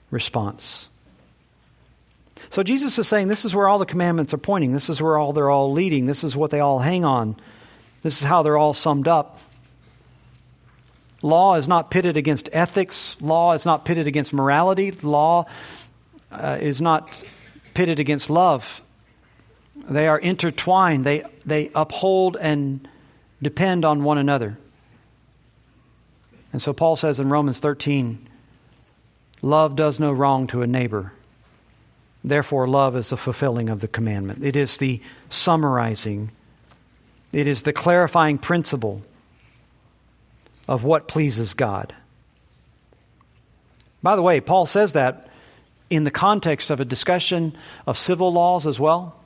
response. 0.09 0.89
So 2.49 2.63
Jesus 2.63 2.97
is 2.97 3.07
saying 3.07 3.27
this 3.27 3.45
is 3.45 3.53
where 3.53 3.67
all 3.67 3.79
the 3.79 3.85
commandments 3.85 4.33
are 4.33 4.37
pointing. 4.37 4.71
This 4.71 4.89
is 4.89 5.01
where 5.01 5.17
all 5.17 5.33
they're 5.33 5.49
all 5.49 5.71
leading. 5.71 6.05
This 6.05 6.23
is 6.23 6.35
what 6.35 6.51
they 6.51 6.59
all 6.59 6.79
hang 6.79 7.03
on. 7.03 7.35
This 8.01 8.21
is 8.21 8.23
how 8.23 8.43
they're 8.43 8.57
all 8.57 8.73
summed 8.73 9.07
up. 9.07 9.39
Law 11.21 11.55
is 11.55 11.67
not 11.67 11.91
pitted 11.91 12.15
against 12.15 12.49
ethics. 12.53 13.17
Law 13.19 13.53
is 13.53 13.65
not 13.65 13.85
pitted 13.85 14.07
against 14.07 14.33
morality. 14.33 14.91
Law 14.91 15.45
uh, 16.31 16.57
is 16.61 16.81
not 16.81 17.09
pitted 17.73 17.99
against 17.99 18.29
love. 18.29 18.81
They 19.89 20.07
are 20.07 20.17
intertwined. 20.17 21.05
They, 21.05 21.23
they 21.45 21.71
uphold 21.73 22.37
and 22.39 22.87
depend 23.41 23.83
on 23.83 24.03
one 24.03 24.17
another. 24.17 24.57
And 26.53 26.61
so 26.61 26.73
Paul 26.73 26.95
says 26.95 27.19
in 27.19 27.29
Romans 27.29 27.59
13, 27.59 28.27
love 29.41 29.75
does 29.75 29.99
no 29.99 30.11
wrong 30.11 30.47
to 30.47 30.61
a 30.61 30.67
neighbor. 30.67 31.13
Therefore, 32.27 32.67
love 32.67 32.95
is 32.95 33.09
the 33.09 33.17
fulfilling 33.17 33.69
of 33.69 33.79
the 33.79 33.87
commandment. 33.87 34.43
It 34.43 34.55
is 34.55 34.77
the 34.77 35.01
summarizing, 35.29 36.31
it 37.31 37.47
is 37.47 37.63
the 37.63 37.73
clarifying 37.73 38.37
principle 38.37 39.01
of 40.67 40.83
what 40.83 41.07
pleases 41.07 41.53
God. 41.53 41.93
By 44.03 44.15
the 44.15 44.21
way, 44.21 44.39
Paul 44.39 44.65
says 44.65 44.93
that 44.93 45.29
in 45.89 46.03
the 46.03 46.11
context 46.11 46.69
of 46.69 46.79
a 46.79 46.85
discussion 46.85 47.55
of 47.85 47.97
civil 47.97 48.31
laws 48.31 48.67
as 48.67 48.79
well. 48.79 49.16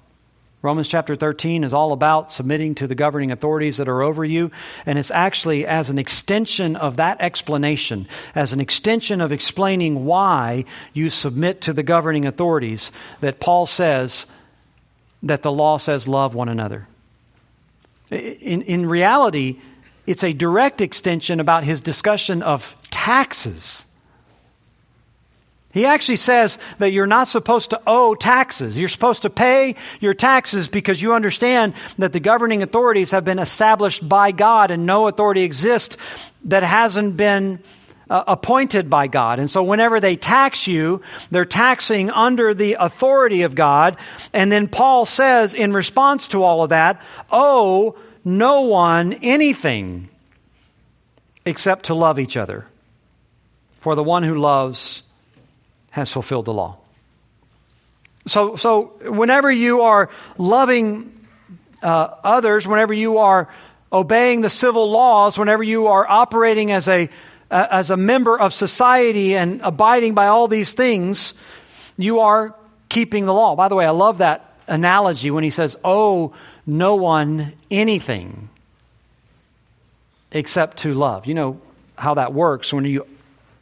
Romans 0.64 0.88
chapter 0.88 1.16
13 1.16 1.64
is 1.64 1.74
all 1.74 1.92
about 1.92 2.32
submitting 2.32 2.76
to 2.76 2.86
the 2.86 2.94
governing 2.94 3.32
authorities 3.32 3.78
that 3.78 3.90
are 3.90 4.04
over 4.04 4.24
you. 4.24 4.52
And 4.86 5.00
it's 5.00 5.10
actually 5.10 5.66
as 5.66 5.90
an 5.90 5.98
extension 5.98 6.76
of 6.76 6.98
that 6.98 7.20
explanation, 7.20 8.08
as 8.36 8.54
an 8.54 8.60
extension 8.60 9.22
of 9.22 9.32
explaining 9.32 10.06
why 10.06 10.66
you 10.94 11.10
submit 11.10 11.62
to 11.62 11.74
the 11.74 11.82
governing 11.82 12.28
authorities, 12.28 12.92
that 13.22 13.40
Paul 13.40 13.66
says 13.66 14.28
that 15.24 15.42
the 15.42 15.52
law 15.52 15.78
says 15.78 16.08
love 16.08 16.36
one 16.36 16.50
another. 16.50 16.88
In, 18.12 18.62
in 18.62 18.86
reality, 18.86 19.60
it's 20.06 20.24
a 20.24 20.34
direct 20.34 20.80
extension 20.80 21.40
about 21.40 21.64
his 21.64 21.82
discussion 21.82 22.44
of 22.44 22.76
taxes. 22.92 23.88
He 25.72 25.86
actually 25.86 26.18
says 26.18 26.58
that 26.80 26.92
you're 26.92 27.08
not 27.08 27.28
supposed 27.28 27.70
to 27.70 27.82
owe 27.88 28.14
taxes. 28.14 28.78
You're 28.78 28.90
supposed 28.90 29.22
to 29.22 29.30
pay 29.30 29.76
your 30.00 30.14
taxes 30.14 30.68
because 30.68 31.02
you 31.02 31.14
understand 31.14 31.74
that 31.98 32.12
the 32.12 32.20
governing 32.20 32.62
authorities 32.62 33.12
have 33.12 33.24
been 33.24 33.40
established 33.40 34.08
by 34.08 34.32
God 34.32 34.72
and 34.72 34.86
no 34.86 35.08
authority 35.08 35.44
exists 35.44 35.96
that 36.46 36.64
hasn't 36.64 37.16
been 37.16 37.60
uh, 38.10 38.26
appointed 38.28 38.90
by 38.90 39.08
God. 39.08 39.40
And 39.40 39.50
so 39.50 39.64
whenever 39.64 40.02
they 40.02 40.18
tax 40.18 40.68
you, 40.68 41.02
they're 41.32 41.46
taxing 41.46 42.10
under 42.10 42.54
the 42.54 42.76
authority 42.78 43.44
of 43.44 43.56
God. 43.56 43.96
And 44.34 44.52
then 44.52 44.68
Paul 44.68 45.06
says 45.06 45.54
in 45.54 45.72
response 45.72 46.28
to 46.30 46.44
all 46.44 46.64
of 46.64 46.72
that, 46.72 47.02
owe 47.32 47.96
no 48.26 48.62
one 48.64 49.14
anything 49.14 50.10
except 51.46 51.86
to 51.86 51.94
love 51.94 52.20
each 52.20 52.36
other. 52.36 52.68
For 53.80 53.96
the 53.96 54.04
one 54.04 54.24
who 54.24 54.36
loves 54.36 55.04
has 55.92 56.12
fulfilled 56.12 56.46
the 56.46 56.54
law. 56.54 56.78
So, 58.28 58.56
so 58.56 58.94
whenever 59.04 59.52
you 59.52 59.82
are 59.82 60.10
loving 60.38 61.12
uh, 61.82 62.16
others, 62.24 62.68
whenever 62.68 62.94
you 62.94 63.18
are 63.18 63.48
obeying 63.92 64.42
the 64.42 64.50
civil 64.50 64.90
laws, 64.90 65.38
whenever 65.38 65.64
you 65.64 65.88
are 65.88 66.08
operating 66.08 66.72
as 66.72 66.88
a 66.88 67.10
uh, 67.50 67.68
as 67.70 67.92
a 67.92 67.98
member 67.98 68.40
of 68.40 68.54
society 68.54 69.36
and 69.36 69.60
abiding 69.62 70.14
by 70.14 70.28
all 70.28 70.48
these 70.48 70.74
things, 70.74 71.34
you 71.98 72.22
are 72.22 72.56
keeping 72.88 73.26
the 73.26 73.34
law. 73.34 73.58
By 73.58 73.68
the 73.68 73.76
way, 73.76 73.86
I 73.86 73.90
love 73.90 74.20
that 74.20 74.56
analogy 74.68 75.32
when 75.32 75.44
he 75.44 75.50
says, 75.50 75.76
"Oh, 75.84 76.34
no 76.66 76.96
one 76.96 77.54
anything 77.70 78.48
except 80.32 80.78
to 80.78 80.94
love." 80.94 81.26
You 81.26 81.34
know 81.34 81.62
how 81.98 82.14
that 82.14 82.34
works 82.34 82.72
when 82.72 82.86
you 82.86 83.06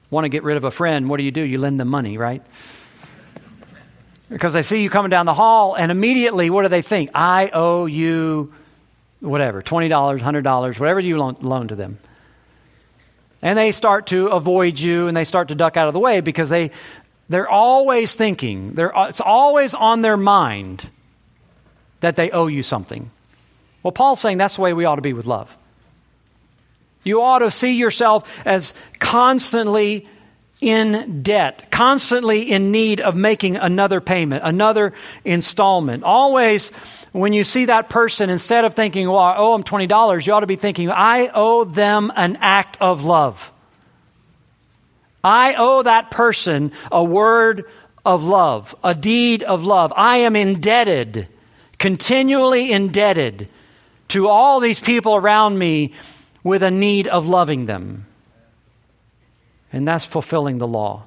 want 0.09 0.25
to 0.25 0.29
get 0.29 0.43
rid 0.43 0.57
of 0.57 0.63
a 0.63 0.71
friend, 0.71 1.09
what 1.09 1.17
do 1.17 1.23
you 1.23 1.31
do? 1.31 1.41
You 1.41 1.59
lend 1.59 1.79
them 1.79 1.87
money, 1.87 2.17
right? 2.17 2.41
Because 4.29 4.53
they 4.53 4.63
see 4.63 4.81
you 4.81 4.89
coming 4.89 5.09
down 5.09 5.25
the 5.25 5.33
hall, 5.33 5.75
and 5.75 5.91
immediately, 5.91 6.49
what 6.49 6.63
do 6.63 6.67
they 6.67 6.81
think? 6.81 7.09
I 7.13 7.49
owe 7.53 7.85
you 7.85 8.53
whatever, 9.19 9.61
$20, 9.61 10.19
$100, 10.19 10.79
whatever 10.79 10.99
you 10.99 11.17
loan, 11.17 11.67
to 11.67 11.75
them. 11.75 11.99
And 13.41 13.57
they 13.57 13.71
start 13.71 14.07
to 14.07 14.27
avoid 14.27 14.79
you 14.79 15.07
and 15.07 15.15
they 15.15 15.23
start 15.23 15.47
to 15.47 15.55
duck 15.55 15.77
out 15.77 15.87
of 15.87 15.93
the 15.93 15.99
way 15.99 16.19
because 16.19 16.49
they, 16.49 16.71
they're 17.29 17.49
always 17.49 18.15
thinking, 18.15 18.73
they're, 18.73 18.91
it's 18.95 19.21
always 19.21 19.73
on 19.73 20.01
their 20.01 20.17
mind 20.17 20.89
that 22.01 22.15
they 22.15 22.31
owe 22.31 22.47
you 22.47 22.63
something. 22.63 23.09
Well, 23.81 23.91
Paul's 23.91 24.19
saying 24.19 24.37
that's 24.37 24.55
the 24.55 24.61
way 24.61 24.73
we 24.73 24.85
ought 24.85 24.95
to 24.95 25.01
be 25.01 25.13
with 25.13 25.25
love. 25.25 25.57
You 27.03 27.21
ought 27.21 27.39
to 27.39 27.51
see 27.51 27.73
yourself 27.73 28.29
as 28.45 28.73
constantly 28.99 30.07
in 30.61 31.21
debt, 31.21 31.71
constantly 31.71 32.51
in 32.51 32.71
need 32.71 32.99
of 32.99 33.15
making 33.15 33.55
another 33.55 34.01
payment, 34.01 34.43
another 34.43 34.93
installment. 35.23 36.03
Always, 36.03 36.69
when 37.11 37.33
you 37.33 37.43
see 37.43 37.65
that 37.65 37.89
person, 37.89 38.29
instead 38.29 38.65
of 38.65 38.73
thinking, 38.73 39.07
well, 39.07 39.19
I 39.19 39.37
owe 39.37 39.53
them 39.53 39.63
$20, 39.63 40.27
you 40.27 40.33
ought 40.33 40.41
to 40.41 40.47
be 40.47 40.57
thinking, 40.57 40.91
I 40.91 41.29
owe 41.33 41.63
them 41.63 42.11
an 42.15 42.37
act 42.41 42.77
of 42.81 43.05
love. 43.05 43.51
I 45.23 45.55
owe 45.57 45.83
that 45.83 46.11
person 46.11 46.71
a 46.91 47.03
word 47.03 47.65
of 48.05 48.23
love, 48.23 48.75
a 48.83 48.93
deed 48.93 49.43
of 49.43 49.63
love. 49.63 49.91
I 49.95 50.17
am 50.17 50.35
indebted, 50.35 51.27
continually 51.77 52.71
indebted 52.71 53.49
to 54.09 54.27
all 54.27 54.59
these 54.59 54.79
people 54.79 55.15
around 55.15 55.57
me 55.57 55.93
with 56.43 56.63
a 56.63 56.71
need 56.71 57.07
of 57.07 57.27
loving 57.27 57.65
them. 57.65 58.05
And 59.71 59.87
that's 59.87 60.05
fulfilling 60.05 60.57
the 60.57 60.67
law. 60.67 61.03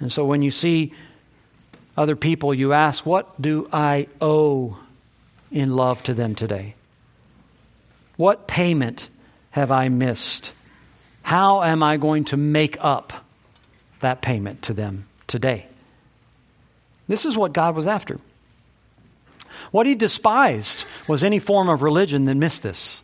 And 0.00 0.12
so 0.12 0.24
when 0.24 0.42
you 0.42 0.50
see 0.50 0.92
other 1.96 2.16
people, 2.16 2.52
you 2.52 2.72
ask, 2.72 3.06
What 3.06 3.40
do 3.40 3.68
I 3.72 4.08
owe 4.20 4.78
in 5.50 5.76
love 5.76 6.02
to 6.04 6.14
them 6.14 6.34
today? 6.34 6.74
What 8.16 8.48
payment 8.48 9.08
have 9.50 9.70
I 9.70 9.88
missed? 9.88 10.52
How 11.22 11.62
am 11.62 11.82
I 11.82 11.96
going 11.96 12.24
to 12.26 12.36
make 12.36 12.76
up 12.80 13.12
that 14.00 14.20
payment 14.20 14.62
to 14.62 14.74
them 14.74 15.06
today? 15.26 15.66
This 17.06 17.24
is 17.24 17.36
what 17.36 17.52
God 17.52 17.76
was 17.76 17.86
after. 17.86 18.18
What 19.70 19.86
he 19.86 19.94
despised 19.94 20.84
was 21.08 21.22
any 21.22 21.38
form 21.38 21.68
of 21.68 21.82
religion 21.82 22.24
that 22.26 22.34
missed 22.34 22.62
this. 22.62 23.02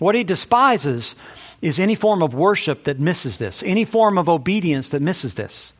What 0.00 0.16
he 0.16 0.24
despises 0.24 1.14
is 1.62 1.78
any 1.78 1.94
form 1.94 2.22
of 2.22 2.34
worship 2.34 2.84
that 2.84 2.98
misses 2.98 3.38
this, 3.38 3.62
any 3.62 3.84
form 3.84 4.18
of 4.18 4.28
obedience 4.28 4.88
that 4.88 5.02
misses 5.02 5.34
this. 5.34 5.74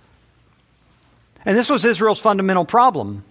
And 1.45 1.57
this 1.57 1.71
was 1.71 1.87
Israel's 1.87 2.21
fundamental 2.21 2.67
problem. 2.67 3.25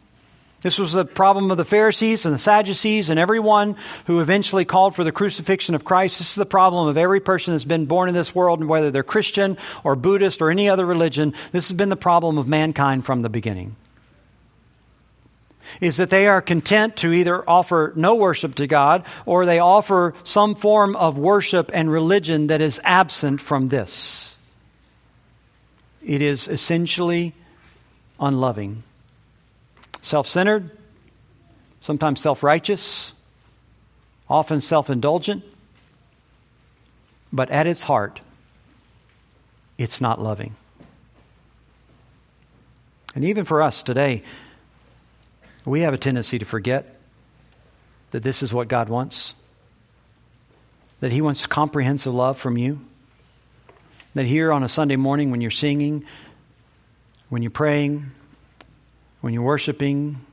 This 0.61 0.79
was 0.79 0.91
the 0.91 1.05
problem 1.05 1.51
of 1.51 1.57
the 1.57 1.63
Pharisees 1.63 2.25
and 2.25 2.33
the 2.33 2.39
Sadducees 2.39 3.09
and 3.09 3.19
everyone 3.19 3.77
who 4.07 4.19
eventually 4.19 4.65
called 4.65 4.95
for 4.95 5.03
the 5.03 5.11
crucifixion 5.11 5.75
of 5.75 5.85
Christ. 5.85 6.17
This 6.17 6.31
is 6.31 6.35
the 6.35 6.45
problem 6.45 6.87
of 6.87 6.97
every 6.97 7.19
person 7.19 7.53
that's 7.53 7.65
been 7.65 7.85
born 7.85 8.09
in 8.09 8.15
this 8.15 8.35
world, 8.35 8.59
and 8.59 8.67
whether 8.67 8.91
they're 8.91 9.03
Christian 9.03 9.57
or 9.83 9.95
Buddhist 9.95 10.41
or 10.41 10.49
any 10.49 10.67
other 10.67 10.85
religion. 10.85 11.33
This 11.51 11.69
has 11.69 11.77
been 11.77 11.89
the 11.89 11.95
problem 11.95 12.37
of 12.37 12.47
mankind 12.47 13.05
from 13.05 13.21
the 13.21 13.29
beginning. 13.29 13.75
Is 15.81 15.97
that 15.97 16.09
they 16.09 16.27
are 16.27 16.41
content 16.41 16.97
to 16.97 17.13
either 17.13 17.47
offer 17.49 17.93
no 17.95 18.15
worship 18.15 18.55
to 18.55 18.67
God 18.67 19.05
or 19.25 19.45
they 19.45 19.59
offer 19.59 20.13
some 20.23 20.55
form 20.55 20.95
of 20.95 21.17
worship 21.17 21.71
and 21.73 21.91
religion 21.91 22.47
that 22.47 22.61
is 22.61 22.79
absent 22.83 23.41
from 23.41 23.67
this. 23.67 24.35
It 26.05 26.21
is 26.21 26.47
essentially 26.47 27.33
unloving 28.19 28.83
self 30.01 30.27
centered, 30.27 30.71
sometimes 31.79 32.19
self 32.21 32.43
righteous, 32.43 33.13
often 34.29 34.61
self 34.61 34.89
indulgent, 34.89 35.43
but 37.31 37.49
at 37.49 37.67
its 37.67 37.83
heart, 37.83 38.21
it's 39.77 40.01
not 40.01 40.21
loving. 40.21 40.55
And 43.15 43.25
even 43.25 43.45
for 43.45 43.61
us 43.61 43.83
today, 43.83 44.23
we 45.69 45.81
have 45.81 45.93
a 45.93 45.97
tendency 45.97 46.39
to 46.39 46.45
forget 46.45 46.95
that 48.11 48.23
this 48.23 48.41
is 48.41 48.53
what 48.53 48.67
God 48.67 48.89
wants, 48.89 49.35
that 50.99 51.11
He 51.11 51.21
wants 51.21 51.45
comprehensive 51.45 52.13
love 52.13 52.37
from 52.37 52.57
you. 52.57 52.81
That 54.15 54.25
here 54.25 54.51
on 54.51 54.63
a 54.63 54.69
Sunday 54.69 54.95
morning, 54.95 55.29
when 55.29 55.39
you're 55.39 55.51
singing, 55.51 56.03
when 57.29 57.43
you're 57.43 57.51
praying, 57.51 58.09
when 59.21 59.33
you're 59.33 59.43
worshiping, 59.43 60.25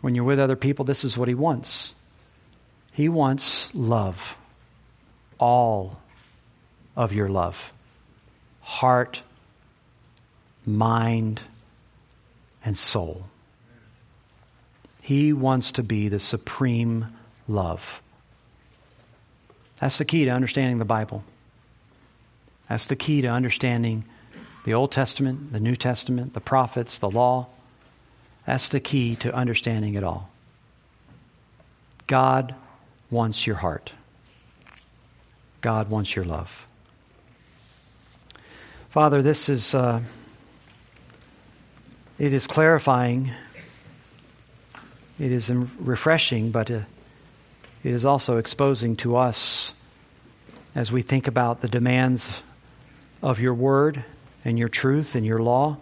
when 0.00 0.14
you're 0.14 0.24
with 0.24 0.40
other 0.40 0.56
people, 0.56 0.84
this 0.84 1.04
is 1.04 1.16
what 1.16 1.28
He 1.28 1.34
wants. 1.34 1.94
He 2.92 3.08
wants 3.08 3.72
love, 3.74 4.36
all 5.38 6.00
of 6.96 7.12
your 7.12 7.28
love 7.28 7.72
heart, 8.62 9.22
mind, 10.64 11.42
and 12.64 12.76
soul. 12.76 13.26
He 15.02 15.32
wants 15.32 15.72
to 15.72 15.82
be 15.82 16.08
the 16.08 16.20
supreme 16.20 17.08
love. 17.48 18.00
That's 19.80 19.98
the 19.98 20.04
key 20.04 20.24
to 20.24 20.30
understanding 20.30 20.78
the 20.78 20.84
Bible. 20.84 21.24
That's 22.68 22.86
the 22.86 22.94
key 22.94 23.20
to 23.22 23.28
understanding 23.28 24.04
the 24.64 24.74
Old 24.74 24.92
Testament, 24.92 25.52
the 25.52 25.58
New 25.58 25.74
Testament, 25.74 26.34
the 26.34 26.40
prophets, 26.40 27.00
the 27.00 27.10
law. 27.10 27.48
That's 28.46 28.68
the 28.68 28.78
key 28.78 29.16
to 29.16 29.34
understanding 29.34 29.94
it 29.94 30.04
all. 30.04 30.30
God 32.06 32.54
wants 33.10 33.44
your 33.44 33.56
heart. 33.56 33.92
God 35.62 35.90
wants 35.90 36.14
your 36.14 36.24
love. 36.24 36.66
Father, 38.90 39.20
this 39.20 39.48
is 39.48 39.74
uh, 39.74 40.00
it 42.20 42.32
is 42.32 42.46
clarifying. 42.46 43.32
It 45.18 45.32
is 45.32 45.50
refreshing, 45.50 46.50
but 46.50 46.70
uh, 46.70 46.80
it 47.84 47.92
is 47.92 48.04
also 48.04 48.38
exposing 48.38 48.96
to 48.96 49.16
us 49.16 49.74
as 50.74 50.90
we 50.90 51.02
think 51.02 51.28
about 51.28 51.60
the 51.60 51.68
demands 51.68 52.42
of 53.22 53.40
your 53.40 53.54
word 53.54 54.04
and 54.44 54.58
your 54.58 54.68
truth 54.68 55.14
and 55.14 55.24
your 55.24 55.38
law 55.38 55.76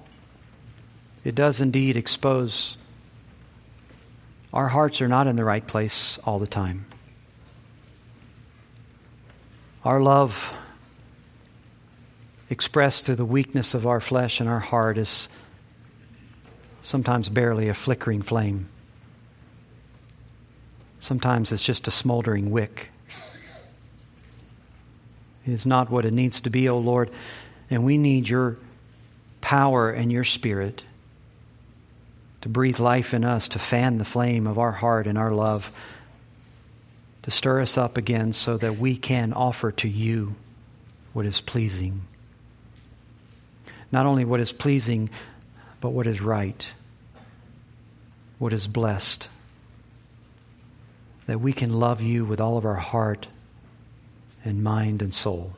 it 1.24 1.34
does 1.34 1.60
indeed 1.60 1.96
expose 1.96 2.78
our 4.52 4.68
hearts 4.68 5.00
are 5.00 5.08
not 5.08 5.26
in 5.26 5.36
the 5.36 5.44
right 5.44 5.64
place 5.64 6.18
all 6.24 6.40
the 6.40 6.46
time. 6.46 6.86
Our 9.84 10.00
love, 10.00 10.52
expressed 12.48 13.06
through 13.06 13.14
the 13.14 13.24
weakness 13.24 13.74
of 13.74 13.86
our 13.86 14.00
flesh 14.00 14.40
and 14.40 14.48
our 14.48 14.58
heart, 14.58 14.98
is 14.98 15.28
sometimes 16.82 17.28
barely 17.28 17.68
a 17.68 17.74
flickering 17.74 18.22
flame. 18.22 18.68
Sometimes 21.00 21.50
it's 21.50 21.62
just 21.62 21.88
a 21.88 21.90
smoldering 21.90 22.50
wick. 22.50 22.90
It 25.46 25.52
is 25.52 25.64
not 25.64 25.90
what 25.90 26.04
it 26.04 26.12
needs 26.12 26.40
to 26.42 26.50
be, 26.50 26.68
O 26.68 26.74
oh 26.74 26.78
Lord, 26.78 27.10
and 27.70 27.84
we 27.84 27.96
need 27.96 28.28
your 28.28 28.58
power 29.40 29.90
and 29.90 30.12
your 30.12 30.24
spirit 30.24 30.82
to 32.42 32.48
breathe 32.48 32.78
life 32.78 33.14
in 33.14 33.24
us, 33.24 33.48
to 33.48 33.58
fan 33.58 33.98
the 33.98 34.04
flame 34.04 34.46
of 34.46 34.58
our 34.58 34.72
heart 34.72 35.06
and 35.06 35.18
our 35.18 35.32
love, 35.32 35.72
to 37.22 37.30
stir 37.30 37.60
us 37.60 37.76
up 37.76 37.96
again 37.96 38.32
so 38.32 38.56
that 38.56 38.78
we 38.78 38.96
can 38.96 39.32
offer 39.32 39.72
to 39.72 39.88
you 39.88 40.34
what 41.12 41.26
is 41.26 41.40
pleasing. 41.40 42.02
Not 43.92 44.06
only 44.06 44.24
what 44.24 44.40
is 44.40 44.52
pleasing, 44.52 45.10
but 45.80 45.90
what 45.90 46.06
is 46.06 46.20
right, 46.20 46.72
what 48.38 48.52
is 48.52 48.66
blessed. 48.66 49.28
That 51.30 51.38
we 51.38 51.52
can 51.52 51.78
love 51.78 52.00
you 52.00 52.24
with 52.24 52.40
all 52.40 52.58
of 52.58 52.64
our 52.64 52.74
heart 52.74 53.28
and 54.44 54.64
mind 54.64 55.00
and 55.00 55.14
soul. 55.14 55.52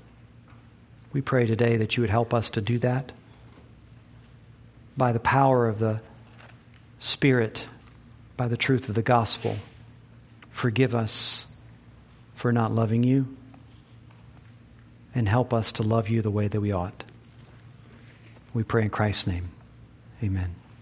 We 1.15 1.23
pray 1.23 1.47
today 1.47 1.79
that 1.79 1.97
you 1.97 2.03
would 2.03 2.11
help 2.11 2.35
us 2.35 2.51
to 2.51 2.61
do 2.61 2.79
that 2.81 3.11
by 4.99 5.13
the 5.13 5.19
power 5.19 5.67
of 5.67 5.79
the 5.79 6.03
Spirit, 6.99 7.69
by 8.37 8.49
the 8.49 8.57
truth 8.59 8.91
of 8.91 8.95
the 8.95 9.03
gospel, 9.03 9.57
forgive 10.51 10.95
us 10.95 11.47
for 12.35 12.53
not 12.53 12.75
loving 12.75 13.03
you 13.03 13.35
and 15.15 15.27
help 15.27 15.55
us 15.55 15.73
to 15.73 15.83
love 15.83 16.07
you 16.07 16.21
the 16.21 16.31
way 16.31 16.49
that 16.49 16.61
we 16.61 16.71
ought. 16.71 17.03
We 18.53 18.63
pray 18.63 18.83
in 18.83 18.91
Christ's 18.91 19.27
name. 19.27 19.49
Amen. 20.23 20.62